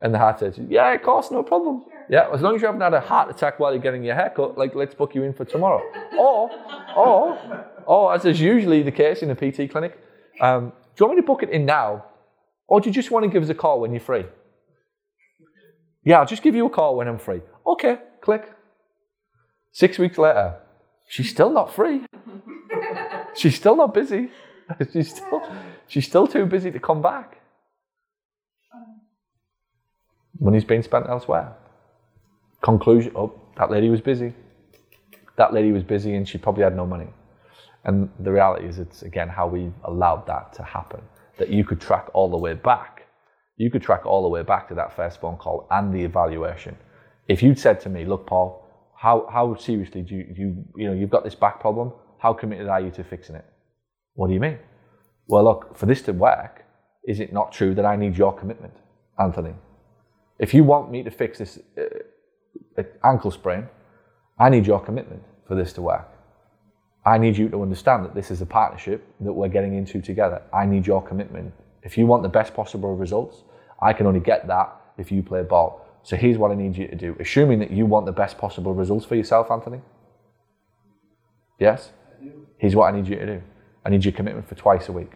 And 0.00 0.14
the 0.14 0.18
heart 0.18 0.38
surgeon, 0.38 0.68
yeah, 0.70 0.92
of 0.92 1.02
course, 1.02 1.30
no 1.30 1.42
problem. 1.42 1.84
Yeah, 2.10 2.28
as 2.32 2.40
long 2.40 2.54
as 2.54 2.62
you 2.62 2.66
haven't 2.66 2.80
had 2.80 2.94
a 2.94 3.00
heart 3.00 3.30
attack 3.30 3.60
while 3.60 3.72
you're 3.72 3.82
getting 3.82 4.02
your 4.02 4.14
haircut, 4.14 4.56
like 4.56 4.74
let's 4.74 4.94
book 4.94 5.14
you 5.14 5.24
in 5.24 5.34
for 5.34 5.44
tomorrow. 5.44 5.82
or, 6.18 6.50
or, 6.96 7.66
or 7.86 8.14
as 8.14 8.24
is 8.24 8.40
usually 8.40 8.82
the 8.82 8.92
case 8.92 9.22
in 9.22 9.30
a 9.30 9.34
PT 9.34 9.70
clinic, 9.70 9.98
um, 10.40 10.72
do 10.96 11.04
you 11.04 11.06
want 11.06 11.16
me 11.16 11.22
to 11.22 11.26
book 11.26 11.42
it 11.42 11.50
in 11.50 11.66
now 11.66 12.04
or 12.66 12.80
do 12.80 12.88
you 12.88 12.94
just 12.94 13.10
want 13.10 13.24
to 13.24 13.30
give 13.30 13.42
us 13.42 13.48
a 13.48 13.54
call 13.54 13.80
when 13.80 13.92
you're 13.92 14.00
free? 14.00 14.24
Yeah, 16.04 16.20
I'll 16.20 16.26
just 16.26 16.42
give 16.42 16.54
you 16.54 16.66
a 16.66 16.70
call 16.70 16.96
when 16.96 17.08
I'm 17.08 17.18
free. 17.18 17.42
Okay, 17.66 17.98
click. 18.22 18.50
Six 19.72 19.98
weeks 19.98 20.16
later, 20.16 20.56
she's 21.08 21.28
still 21.28 21.50
not 21.50 21.74
free. 21.74 22.06
she's 23.34 23.56
still 23.56 23.76
not 23.76 23.92
busy. 23.92 24.30
she's 24.92 25.10
still 25.14 25.42
she's 25.86 26.06
still 26.06 26.26
too 26.26 26.46
busy 26.46 26.70
to 26.70 26.78
come 26.78 27.02
back. 27.02 27.40
Money's 30.40 30.64
being 30.64 30.82
spent 30.82 31.06
elsewhere. 31.08 31.52
Conclusion: 32.62 33.12
Oh, 33.14 33.40
that 33.56 33.70
lady 33.70 33.88
was 33.88 34.00
busy. 34.00 34.34
That 35.36 35.52
lady 35.52 35.72
was 35.72 35.84
busy, 35.84 36.14
and 36.14 36.28
she 36.28 36.38
probably 36.38 36.64
had 36.64 36.76
no 36.76 36.86
money. 36.86 37.08
And 37.84 38.10
the 38.18 38.32
reality 38.32 38.66
is, 38.66 38.78
it's 38.78 39.02
again 39.02 39.28
how 39.28 39.46
we've 39.46 39.72
allowed 39.84 40.26
that 40.26 40.52
to 40.54 40.62
happen. 40.62 41.00
That 41.38 41.48
you 41.48 41.64
could 41.64 41.80
track 41.80 42.08
all 42.14 42.28
the 42.30 42.36
way 42.36 42.54
back. 42.54 43.06
You 43.56 43.70
could 43.70 43.82
track 43.82 44.04
all 44.04 44.22
the 44.22 44.28
way 44.28 44.42
back 44.42 44.68
to 44.68 44.74
that 44.74 44.94
first 44.94 45.20
phone 45.20 45.36
call 45.36 45.66
and 45.70 45.94
the 45.94 46.02
evaluation. 46.02 46.76
If 47.28 47.42
you'd 47.42 47.58
said 47.58 47.80
to 47.80 47.88
me, 47.88 48.04
"Look, 48.04 48.26
Paul, 48.26 48.64
how 48.96 49.28
how 49.30 49.54
seriously 49.54 50.02
do 50.02 50.16
you 50.16 50.34
you 50.36 50.64
you 50.76 50.86
know 50.88 50.94
you've 50.94 51.10
got 51.10 51.24
this 51.24 51.34
back 51.34 51.60
problem? 51.60 51.92
How 52.18 52.32
committed 52.32 52.68
are 52.68 52.80
you 52.80 52.90
to 52.92 53.04
fixing 53.04 53.36
it?" 53.36 53.44
What 54.14 54.28
do 54.28 54.34
you 54.34 54.40
mean? 54.40 54.58
Well, 55.28 55.44
look, 55.44 55.76
for 55.76 55.86
this 55.86 56.02
to 56.02 56.12
work, 56.12 56.64
is 57.04 57.20
it 57.20 57.32
not 57.32 57.52
true 57.52 57.74
that 57.74 57.86
I 57.86 57.94
need 57.94 58.16
your 58.16 58.32
commitment, 58.32 58.74
Anthony? 59.18 59.54
If 60.38 60.54
you 60.54 60.64
want 60.64 60.90
me 60.90 61.04
to 61.04 61.10
fix 61.10 61.38
this 61.38 61.58
uh, 61.76 61.82
ankle 63.04 63.30
sprain, 63.30 63.68
I 64.38 64.48
need 64.48 64.66
your 64.66 64.80
commitment 64.80 65.22
for 65.46 65.54
this 65.54 65.72
to 65.74 65.82
work. 65.82 66.08
I 67.04 67.18
need 67.18 67.36
you 67.36 67.48
to 67.48 67.62
understand 67.62 68.04
that 68.04 68.14
this 68.14 68.30
is 68.30 68.42
a 68.42 68.46
partnership 68.46 69.06
that 69.20 69.32
we're 69.32 69.48
getting 69.48 69.74
into 69.74 70.00
together. 70.00 70.42
I 70.52 70.66
need 70.66 70.86
your 70.86 71.02
commitment. 71.02 71.52
If 71.82 71.96
you 71.96 72.06
want 72.06 72.22
the 72.22 72.28
best 72.28 72.54
possible 72.54 72.94
results, 72.96 73.44
I 73.80 73.92
can 73.92 74.06
only 74.06 74.20
get 74.20 74.46
that 74.48 74.74
if 74.98 75.10
you 75.10 75.22
play 75.22 75.42
ball. 75.42 75.86
So 76.02 76.16
here's 76.16 76.38
what 76.38 76.50
I 76.50 76.54
need 76.54 76.76
you 76.76 76.86
to 76.88 76.96
do, 76.96 77.16
assuming 77.18 77.58
that 77.60 77.70
you 77.70 77.86
want 77.86 78.06
the 78.06 78.12
best 78.12 78.38
possible 78.38 78.74
results 78.74 79.06
for 79.06 79.14
yourself, 79.14 79.50
Anthony. 79.50 79.80
Yes? 81.58 81.90
Here's 82.58 82.74
what 82.76 82.92
I 82.92 82.96
need 82.96 83.08
you 83.08 83.16
to 83.16 83.26
do. 83.26 83.42
I 83.84 83.90
need 83.90 84.04
your 84.04 84.12
commitment 84.12 84.48
for 84.48 84.54
twice 84.54 84.88
a 84.88 84.92
week. 84.92 85.12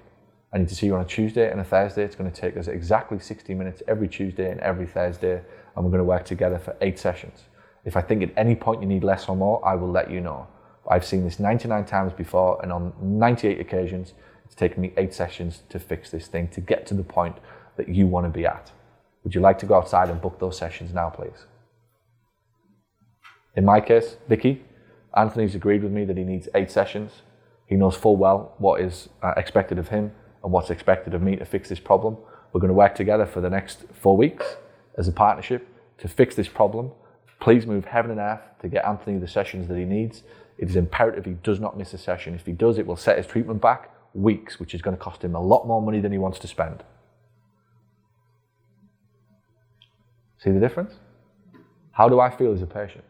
I 0.52 0.58
need 0.58 0.68
to 0.68 0.74
see 0.74 0.86
you 0.86 0.94
on 0.94 1.00
a 1.00 1.06
Tuesday 1.06 1.50
and 1.50 1.60
a 1.60 1.64
Thursday. 1.64 2.04
It's 2.04 2.14
going 2.14 2.30
to 2.30 2.40
take 2.40 2.56
us 2.56 2.68
exactly 2.68 3.18
60 3.18 3.54
minutes 3.54 3.82
every 3.88 4.08
Tuesday 4.08 4.50
and 4.50 4.60
every 4.60 4.86
Thursday, 4.86 5.42
and 5.74 5.84
we're 5.84 5.90
going 5.90 6.00
to 6.00 6.04
work 6.04 6.24
together 6.24 6.58
for 6.58 6.76
eight 6.80 6.98
sessions. 6.98 7.44
If 7.84 7.96
I 7.96 8.02
think 8.02 8.22
at 8.22 8.32
any 8.36 8.54
point 8.54 8.80
you 8.80 8.88
need 8.88 9.04
less 9.04 9.28
or 9.28 9.36
more, 9.36 9.64
I 9.66 9.74
will 9.74 9.90
let 9.90 10.10
you 10.10 10.20
know. 10.20 10.46
I've 10.88 11.04
seen 11.04 11.24
this 11.24 11.38
99 11.38 11.84
times 11.84 12.12
before, 12.12 12.60
and 12.62 12.72
on 12.72 12.92
98 13.00 13.60
occasions, 13.60 14.14
it's 14.44 14.54
taken 14.54 14.82
me 14.82 14.92
eight 14.96 15.14
sessions 15.14 15.62
to 15.68 15.78
fix 15.78 16.10
this 16.10 16.26
thing 16.26 16.48
to 16.48 16.60
get 16.60 16.86
to 16.86 16.94
the 16.94 17.02
point 17.02 17.36
that 17.76 17.88
you 17.88 18.06
want 18.06 18.26
to 18.26 18.30
be 18.30 18.46
at. 18.46 18.70
Would 19.24 19.34
you 19.34 19.40
like 19.40 19.58
to 19.60 19.66
go 19.66 19.74
outside 19.74 20.10
and 20.10 20.20
book 20.20 20.38
those 20.38 20.58
sessions 20.58 20.92
now, 20.92 21.08
please? 21.08 21.46
In 23.54 23.64
my 23.64 23.80
case, 23.80 24.16
Vicky, 24.28 24.64
Anthony's 25.16 25.54
agreed 25.54 25.82
with 25.82 25.92
me 25.92 26.04
that 26.04 26.16
he 26.16 26.24
needs 26.24 26.48
eight 26.54 26.70
sessions. 26.70 27.22
He 27.66 27.76
knows 27.76 27.96
full 27.96 28.16
well 28.16 28.54
what 28.58 28.80
is 28.80 29.08
uh, 29.22 29.34
expected 29.36 29.78
of 29.78 29.88
him 29.88 30.12
and 30.42 30.52
what's 30.52 30.70
expected 30.70 31.14
of 31.14 31.22
me 31.22 31.36
to 31.36 31.44
fix 31.44 31.68
this 31.68 31.80
problem. 31.80 32.16
We're 32.52 32.60
going 32.60 32.68
to 32.68 32.74
work 32.74 32.94
together 32.94 33.26
for 33.26 33.40
the 33.40 33.50
next 33.50 33.84
four 33.92 34.16
weeks 34.16 34.56
as 34.96 35.08
a 35.08 35.12
partnership 35.12 35.68
to 35.98 36.08
fix 36.08 36.34
this 36.34 36.48
problem. 36.48 36.90
Please 37.40 37.66
move 37.66 37.86
heaven 37.86 38.10
and 38.10 38.20
earth 38.20 38.42
to 38.60 38.68
get 38.68 38.84
Anthony 38.84 39.18
the 39.18 39.28
sessions 39.28 39.68
that 39.68 39.76
he 39.76 39.84
needs. 39.84 40.22
It 40.58 40.68
is 40.68 40.76
imperative 40.76 41.24
he 41.24 41.32
does 41.32 41.58
not 41.58 41.76
miss 41.76 41.92
a 41.92 41.98
session. 41.98 42.34
If 42.34 42.46
he 42.46 42.52
does, 42.52 42.78
it 42.78 42.86
will 42.86 42.96
set 42.96 43.16
his 43.16 43.26
treatment 43.26 43.60
back 43.60 43.90
weeks, 44.14 44.60
which 44.60 44.74
is 44.74 44.82
going 44.82 44.96
to 44.96 45.02
cost 45.02 45.22
him 45.24 45.34
a 45.34 45.40
lot 45.40 45.66
more 45.66 45.82
money 45.82 46.00
than 46.00 46.12
he 46.12 46.18
wants 46.18 46.38
to 46.40 46.46
spend. 46.46 46.84
See 50.38 50.50
the 50.50 50.60
difference? 50.60 50.94
How 51.92 52.08
do 52.08 52.20
I 52.20 52.30
feel 52.30 52.52
as 52.52 52.62
a 52.62 52.66
patient? 52.66 53.04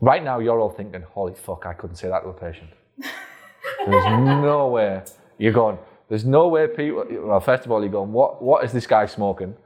Right 0.00 0.22
now, 0.22 0.38
you're 0.40 0.58
all 0.58 0.70
thinking, 0.70 1.02
holy 1.02 1.34
fuck, 1.34 1.64
I 1.66 1.74
couldn't 1.74 1.96
say 1.96 2.08
that 2.08 2.20
to 2.20 2.28
a 2.28 2.32
patient. 2.32 2.70
There's 3.86 4.04
no 4.04 4.68
way. 4.68 5.02
You're 5.38 5.52
going, 5.52 5.78
there's 6.12 6.26
no 6.26 6.46
way 6.46 6.66
people, 6.66 7.06
well, 7.08 7.40
first 7.40 7.64
of 7.64 7.72
all, 7.72 7.80
you're 7.80 7.90
going, 7.90 8.12
what, 8.12 8.42
what 8.42 8.62
is 8.66 8.70
this 8.70 8.86
guy 8.86 9.06
smoking? 9.06 9.56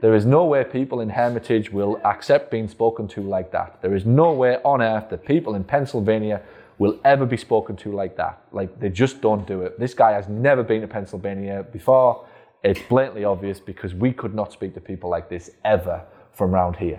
There 0.00 0.14
is 0.14 0.24
no 0.24 0.46
way 0.46 0.64
people 0.64 1.02
in 1.02 1.10
Hermitage 1.10 1.70
will 1.70 2.00
accept 2.06 2.50
being 2.50 2.68
spoken 2.68 3.06
to 3.08 3.20
like 3.20 3.52
that. 3.52 3.82
There 3.82 3.94
is 3.94 4.06
no 4.06 4.32
way 4.32 4.56
on 4.64 4.80
earth 4.80 5.10
that 5.10 5.26
people 5.26 5.56
in 5.56 5.62
Pennsylvania 5.62 6.40
will 6.78 6.98
ever 7.04 7.26
be 7.26 7.36
spoken 7.36 7.76
to 7.76 7.92
like 7.92 8.16
that. 8.16 8.42
Like, 8.50 8.80
they 8.80 8.88
just 8.88 9.20
don't 9.20 9.46
do 9.46 9.60
it. 9.60 9.78
This 9.78 9.92
guy 9.92 10.12
has 10.12 10.26
never 10.26 10.62
been 10.62 10.80
to 10.80 10.88
Pennsylvania 10.88 11.66
before. 11.70 12.24
It's 12.64 12.80
blatantly 12.88 13.24
obvious 13.24 13.60
because 13.60 13.92
we 13.94 14.10
could 14.10 14.34
not 14.34 14.54
speak 14.54 14.72
to 14.72 14.80
people 14.80 15.10
like 15.10 15.28
this 15.28 15.50
ever 15.66 16.02
from 16.32 16.54
around 16.54 16.76
here. 16.76 16.98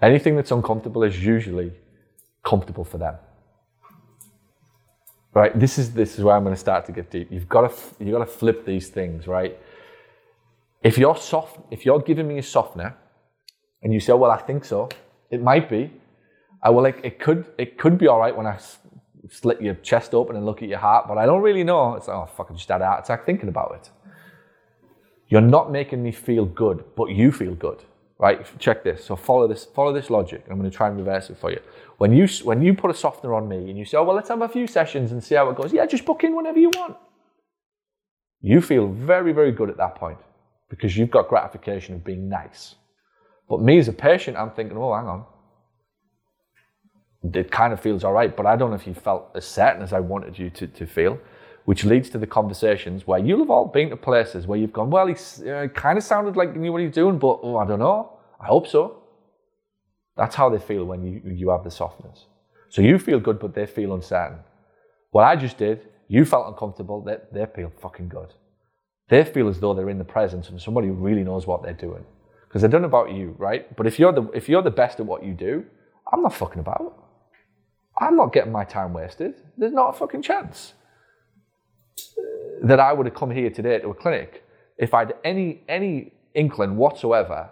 Anything 0.00 0.36
that's 0.36 0.52
uncomfortable 0.52 1.02
is 1.02 1.22
usually 1.22 1.70
comfortable 2.42 2.84
for 2.84 2.96
them. 2.96 3.16
Right? 5.34 5.58
This 5.58 5.78
is 5.78 5.92
this 5.92 6.18
is 6.18 6.24
where 6.24 6.36
I'm 6.36 6.44
going 6.44 6.54
to 6.54 6.60
start 6.60 6.84
to 6.86 6.92
get 6.92 7.10
deep. 7.10 7.28
You've 7.30 7.48
got 7.48 7.62
to 7.70 8.04
you've 8.04 8.12
got 8.12 8.24
to 8.24 8.30
flip 8.30 8.66
these 8.66 8.88
things, 8.88 9.26
right? 9.26 9.58
If 10.82 10.98
you're 10.98 11.16
soft, 11.16 11.58
if 11.70 11.86
you're 11.86 12.00
giving 12.00 12.28
me 12.28 12.38
a 12.38 12.42
softener, 12.42 12.94
and 13.82 13.94
you 13.94 14.00
say, 14.00 14.12
oh, 14.12 14.16
"Well, 14.16 14.30
I 14.30 14.38
think 14.38 14.64
so," 14.64 14.88
it 15.30 15.42
might 15.42 15.70
be. 15.70 15.90
I 16.62 16.70
will 16.70 16.82
like 16.82 17.00
it 17.02 17.18
could 17.18 17.46
it 17.56 17.78
could 17.78 17.96
be 17.98 18.06
all 18.08 18.20
right 18.20 18.36
when 18.36 18.46
I 18.46 18.58
slit 19.30 19.60
your 19.62 19.74
chest 19.76 20.12
open 20.12 20.36
and 20.36 20.44
look 20.44 20.62
at 20.62 20.68
your 20.68 20.78
heart, 20.78 21.06
but 21.08 21.16
I 21.16 21.24
don't 21.24 21.42
really 21.42 21.64
know. 21.64 21.94
It's 21.94 22.08
like, 22.08 22.16
oh 22.16 22.26
fuck, 22.26 22.48
I 22.50 22.54
just 22.54 22.68
had 22.68 22.82
a 22.82 22.86
heart 22.86 23.04
attack 23.04 23.24
thinking 23.24 23.48
about 23.48 23.74
it. 23.76 23.90
You're 25.28 25.40
not 25.40 25.72
making 25.72 26.02
me 26.02 26.12
feel 26.12 26.44
good, 26.44 26.84
but 26.94 27.06
you 27.06 27.32
feel 27.32 27.54
good 27.54 27.82
right? 28.22 28.46
Check 28.60 28.84
this. 28.84 29.04
So 29.04 29.16
follow 29.16 29.48
this, 29.48 29.64
follow 29.64 29.92
this 29.92 30.08
logic. 30.08 30.44
I'm 30.48 30.56
going 30.56 30.70
to 30.70 30.74
try 30.74 30.86
and 30.86 30.96
reverse 30.96 31.28
it 31.28 31.36
for 31.36 31.50
you. 31.50 31.60
When 31.98 32.12
you 32.12 32.28
when 32.44 32.62
you 32.62 32.72
put 32.72 32.90
a 32.90 32.94
softener 32.94 33.34
on 33.34 33.48
me 33.48 33.68
and 33.68 33.76
you 33.76 33.84
say, 33.84 33.98
oh 33.98 34.04
well, 34.04 34.14
let's 34.14 34.28
have 34.28 34.40
a 34.40 34.48
few 34.48 34.66
sessions 34.66 35.10
and 35.10 35.22
see 35.22 35.34
how 35.34 35.50
it 35.50 35.56
goes. 35.56 35.72
Yeah, 35.72 35.84
just 35.86 36.04
book 36.04 36.22
in 36.24 36.34
whenever 36.36 36.58
you 36.58 36.70
want. 36.70 36.96
You 38.40 38.60
feel 38.60 38.86
very 38.88 39.32
very 39.32 39.52
good 39.52 39.68
at 39.70 39.76
that 39.76 39.96
point 39.96 40.18
because 40.70 40.96
you've 40.96 41.10
got 41.10 41.28
gratification 41.28 41.96
of 41.96 42.04
being 42.04 42.28
nice. 42.28 42.76
But 43.48 43.60
me 43.60 43.78
as 43.78 43.88
a 43.88 43.92
patient, 43.92 44.36
I'm 44.36 44.50
thinking, 44.52 44.78
oh, 44.78 44.94
hang 44.94 45.06
on. 45.06 45.24
It 47.34 47.50
kind 47.50 47.72
of 47.72 47.80
feels 47.80 48.04
all 48.04 48.12
right, 48.12 48.34
but 48.34 48.46
I 48.46 48.56
don't 48.56 48.70
know 48.70 48.76
if 48.76 48.86
you 48.86 48.94
felt 48.94 49.30
as 49.34 49.44
certain 49.44 49.82
as 49.82 49.92
I 49.92 50.00
wanted 50.00 50.38
you 50.38 50.48
to, 50.50 50.66
to 50.66 50.86
feel 50.86 51.18
which 51.64 51.84
leads 51.84 52.10
to 52.10 52.18
the 52.18 52.26
conversations 52.26 53.06
where 53.06 53.18
you'll 53.18 53.38
have 53.38 53.50
all 53.50 53.66
been 53.66 53.90
to 53.90 53.96
places 53.96 54.46
where 54.46 54.58
you've 54.58 54.72
gone, 54.72 54.90
well, 54.90 55.06
he 55.06 55.14
uh, 55.48 55.68
kind 55.68 55.96
of 55.96 56.04
sounded 56.04 56.36
like 56.36 56.52
he 56.52 56.58
knew 56.58 56.72
what 56.72 56.82
he's 56.82 56.92
doing, 56.92 57.18
but 57.18 57.38
oh, 57.42 57.56
I 57.56 57.66
don't 57.66 57.78
know. 57.78 58.11
I 58.42 58.46
hope 58.46 58.66
so. 58.66 59.02
That's 60.16 60.34
how 60.34 60.50
they 60.50 60.58
feel 60.58 60.84
when 60.84 61.02
you, 61.04 61.22
you 61.24 61.50
have 61.50 61.64
the 61.64 61.70
softness. 61.70 62.26
So 62.68 62.82
you 62.82 62.98
feel 62.98 63.20
good, 63.20 63.38
but 63.38 63.54
they 63.54 63.66
feel 63.66 63.94
uncertain. 63.94 64.38
What 65.10 65.24
I 65.24 65.36
just 65.36 65.58
did, 65.58 65.88
you 66.08 66.24
felt 66.24 66.48
uncomfortable, 66.48 67.02
they, 67.02 67.18
they 67.32 67.46
feel 67.54 67.72
fucking 67.80 68.08
good. 68.08 68.34
They 69.08 69.24
feel 69.24 69.48
as 69.48 69.60
though 69.60 69.74
they're 69.74 69.90
in 69.90 69.98
the 69.98 70.04
presence 70.04 70.48
of 70.48 70.60
somebody 70.60 70.88
who 70.88 70.94
really 70.94 71.22
knows 71.22 71.46
what 71.46 71.62
they're 71.62 71.72
doing. 71.72 72.04
Because 72.48 72.62
they 72.62 72.68
don't 72.68 72.82
know 72.82 72.88
about 72.88 73.12
you, 73.12 73.34
right? 73.38 73.74
But 73.76 73.86
if 73.86 73.98
you're 73.98 74.12
the 74.12 74.24
if 74.32 74.48
you're 74.48 74.62
the 74.62 74.70
best 74.70 75.00
at 75.00 75.06
what 75.06 75.22
you 75.24 75.32
do, 75.32 75.64
I'm 76.12 76.22
not 76.22 76.34
fucking 76.34 76.60
about. 76.60 76.98
I'm 77.98 78.16
not 78.16 78.32
getting 78.32 78.52
my 78.52 78.64
time 78.64 78.92
wasted. 78.92 79.34
There's 79.56 79.72
not 79.72 79.90
a 79.90 79.92
fucking 79.98 80.22
chance 80.22 80.74
uh, 81.98 82.66
that 82.66 82.80
I 82.80 82.92
would 82.92 83.06
have 83.06 83.14
come 83.14 83.30
here 83.30 83.50
today 83.50 83.78
to 83.78 83.88
a 83.90 83.94
clinic 83.94 84.44
if 84.76 84.92
I'd 84.92 85.14
any 85.24 85.62
any 85.68 86.12
inkling 86.34 86.76
whatsoever 86.76 87.50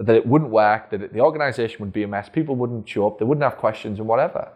that 0.00 0.16
it 0.16 0.26
wouldn't 0.26 0.50
work, 0.50 0.90
that 0.90 1.02
it, 1.02 1.12
the 1.12 1.20
organisation 1.20 1.80
would 1.80 1.92
be 1.92 2.02
a 2.02 2.08
mess, 2.08 2.28
people 2.28 2.56
wouldn't 2.56 2.88
show 2.88 3.06
up, 3.06 3.18
they 3.18 3.24
wouldn't 3.24 3.44
have 3.44 3.56
questions 3.56 3.98
and 3.98 4.08
whatever. 4.08 4.50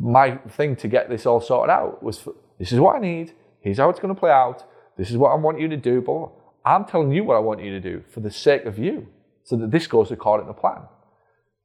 My 0.00 0.36
thing 0.36 0.76
to 0.76 0.88
get 0.88 1.08
this 1.08 1.26
all 1.26 1.40
sorted 1.40 1.70
out 1.70 2.02
was 2.02 2.18
for, 2.18 2.34
this 2.58 2.72
is 2.72 2.80
what 2.80 2.96
I 2.96 2.98
need, 2.98 3.32
here's 3.60 3.78
how 3.78 3.90
it's 3.90 4.00
going 4.00 4.14
to 4.14 4.18
play 4.18 4.30
out, 4.30 4.64
this 4.96 5.10
is 5.10 5.16
what 5.16 5.30
I 5.30 5.34
want 5.34 5.60
you 5.60 5.68
to 5.68 5.76
do, 5.76 6.00
but 6.00 6.30
I'm 6.64 6.84
telling 6.84 7.12
you 7.12 7.24
what 7.24 7.36
I 7.36 7.40
want 7.40 7.62
you 7.62 7.70
to 7.70 7.80
do 7.80 8.04
for 8.08 8.20
the 8.20 8.30
sake 8.30 8.64
of 8.64 8.78
you, 8.78 9.08
so 9.44 9.56
that 9.56 9.70
this 9.70 9.86
goes 9.86 10.10
according 10.10 10.46
to 10.46 10.52
plan. 10.52 10.82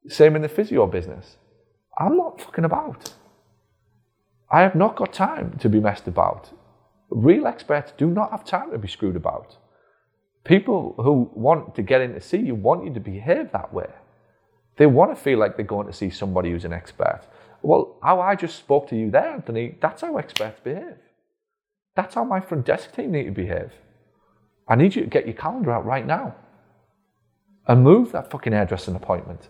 Same 0.07 0.35
in 0.35 0.41
the 0.41 0.49
physio 0.49 0.87
business. 0.87 1.37
I'm 1.97 2.17
not 2.17 2.41
fucking 2.41 2.65
about. 2.65 3.13
I 4.49 4.61
have 4.61 4.75
not 4.75 4.95
got 4.95 5.13
time 5.13 5.57
to 5.59 5.69
be 5.69 5.79
messed 5.79 6.07
about. 6.07 6.49
Real 7.09 7.47
experts 7.47 7.93
do 7.97 8.09
not 8.09 8.31
have 8.31 8.45
time 8.45 8.71
to 8.71 8.77
be 8.77 8.87
screwed 8.87 9.15
about. 9.15 9.57
People 10.47 10.95
who 10.97 11.29
want 11.33 11.75
to 11.75 11.81
get 11.81 11.99
in 11.99 12.13
to 12.13 12.21
see 12.21 12.37
you 12.37 12.55
want 12.55 12.85
you 12.85 12.93
to 12.93 13.01
behave 13.01 13.51
that 13.51 13.73
way. 13.73 13.89
They 14.77 14.85
want 14.85 15.11
to 15.15 15.21
feel 15.21 15.39
like 15.39 15.57
they're 15.57 15.65
going 15.65 15.87
to 15.87 15.93
see 15.93 16.09
somebody 16.09 16.51
who's 16.51 16.63
an 16.63 16.71
expert. 16.71 17.21
Well, 17.61 17.97
how 18.01 18.21
I 18.21 18.35
just 18.35 18.57
spoke 18.57 18.87
to 18.89 18.95
you 18.95 19.11
there, 19.11 19.27
Anthony, 19.27 19.75
that's 19.81 20.03
how 20.03 20.15
experts 20.15 20.61
behave. 20.63 20.95
That's 21.97 22.15
how 22.15 22.23
my 22.23 22.39
front 22.39 22.65
desk 22.65 22.95
team 22.95 23.11
need 23.11 23.25
to 23.25 23.31
behave. 23.31 23.71
I 24.69 24.75
need 24.75 24.95
you 24.95 25.01
to 25.01 25.09
get 25.09 25.25
your 25.25 25.35
calendar 25.35 25.71
out 25.71 25.85
right 25.85 26.05
now 26.05 26.35
and 27.67 27.83
move 27.83 28.13
that 28.13 28.31
fucking 28.31 28.53
hairdressing 28.53 28.95
appointment. 28.95 29.49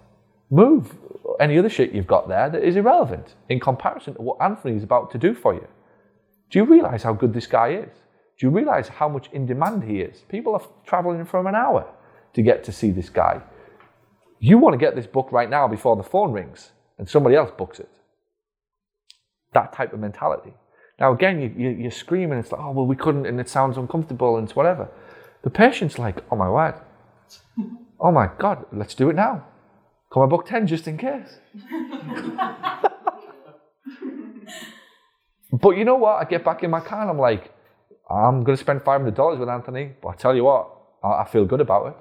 Move 0.50 0.96
any 1.40 1.60
other 1.60 1.70
shit 1.70 1.92
you've 1.92 2.08
got 2.08 2.28
there 2.28 2.50
that 2.50 2.64
is 2.64 2.76
irrelevant 2.76 3.36
in 3.50 3.60
comparison 3.60 4.16
to 4.16 4.22
what 4.22 4.42
Anthony 4.42 4.76
is 4.76 4.84
about 4.84 5.12
to 5.12 5.20
do 5.20 5.36
for 5.36 5.54
you. 5.54 5.68
Do 6.50 6.58
you 6.58 6.66
realize 6.66 7.04
how 7.04 7.14
good 7.14 7.34
this 7.34 7.46
guy 7.46 7.74
is? 7.74 7.94
Do 8.40 8.46
you 8.46 8.52
realize 8.52 8.88
how 8.88 9.10
much 9.10 9.30
in 9.32 9.46
demand 9.46 9.84
he 9.84 10.02
is? 10.02 10.20
People 10.30 10.54
are 10.54 10.62
traveling 10.86 11.26
from 11.26 11.48
an 11.48 11.56
hour 11.56 11.88
to 12.34 12.42
get 12.42 12.64
to 12.66 12.72
see 12.72 12.92
this 12.92 13.10
guy. 13.10 13.42
You 14.40 14.60
want 14.60 14.74
to 14.74 14.78
get 14.78 14.96
this 14.96 15.08
book 15.08 15.32
right 15.32 15.50
now 15.50 15.68
before 15.68 15.96
the 15.96 16.04
phone 16.04 16.32
rings 16.32 16.72
and 17.00 17.10
somebody 17.10 17.36
else 17.36 17.52
books 17.58 17.80
it. 17.80 17.90
That 19.54 19.74
type 19.74 19.92
of 19.94 20.00
mentality. 20.00 20.54
Now, 21.00 21.14
again, 21.14 21.42
you, 21.42 21.54
you, 21.58 21.70
you're 21.70 21.92
screaming, 21.92 22.38
it's 22.38 22.52
like, 22.52 22.62
oh, 22.62 22.72
well, 22.72 22.86
we 22.86 22.96
couldn't, 22.96 23.26
and 23.26 23.40
it 23.40 23.50
sounds 23.50 23.78
uncomfortable, 23.78 24.38
and 24.38 24.48
it's 24.48 24.56
whatever. 24.56 24.90
The 25.44 25.50
patient's 25.50 26.00
like, 26.00 26.24
oh 26.32 26.36
my 26.36 26.50
word, 26.50 26.76
oh 28.00 28.12
my 28.12 28.30
God, 28.38 28.66
let's 28.72 28.96
do 28.96 29.10
it 29.10 29.16
now. 29.16 29.46
Can 30.12 30.24
I 30.24 30.26
book 30.26 30.48
10 30.48 30.68
just 30.68 30.88
in 30.88 30.98
case? 30.98 31.40
but 35.52 35.72
you 35.72 35.86
know 35.86 35.96
what? 35.96 36.22
I 36.22 36.24
get 36.30 36.44
back 36.44 36.64
in 36.64 36.72
my 36.72 36.80
car 36.80 37.02
and 37.02 37.10
I'm 37.10 37.20
like, 37.20 37.52
I'm 38.10 38.44
going 38.44 38.58
to 38.58 38.62
spend 38.62 38.82
$500 38.82 39.40
with 39.40 39.50
Anthony, 39.50 39.92
but 40.02 40.10
I 40.10 40.16
tell 40.16 40.36
you 40.36 40.46
what, 40.46 40.70
I, 41.04 41.26
feel 41.26 41.46
good 41.46 41.62
about 41.62 41.88
it. 41.88 41.96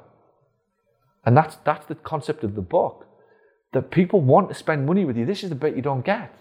And 1.24 1.36
that's, 1.36 1.56
that's 1.64 1.86
the 1.86 1.96
concept 1.96 2.44
of 2.44 2.54
the 2.54 2.62
book. 2.62 3.06
That 3.72 3.90
people 3.90 4.20
want 4.20 4.48
to 4.48 4.54
spend 4.54 4.86
money 4.86 5.04
with 5.04 5.16
you. 5.16 5.26
This 5.26 5.42
is 5.42 5.50
the 5.50 5.56
bit 5.56 5.74
you 5.74 5.82
don't 5.82 6.04
get. 6.04 6.34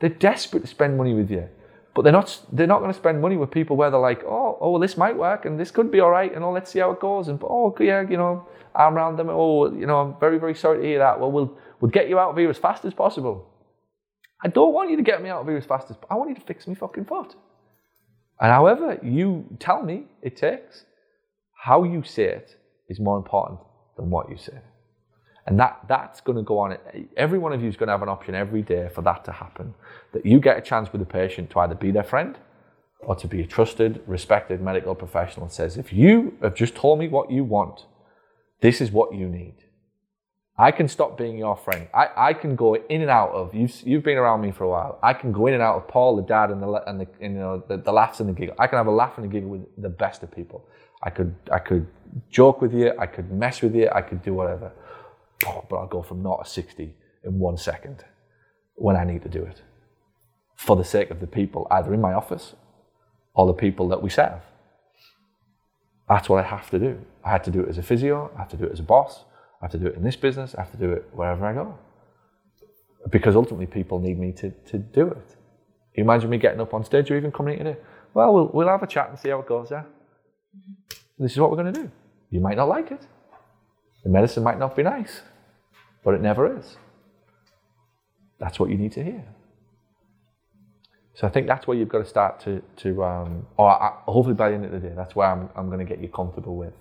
They're 0.00 0.10
desperate 0.10 0.60
to 0.60 0.66
spend 0.66 0.98
money 0.98 1.14
with 1.14 1.30
you. 1.30 1.48
But 1.94 2.02
they're 2.02 2.12
not, 2.12 2.44
they're 2.50 2.66
not 2.66 2.80
going 2.80 2.90
to 2.90 2.98
spend 2.98 3.20
money 3.20 3.36
with 3.36 3.50
people 3.50 3.76
where 3.76 3.90
they're 3.90 4.00
like, 4.00 4.24
oh, 4.24 4.58
oh, 4.60 4.72
well, 4.72 4.80
this 4.80 4.96
might 4.96 5.16
work 5.16 5.44
and 5.44 5.60
this 5.60 5.70
could 5.70 5.90
be 5.90 6.00
all 6.00 6.10
right 6.10 6.34
and 6.34 6.42
oh, 6.42 6.50
let's 6.50 6.70
see 6.70 6.80
how 6.80 6.90
it 6.90 7.00
goes. 7.00 7.28
And 7.28 7.40
oh, 7.44 7.74
yeah, 7.78 8.02
you 8.02 8.16
know, 8.16 8.46
I'm 8.74 8.94
around 8.94 9.16
them. 9.16 9.28
Oh, 9.30 9.72
you 9.72 9.86
know, 9.86 10.00
I'm 10.00 10.16
very, 10.18 10.38
very 10.38 10.54
sorry 10.54 10.80
to 10.80 10.86
hear 10.86 10.98
that. 10.98 11.20
Well, 11.20 11.30
we'll, 11.30 11.56
we'll 11.80 11.90
get 11.90 12.08
you 12.08 12.18
out 12.18 12.30
of 12.30 12.36
here 12.36 12.50
as 12.50 12.58
fast 12.58 12.84
as 12.84 12.94
possible. 12.94 13.48
I 14.42 14.48
don't 14.48 14.72
want 14.72 14.90
you 14.90 14.96
to 14.96 15.02
get 15.02 15.22
me 15.22 15.28
out 15.28 15.42
of 15.42 15.46
here 15.46 15.56
as 15.56 15.66
fast 15.66 15.90
as 15.90 15.96
I 16.10 16.16
want 16.16 16.30
you 16.30 16.34
to 16.34 16.40
fix 16.40 16.66
me 16.66 16.74
fucking 16.74 17.04
foot. 17.04 17.36
And 18.40 18.50
however 18.50 18.98
you 19.02 19.44
tell 19.58 19.82
me 19.82 20.04
it 20.22 20.36
takes, 20.36 20.84
how 21.54 21.84
you 21.84 22.02
say 22.02 22.24
it 22.24 22.56
is 22.88 22.98
more 22.98 23.16
important 23.16 23.60
than 23.96 24.10
what 24.10 24.28
you 24.28 24.36
say. 24.36 24.58
And 25.46 25.58
that, 25.58 25.80
that's 25.88 26.20
going 26.20 26.38
to 26.38 26.44
go 26.44 26.58
on. 26.58 26.76
Every 27.16 27.38
one 27.38 27.52
of 27.52 27.62
you 27.62 27.68
is 27.68 27.76
going 27.76 27.88
to 27.88 27.92
have 27.92 28.02
an 28.02 28.08
option 28.08 28.34
every 28.34 28.62
day 28.62 28.88
for 28.94 29.02
that 29.02 29.24
to 29.24 29.32
happen. 29.32 29.74
That 30.12 30.24
you 30.24 30.38
get 30.38 30.56
a 30.56 30.60
chance 30.60 30.92
with 30.92 31.00
the 31.00 31.06
patient 31.06 31.50
to 31.50 31.60
either 31.60 31.74
be 31.74 31.90
their 31.90 32.04
friend 32.04 32.38
or 33.00 33.16
to 33.16 33.26
be 33.26 33.40
a 33.42 33.46
trusted, 33.46 34.02
respected 34.06 34.60
medical 34.60 34.94
professional 34.94 35.46
and 35.46 35.52
says, 35.52 35.76
if 35.76 35.92
you 35.92 36.36
have 36.42 36.54
just 36.54 36.76
told 36.76 37.00
me 37.00 37.08
what 37.08 37.30
you 37.30 37.42
want, 37.42 37.86
this 38.60 38.80
is 38.80 38.92
what 38.92 39.14
you 39.14 39.28
need. 39.28 39.56
I 40.62 40.70
can 40.70 40.86
stop 40.86 41.18
being 41.18 41.36
your 41.38 41.56
friend. 41.56 41.88
I, 41.92 42.06
I 42.16 42.32
can 42.34 42.54
go 42.54 42.74
in 42.74 43.00
and 43.00 43.10
out 43.10 43.32
of 43.32 43.52
you've 43.52 43.74
you've 43.82 44.04
been 44.04 44.16
around 44.16 44.42
me 44.42 44.52
for 44.52 44.62
a 44.62 44.68
while. 44.68 44.96
I 45.02 45.12
can 45.12 45.32
go 45.32 45.48
in 45.48 45.54
and 45.54 45.62
out 45.62 45.74
of 45.74 45.88
Paul, 45.88 46.14
the 46.14 46.22
dad, 46.22 46.50
and 46.52 46.62
the 46.62 46.68
and 46.88 47.00
the 47.00 47.08
and, 47.20 47.34
you 47.34 47.40
know 47.40 47.64
the, 47.66 47.78
the 47.78 47.90
laughs 47.90 48.20
and 48.20 48.28
the 48.28 48.32
giggle. 48.32 48.54
I 48.60 48.68
can 48.68 48.76
have 48.76 48.86
a 48.86 48.96
laugh 49.02 49.14
and 49.16 49.26
a 49.26 49.28
giggle 49.28 49.50
with 49.50 49.64
the 49.76 49.88
best 49.88 50.22
of 50.22 50.30
people. 50.30 50.64
I 51.02 51.10
could 51.10 51.34
I 51.50 51.58
could 51.58 51.88
joke 52.30 52.62
with 52.62 52.72
you. 52.72 52.92
I 52.96 53.06
could 53.06 53.28
mess 53.32 53.60
with 53.60 53.74
you. 53.74 53.88
I 53.92 54.02
could 54.02 54.22
do 54.22 54.34
whatever. 54.34 54.70
Oh, 55.46 55.64
but 55.68 55.76
I'll 55.78 55.88
go 55.88 56.00
from 56.00 56.22
not 56.22 56.44
to 56.44 56.48
sixty 56.48 56.94
in 57.24 57.40
one 57.40 57.56
second 57.56 58.04
when 58.76 58.94
I 58.94 59.02
need 59.02 59.22
to 59.22 59.28
do 59.28 59.42
it 59.42 59.62
for 60.54 60.76
the 60.76 60.84
sake 60.84 61.10
of 61.10 61.18
the 61.18 61.26
people 61.26 61.66
either 61.72 61.92
in 61.92 62.00
my 62.00 62.12
office 62.12 62.54
or 63.34 63.48
the 63.48 63.58
people 63.66 63.88
that 63.88 64.00
we 64.00 64.10
serve. 64.10 64.42
That's 66.08 66.28
what 66.28 66.44
I 66.44 66.46
have 66.46 66.70
to 66.70 66.78
do. 66.78 67.00
I 67.24 67.30
had 67.32 67.42
to 67.44 67.50
do 67.50 67.62
it 67.62 67.68
as 67.68 67.78
a 67.78 67.82
physio. 67.82 68.30
I 68.36 68.38
have 68.38 68.50
to 68.50 68.56
do 68.56 68.66
it 68.66 68.72
as 68.72 68.78
a 68.78 68.84
boss. 68.84 69.24
I 69.62 69.66
have 69.66 69.72
to 69.72 69.78
do 69.78 69.86
it 69.86 69.94
in 69.94 70.02
this 70.02 70.16
business. 70.16 70.56
I 70.56 70.62
have 70.62 70.72
to 70.72 70.76
do 70.76 70.92
it 70.92 71.08
wherever 71.12 71.46
I 71.46 71.52
go. 71.52 71.78
Because 73.10 73.36
ultimately, 73.36 73.66
people 73.66 74.00
need 74.00 74.18
me 74.18 74.32
to, 74.32 74.50
to 74.50 74.78
do 74.78 75.06
it. 75.06 75.36
Imagine 75.94 76.30
me 76.30 76.38
getting 76.38 76.60
up 76.60 76.74
on 76.74 76.84
stage 76.84 77.10
or 77.10 77.16
even 77.16 77.30
coming 77.30 77.58
in 77.58 77.66
today? 77.66 77.80
Well, 78.12 78.34
well, 78.34 78.50
we'll 78.52 78.68
have 78.68 78.82
a 78.82 78.86
chat 78.86 79.10
and 79.10 79.18
see 79.18 79.28
how 79.28 79.38
it 79.38 79.46
goes, 79.46 79.70
yeah? 79.70 79.84
This 81.18 81.32
is 81.32 81.38
what 81.38 81.50
we're 81.50 81.62
going 81.62 81.72
to 81.72 81.82
do. 81.82 81.90
You 82.30 82.40
might 82.40 82.56
not 82.56 82.68
like 82.68 82.90
it. 82.90 83.06
The 84.02 84.10
medicine 84.10 84.42
might 84.42 84.58
not 84.58 84.74
be 84.74 84.82
nice, 84.82 85.22
but 86.04 86.14
it 86.14 86.20
never 86.20 86.58
is. 86.58 86.76
That's 88.40 88.58
what 88.58 88.68
you 88.68 88.76
need 88.76 88.92
to 88.92 89.04
hear. 89.04 89.24
So 91.14 91.26
I 91.26 91.30
think 91.30 91.46
that's 91.46 91.66
where 91.66 91.76
you've 91.76 91.88
got 91.88 91.98
to 91.98 92.04
start 92.04 92.40
to, 92.40 92.62
to 92.78 93.04
um, 93.04 93.46
or 93.56 93.70
I, 93.70 93.92
hopefully 94.06 94.34
by 94.34 94.48
the 94.48 94.56
end 94.56 94.64
of 94.64 94.72
the 94.72 94.80
day, 94.80 94.94
that's 94.96 95.14
where 95.14 95.28
I'm, 95.28 95.50
I'm 95.54 95.66
going 95.66 95.78
to 95.78 95.84
get 95.84 96.02
you 96.02 96.08
comfortable 96.08 96.56
with 96.56 96.72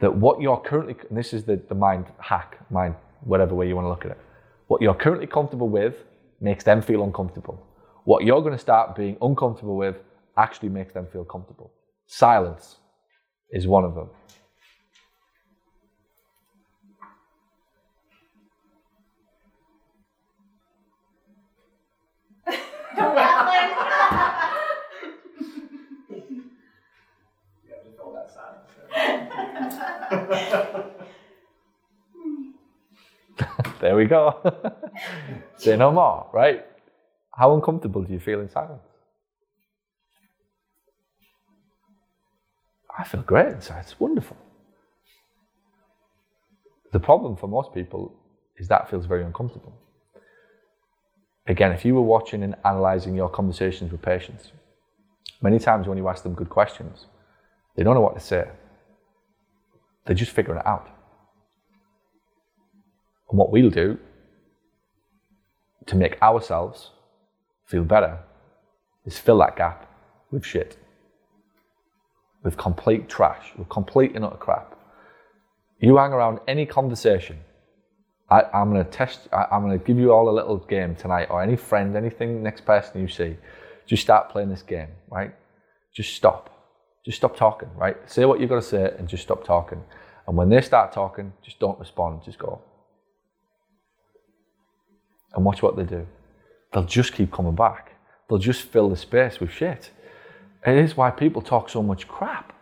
that 0.00 0.14
what 0.14 0.40
you're 0.40 0.60
currently, 0.60 0.96
and 1.08 1.16
this 1.16 1.32
is 1.32 1.44
the, 1.44 1.56
the 1.68 1.74
mind 1.74 2.06
hack, 2.18 2.58
mind, 2.70 2.94
whatever 3.20 3.54
way 3.54 3.68
you 3.68 3.74
want 3.74 3.84
to 3.84 3.88
look 3.88 4.04
at 4.04 4.10
it, 4.10 4.18
what 4.66 4.82
you're 4.82 4.94
currently 4.94 5.26
comfortable 5.26 5.68
with 5.68 5.94
makes 6.40 6.64
them 6.64 6.82
feel 6.82 7.04
uncomfortable. 7.04 7.64
What 8.04 8.24
you're 8.24 8.40
going 8.40 8.52
to 8.52 8.58
start 8.58 8.96
being 8.96 9.16
uncomfortable 9.22 9.76
with 9.76 9.96
actually 10.36 10.68
makes 10.68 10.92
them 10.92 11.06
feel 11.12 11.24
comfortable. 11.24 11.72
Silence 12.06 12.76
is 13.50 13.66
one 13.66 13.84
of 13.84 13.94
them. 13.94 14.10
there 33.80 33.96
we 33.96 34.04
go. 34.06 34.40
Say 35.56 35.76
no 35.76 35.90
more, 35.90 36.28
right? 36.32 36.64
How 37.32 37.54
uncomfortable 37.54 38.02
do 38.02 38.12
you 38.12 38.20
feel 38.20 38.40
in 38.40 38.48
silence? 38.48 38.82
I 42.96 43.04
feel 43.04 43.22
great 43.22 43.48
inside. 43.48 43.80
It's 43.80 43.98
wonderful. 43.98 44.36
The 46.92 47.00
problem 47.00 47.36
for 47.36 47.48
most 47.48 47.74
people 47.74 48.14
is 48.56 48.68
that 48.68 48.88
feels 48.88 49.06
very 49.06 49.24
uncomfortable. 49.24 49.72
Again, 51.46 51.72
if 51.72 51.84
you 51.84 51.94
were 51.94 52.02
watching 52.02 52.42
and 52.42 52.54
analyzing 52.64 53.14
your 53.14 53.28
conversations 53.28 53.90
with 53.90 54.00
patients, 54.00 54.52
many 55.42 55.58
times 55.58 55.88
when 55.88 55.98
you 55.98 56.08
ask 56.08 56.22
them 56.22 56.34
good 56.34 56.48
questions, 56.48 57.06
they 57.76 57.82
don't 57.82 57.94
know 57.94 58.00
what 58.00 58.14
to 58.14 58.20
say. 58.20 58.48
They're 60.06 60.16
just 60.16 60.32
figuring 60.32 60.60
it 60.60 60.66
out. 60.66 60.88
And 63.30 63.38
what 63.38 63.50
we'll 63.50 63.70
do 63.70 63.98
to 65.86 65.96
make 65.96 66.20
ourselves 66.22 66.90
feel 67.66 67.84
better 67.84 68.18
is 69.04 69.18
fill 69.18 69.38
that 69.38 69.56
gap 69.56 69.88
with 70.30 70.44
shit, 70.44 70.76
with 72.42 72.56
complete 72.56 73.08
trash, 73.08 73.52
with 73.56 73.68
complete 73.68 74.14
and 74.14 74.24
utter 74.24 74.36
crap. 74.36 74.76
You 75.80 75.96
hang 75.96 76.12
around 76.12 76.40
any 76.48 76.66
conversation. 76.66 77.38
I, 78.30 78.44
am 78.54 78.72
going 78.72 78.84
to 78.84 78.90
test, 78.90 79.28
I, 79.32 79.46
I'm 79.52 79.62
going 79.62 79.78
to 79.78 79.84
give 79.84 79.98
you 79.98 80.12
all 80.12 80.28
a 80.28 80.32
little 80.32 80.56
game 80.56 80.94
tonight, 80.94 81.28
or 81.30 81.42
any 81.42 81.56
friend, 81.56 81.94
anything, 81.96 82.42
next 82.42 82.64
person 82.64 83.00
you 83.00 83.08
see, 83.08 83.36
just 83.86 84.02
start 84.02 84.30
playing 84.30 84.48
this 84.48 84.62
game, 84.62 84.88
right? 85.10 85.34
Just 85.92 86.14
stop. 86.14 86.53
Just 87.04 87.18
stop 87.18 87.36
talking, 87.36 87.68
right? 87.76 87.96
Say 88.10 88.24
what 88.24 88.40
you've 88.40 88.48
got 88.48 88.56
to 88.56 88.62
say 88.62 88.94
and 88.98 89.08
just 89.08 89.22
stop 89.22 89.44
talking. 89.44 89.82
And 90.26 90.36
when 90.36 90.48
they 90.48 90.60
start 90.60 90.92
talking, 90.92 91.32
just 91.42 91.58
don't 91.58 91.78
respond, 91.78 92.22
just 92.24 92.38
go 92.38 92.62
and 95.34 95.44
watch 95.44 95.62
what 95.62 95.76
they 95.76 95.84
do. 95.84 96.06
They'll 96.72 96.84
just 96.84 97.12
keep 97.12 97.32
coming 97.32 97.54
back. 97.54 97.92
They'll 98.28 98.38
just 98.38 98.62
fill 98.62 98.88
the 98.88 98.96
space 98.96 99.40
with 99.40 99.50
shit. 99.50 99.90
It 100.66 100.76
is 100.76 100.96
why 100.96 101.10
people 101.10 101.42
talk 101.42 101.68
so 101.68 101.82
much 101.82 102.08
crap. 102.08 102.52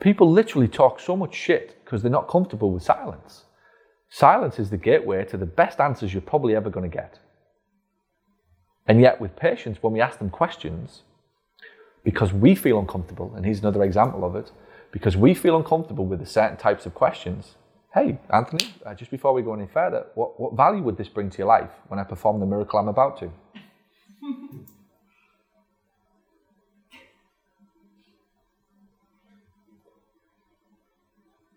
People 0.00 0.30
literally 0.30 0.68
talk 0.68 1.00
so 1.00 1.16
much 1.16 1.34
shit 1.34 1.84
because 1.84 2.02
they're 2.02 2.10
not 2.10 2.28
comfortable 2.28 2.72
with 2.72 2.82
silence. 2.82 3.44
Silence 4.08 4.58
is 4.58 4.70
the 4.70 4.76
gateway 4.76 5.24
to 5.24 5.36
the 5.36 5.46
best 5.46 5.80
answers 5.80 6.12
you're 6.12 6.22
probably 6.22 6.54
ever 6.54 6.70
going 6.70 6.88
to 6.88 6.94
get. 6.94 7.18
And 8.86 9.00
yet, 9.00 9.20
with 9.20 9.34
patients, 9.34 9.82
when 9.82 9.92
we 9.92 10.00
ask 10.00 10.18
them 10.18 10.30
questions, 10.30 11.02
because 12.04 12.32
we 12.32 12.54
feel 12.54 12.78
uncomfortable, 12.78 13.32
and 13.34 13.44
here's 13.44 13.58
another 13.60 13.82
example 13.82 14.24
of 14.24 14.36
it, 14.36 14.52
because 14.92 15.16
we 15.16 15.34
feel 15.34 15.56
uncomfortable 15.56 16.06
with 16.06 16.20
the 16.20 16.26
certain 16.26 16.56
types 16.56 16.86
of 16.86 16.94
questions, 16.94 17.56
hey, 17.94 18.18
Anthony, 18.32 18.72
uh, 18.84 18.94
just 18.94 19.10
before 19.10 19.32
we 19.32 19.42
go 19.42 19.54
any 19.54 19.66
further, 19.66 20.06
what, 20.14 20.38
what 20.38 20.54
value 20.54 20.82
would 20.82 20.96
this 20.96 21.08
bring 21.08 21.30
to 21.30 21.38
your 21.38 21.46
life 21.46 21.70
when 21.88 21.98
I 21.98 22.04
perform 22.04 22.38
the 22.40 22.46
miracle 22.46 22.78
I'm 22.78 22.88
about 22.88 23.18
to? 23.20 23.32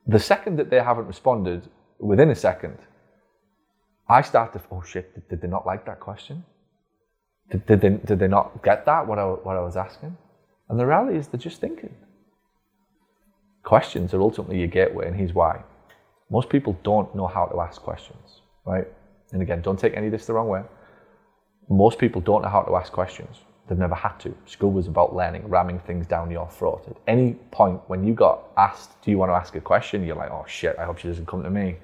the 0.08 0.20
second 0.20 0.58
that 0.58 0.70
they 0.70 0.80
haven't 0.80 1.08
responded, 1.08 1.68
within 2.00 2.30
a 2.30 2.36
second, 2.36 2.78
I 4.08 4.22
start 4.22 4.54
to, 4.54 4.62
oh 4.72 4.82
shit, 4.82 5.14
did, 5.14 5.28
did 5.28 5.42
they 5.42 5.50
not 5.50 5.66
like 5.66 5.86
that 5.88 6.00
question? 6.00 6.46
Did, 7.52 7.66
did, 7.66 7.82
they, 7.82 7.90
did 7.90 8.20
they 8.20 8.28
not 8.30 8.64
get 8.64 8.86
that, 8.86 9.06
what 9.06 9.20
I, 9.20 9.26
what 9.26 9.58
I 9.58 9.62
was 9.62 9.76
asking? 9.76 10.16
And 10.70 10.80
the 10.80 10.86
reality 10.86 11.18
is 11.18 11.28
they're 11.28 11.40
just 11.40 11.62
thinking. 11.62 11.96
Questions 13.64 14.14
are 14.14 14.22
ultimately 14.22 14.60
your 14.60 14.68
gateway, 14.68 15.08
and 15.08 15.16
here's 15.16 15.34
why. 15.34 15.64
Most 16.30 16.50
people 16.50 16.78
don't 16.84 17.14
know 17.16 17.28
how 17.28 17.46
to 17.46 17.60
ask 17.62 17.82
questions, 17.82 18.42
right? 18.66 18.88
And 19.32 19.42
again, 19.42 19.62
don't 19.62 19.80
take 19.80 19.96
any 19.96 20.08
of 20.08 20.12
this 20.12 20.26
the 20.26 20.34
wrong 20.34 20.48
way. 20.48 20.64
Most 21.70 22.00
people 22.00 22.22
don't 22.22 22.42
know 22.42 22.50
how 22.50 22.62
to 22.62 22.76
ask 22.76 22.92
questions. 22.92 23.42
They've 23.68 23.78
never 23.78 23.96
had 23.96 24.18
to. 24.20 24.34
School 24.46 24.72
was 24.72 24.88
about 24.88 25.14
learning, 25.14 25.48
ramming 25.50 25.80
things 25.80 26.08
down 26.08 26.32
your 26.32 26.50
throat. 26.50 26.86
At 26.90 26.98
any 27.08 27.34
point 27.52 27.82
when 27.88 28.06
you 28.06 28.14
got 28.14 28.40
asked, 28.56 29.02
do 29.02 29.12
you 29.12 29.18
want 29.18 29.30
to 29.32 29.36
ask 29.36 29.56
a 29.56 29.62
question? 29.62 30.06
You're 30.06 30.16
like, 30.16 30.32
oh 30.32 30.46
shit, 30.48 30.78
I 30.80 30.86
hope 30.86 31.00
she 31.00 31.10
doesn't 31.10 31.28
come 31.28 31.44
to 31.44 31.50
me. 31.50 31.76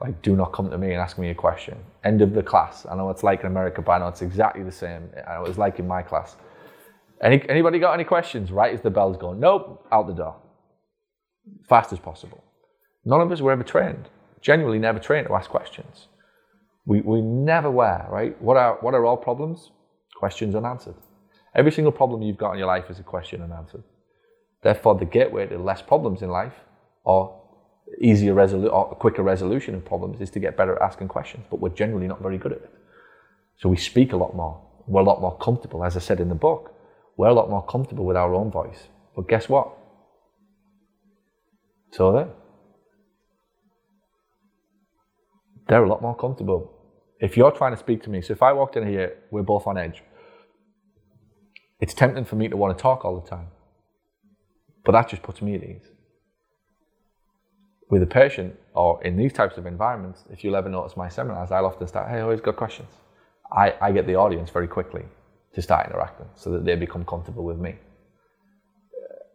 Like, 0.00 0.20
do 0.22 0.36
not 0.36 0.52
come 0.52 0.70
to 0.70 0.78
me 0.78 0.92
and 0.92 1.00
ask 1.00 1.18
me 1.18 1.30
a 1.30 1.34
question. 1.34 1.76
End 2.04 2.22
of 2.22 2.32
the 2.32 2.42
class. 2.42 2.86
I 2.90 2.96
know 2.96 3.10
it's 3.10 3.22
like 3.22 3.40
in 3.40 3.46
America, 3.46 3.82
but 3.82 3.92
I 3.92 3.98
know 3.98 4.08
it's 4.08 4.22
exactly 4.22 4.62
the 4.62 4.72
same. 4.72 5.10
I 5.26 5.34
know 5.34 5.44
it 5.44 5.48
was 5.48 5.58
like 5.58 5.78
in 5.78 5.86
my 5.86 6.02
class. 6.02 6.36
Any, 7.22 7.48
anybody 7.48 7.78
got 7.78 7.94
any 7.94 8.04
questions? 8.04 8.52
Right 8.52 8.74
as 8.74 8.82
the 8.82 8.90
bell's 8.90 9.16
going, 9.16 9.40
nope, 9.40 9.86
out 9.90 10.06
the 10.06 10.12
door. 10.12 10.36
Fast 11.68 11.92
as 11.92 11.98
possible. 11.98 12.42
None 13.04 13.20
of 13.20 13.30
us 13.30 13.40
were 13.40 13.52
ever 13.52 13.62
trained, 13.62 14.08
genuinely 14.40 14.78
never 14.78 14.98
trained 14.98 15.28
to 15.28 15.34
ask 15.34 15.48
questions. 15.48 16.08
We, 16.84 17.00
we 17.00 17.20
never 17.20 17.70
were, 17.70 18.06
right? 18.08 18.40
What 18.40 18.56
are, 18.56 18.78
what 18.80 18.94
are 18.94 19.04
all 19.04 19.16
problems? 19.16 19.70
Questions 20.16 20.54
unanswered. 20.54 20.94
Every 21.54 21.72
single 21.72 21.92
problem 21.92 22.22
you've 22.22 22.36
got 22.36 22.52
in 22.52 22.58
your 22.58 22.66
life 22.66 22.90
is 22.90 22.98
a 22.98 23.02
question 23.02 23.42
unanswered. 23.42 23.84
Therefore, 24.62 24.96
the 24.96 25.04
gateway 25.04 25.46
to 25.46 25.58
less 25.58 25.82
problems 25.82 26.22
in 26.22 26.28
life 26.28 26.54
or 27.04 27.40
easier 28.00 28.34
resolu- 28.34 28.72
or 28.72 28.94
quicker 28.96 29.22
resolution 29.22 29.74
of 29.74 29.84
problems 29.84 30.20
is 30.20 30.30
to 30.30 30.40
get 30.40 30.56
better 30.56 30.76
at 30.76 30.82
asking 30.82 31.08
questions, 31.08 31.46
but 31.50 31.60
we're 31.60 31.70
generally 31.70 32.08
not 32.08 32.20
very 32.20 32.38
good 32.38 32.52
at 32.52 32.58
it. 32.58 32.70
So 33.58 33.68
we 33.68 33.76
speak 33.76 34.12
a 34.12 34.16
lot 34.16 34.34
more. 34.34 34.60
We're 34.86 35.00
a 35.00 35.04
lot 35.04 35.20
more 35.20 35.36
comfortable, 35.38 35.84
as 35.84 35.96
I 35.96 36.00
said 36.00 36.20
in 36.20 36.28
the 36.28 36.34
book. 36.34 36.75
We're 37.16 37.28
a 37.28 37.34
lot 37.34 37.48
more 37.48 37.64
comfortable 37.64 38.04
with 38.04 38.16
our 38.16 38.34
own 38.34 38.50
voice. 38.50 38.88
But 39.14 39.28
guess 39.28 39.48
what? 39.48 39.72
So 41.92 42.12
then, 42.12 42.28
they're 45.68 45.84
a 45.84 45.88
lot 45.88 46.02
more 46.02 46.14
comfortable. 46.14 46.72
If 47.18 47.36
you're 47.36 47.50
trying 47.50 47.72
to 47.72 47.78
speak 47.78 48.02
to 48.02 48.10
me, 48.10 48.20
so 48.20 48.32
if 48.32 48.42
I 48.42 48.52
walked 48.52 48.76
in 48.76 48.86
here, 48.86 49.16
we're 49.30 49.42
both 49.42 49.66
on 49.66 49.78
edge. 49.78 50.02
It's 51.80 51.94
tempting 51.94 52.26
for 52.26 52.36
me 52.36 52.48
to 52.48 52.56
want 52.56 52.76
to 52.76 52.82
talk 52.82 53.04
all 53.04 53.18
the 53.18 53.28
time. 53.28 53.48
But 54.84 54.92
that 54.92 55.08
just 55.08 55.22
puts 55.22 55.40
me 55.40 55.54
at 55.54 55.62
ease. 55.62 55.88
With 57.88 58.02
a 58.02 58.06
patient 58.06 58.56
or 58.74 59.02
in 59.02 59.16
these 59.16 59.32
types 59.32 59.56
of 59.56 59.64
environments, 59.64 60.24
if 60.30 60.44
you'll 60.44 60.56
ever 60.56 60.68
notice 60.68 60.96
my 60.96 61.08
seminars, 61.08 61.50
I'll 61.50 61.66
often 61.66 61.88
start, 61.88 62.10
hey, 62.10 62.20
always 62.20 62.40
got 62.40 62.56
questions. 62.56 62.90
I, 63.50 63.74
I 63.80 63.92
get 63.92 64.06
the 64.06 64.16
audience 64.16 64.50
very 64.50 64.68
quickly 64.68 65.04
to 65.56 65.62
start 65.62 65.86
interacting 65.86 66.26
so 66.34 66.50
that 66.50 66.64
they 66.66 66.76
become 66.76 67.04
comfortable 67.04 67.42
with 67.42 67.58
me. 67.58 67.74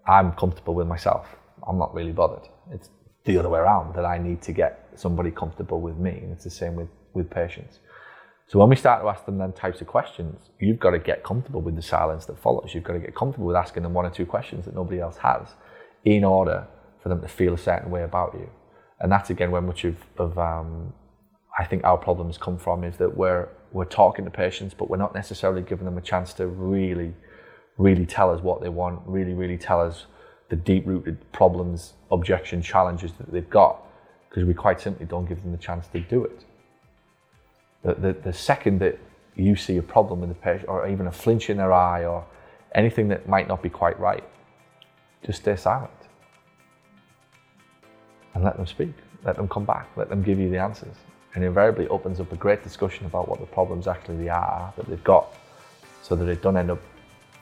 I'm 0.08 0.32
comfortable 0.34 0.76
with 0.76 0.88
myself. 0.88 1.26
I'm 1.68 1.80
not 1.80 1.94
really 1.96 2.12
bothered. 2.12 2.48
It's 2.72 2.90
the 3.26 3.40
other 3.40 3.50
way 3.50 3.60
around 3.60 3.96
that 3.96 4.06
I 4.06 4.20
need 4.20 4.40
to 4.44 4.52
get 4.52 4.88
somebody 4.96 5.32
comfortable 5.32 5.82
with 5.82 5.98
me. 5.98 6.12
And 6.12 6.32
it's 6.32 6.44
the 6.44 6.52
same 6.52 6.76
with, 6.76 6.90
with 7.16 7.28
patients. 7.30 7.80
So 8.48 8.60
when 8.60 8.70
we 8.70 8.76
start 8.76 9.02
to 9.02 9.08
ask 9.08 9.26
them 9.26 9.40
them 9.40 9.52
types 9.52 9.82
of 9.82 9.88
questions, 9.88 10.52
you've 10.60 10.80
got 10.80 10.92
to 10.92 11.00
get 11.00 11.24
comfortable 11.24 11.62
with 11.62 11.76
the 11.76 11.82
silence 11.82 12.26
that 12.26 12.38
follows. 12.38 12.72
You've 12.76 12.84
got 12.84 12.94
to 12.94 13.00
get 13.00 13.16
comfortable 13.16 13.48
with 13.48 13.56
asking 13.56 13.82
them 13.82 13.94
one 13.94 14.06
or 14.06 14.12
two 14.12 14.28
questions 14.28 14.66
that 14.66 14.76
nobody 14.76 15.00
else 15.00 15.18
has 15.18 15.48
in 16.06 16.24
order 16.24 16.68
for 17.02 17.10
them 17.10 17.22
to 17.22 17.28
feel 17.28 17.56
a 17.56 17.58
certain 17.58 17.90
way 17.90 18.04
about 18.04 18.36
you. 18.36 18.48
And 19.00 19.12
that's 19.12 19.32
again 19.32 19.50
where 19.50 19.62
much 19.62 19.86
of, 19.86 19.96
of 20.18 20.38
um, 20.38 20.94
I 21.58 21.66
think 21.66 21.84
our 21.84 21.98
problems 21.98 22.38
come 22.38 22.60
from 22.60 22.84
is 22.84 22.98
that 22.98 23.18
we're 23.18 23.48
we're 23.72 23.86
talking 23.86 24.26
to 24.26 24.32
patients, 24.32 24.74
but 24.74 24.90
we're 24.90 24.98
not 24.98 25.14
necessarily 25.14 25.62
giving 25.62 25.86
them 25.86 25.98
a 25.98 26.02
chance 26.02 26.34
to 26.34 26.48
really, 26.48 27.14
really 27.78 28.06
tell 28.06 28.34
us 28.34 28.42
what 28.42 28.62
they 28.62 28.70
want, 28.70 29.02
really, 29.06 29.34
really 29.34 29.58
tell 29.58 29.82
us 29.82 30.06
the 30.50 30.56
deep-rooted 30.56 31.32
problems, 31.32 31.94
objections, 32.12 32.66
challenges 32.66 33.12
that 33.14 33.32
they've 33.32 33.50
got, 33.50 33.82
because 34.30 34.44
we 34.44 34.54
quite 34.54 34.82
simply 34.82 35.06
don't 35.06 35.26
give 35.26 35.42
them 35.42 35.52
the 35.52 35.58
chance 35.58 35.88
to 35.88 36.00
do 36.00 36.26
it. 36.26 36.44
The, 37.84 37.94
the, 37.96 38.14
the 38.14 38.34
second 38.34 38.80
that 38.80 39.00
you 39.36 39.56
see 39.56 39.78
a 39.78 39.82
problem 39.82 40.20
with 40.20 40.30
the 40.30 40.36
patient, 40.36 40.68
or 40.68 40.88
even 40.88 41.08
a 41.08 41.12
flinch 41.12 41.50
in 41.50 41.58
their 41.58 41.72
eye, 41.72 42.06
or 42.06 42.26
anything 42.76 43.08
that 43.08 43.28
might 43.28 43.48
not 43.48 43.64
be 43.64 43.70
quite 43.70 44.00
right, 44.00 44.24
just 45.26 45.42
stay 45.42 45.56
silent 45.56 45.92
and 48.34 48.44
let 48.44 48.58
them 48.58 48.66
speak. 48.66 48.94
Let 49.24 49.36
them 49.36 49.48
come 49.48 49.66
back. 49.66 49.88
Let 49.96 50.10
them 50.10 50.24
give 50.24 50.40
you 50.40 50.50
the 50.50 50.58
answers. 50.58 50.96
And 51.34 51.44
invariably 51.44 51.88
opens 51.88 52.20
up 52.20 52.32
a 52.32 52.36
great 52.36 52.62
discussion 52.64 53.06
about 53.06 53.30
what 53.30 53.40
the 53.40 53.46
problems 53.46 53.88
actually 53.88 54.30
are 54.30 54.74
that 54.76 54.86
they've 54.88 55.04
got, 55.04 55.34
so 56.02 56.16
that 56.16 56.28
it 56.28 56.42
don't 56.42 56.58
end 56.58 56.72
up 56.72 56.82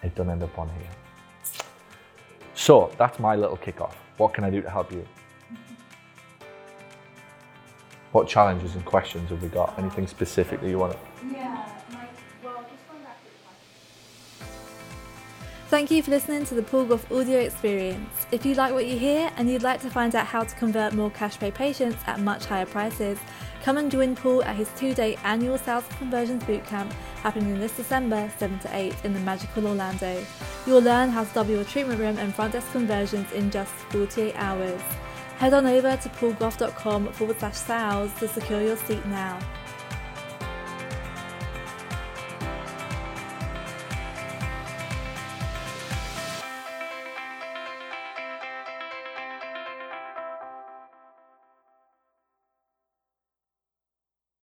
it 0.04 0.16
don't 0.16 0.30
end 0.30 0.44
up 0.44 0.58
on 0.58 0.70
here. 0.70 0.92
So 2.54 2.92
that's 2.98 3.20
my 3.20 3.36
little 3.36 3.58
kickoff. 3.58 3.94
What 4.18 4.34
can 4.34 4.44
I 4.44 4.50
do 4.50 4.62
to 4.62 4.70
help 4.70 4.92
you? 4.92 5.06
What 8.12 8.28
challenges 8.28 8.76
and 8.76 8.84
questions 8.86 9.30
have 9.30 9.42
we 9.42 9.50
got? 9.50 9.78
Anything 9.78 10.08
specific 10.08 10.62
that 10.62 10.70
you 10.70 10.80
want 10.80 10.94
to? 10.94 11.00
Yeah, 11.32 11.79
Thank 15.70 15.92
you 15.92 16.02
for 16.02 16.10
listening 16.10 16.46
to 16.46 16.56
the 16.56 16.64
Paul 16.64 16.86
Gough 16.86 17.12
audio 17.12 17.38
experience. 17.38 18.26
If 18.32 18.44
you 18.44 18.56
like 18.56 18.74
what 18.74 18.88
you 18.88 18.98
hear 18.98 19.32
and 19.38 19.48
you'd 19.48 19.62
like 19.62 19.80
to 19.82 19.90
find 19.92 20.16
out 20.16 20.26
how 20.26 20.44
to 20.44 20.56
convert 20.56 20.94
more 20.94 21.12
cash 21.12 21.38
pay 21.38 21.52
patients 21.52 22.02
at 22.08 22.20
much 22.20 22.46
higher 22.46 22.66
prices, 22.66 23.20
come 23.62 23.78
and 23.78 23.92
join 23.92 24.16
Paul 24.16 24.44
at 24.46 24.56
his 24.56 24.68
two 24.76 24.96
day 24.96 25.16
annual 25.24 25.60
sales 25.60 25.84
conversions 26.00 26.44
bootcamp 26.46 26.92
happening 27.22 27.60
this 27.60 27.78
December 27.78 28.32
7 28.40 28.58
to 28.58 28.76
8 28.76 28.96
in 29.04 29.14
the 29.14 29.20
magical 29.20 29.68
Orlando. 29.68 30.26
You'll 30.66 30.82
learn 30.82 31.10
how 31.10 31.24
to 31.24 31.34
double 31.36 31.52
your 31.52 31.64
treatment 31.66 32.00
room 32.00 32.18
and 32.18 32.34
front 32.34 32.54
desk 32.54 32.72
conversions 32.72 33.32
in 33.32 33.52
just 33.52 33.72
48 33.92 34.34
hours. 34.38 34.82
Head 35.38 35.54
on 35.54 35.68
over 35.68 35.96
to 35.96 36.10
paulgough.com 36.10 37.14
forward 37.14 37.38
slash 37.38 37.58
sales 37.58 38.12
to 38.16 38.28
secure 38.28 38.64
your 38.64 38.76
seat 38.76 39.06
now. 39.06 39.38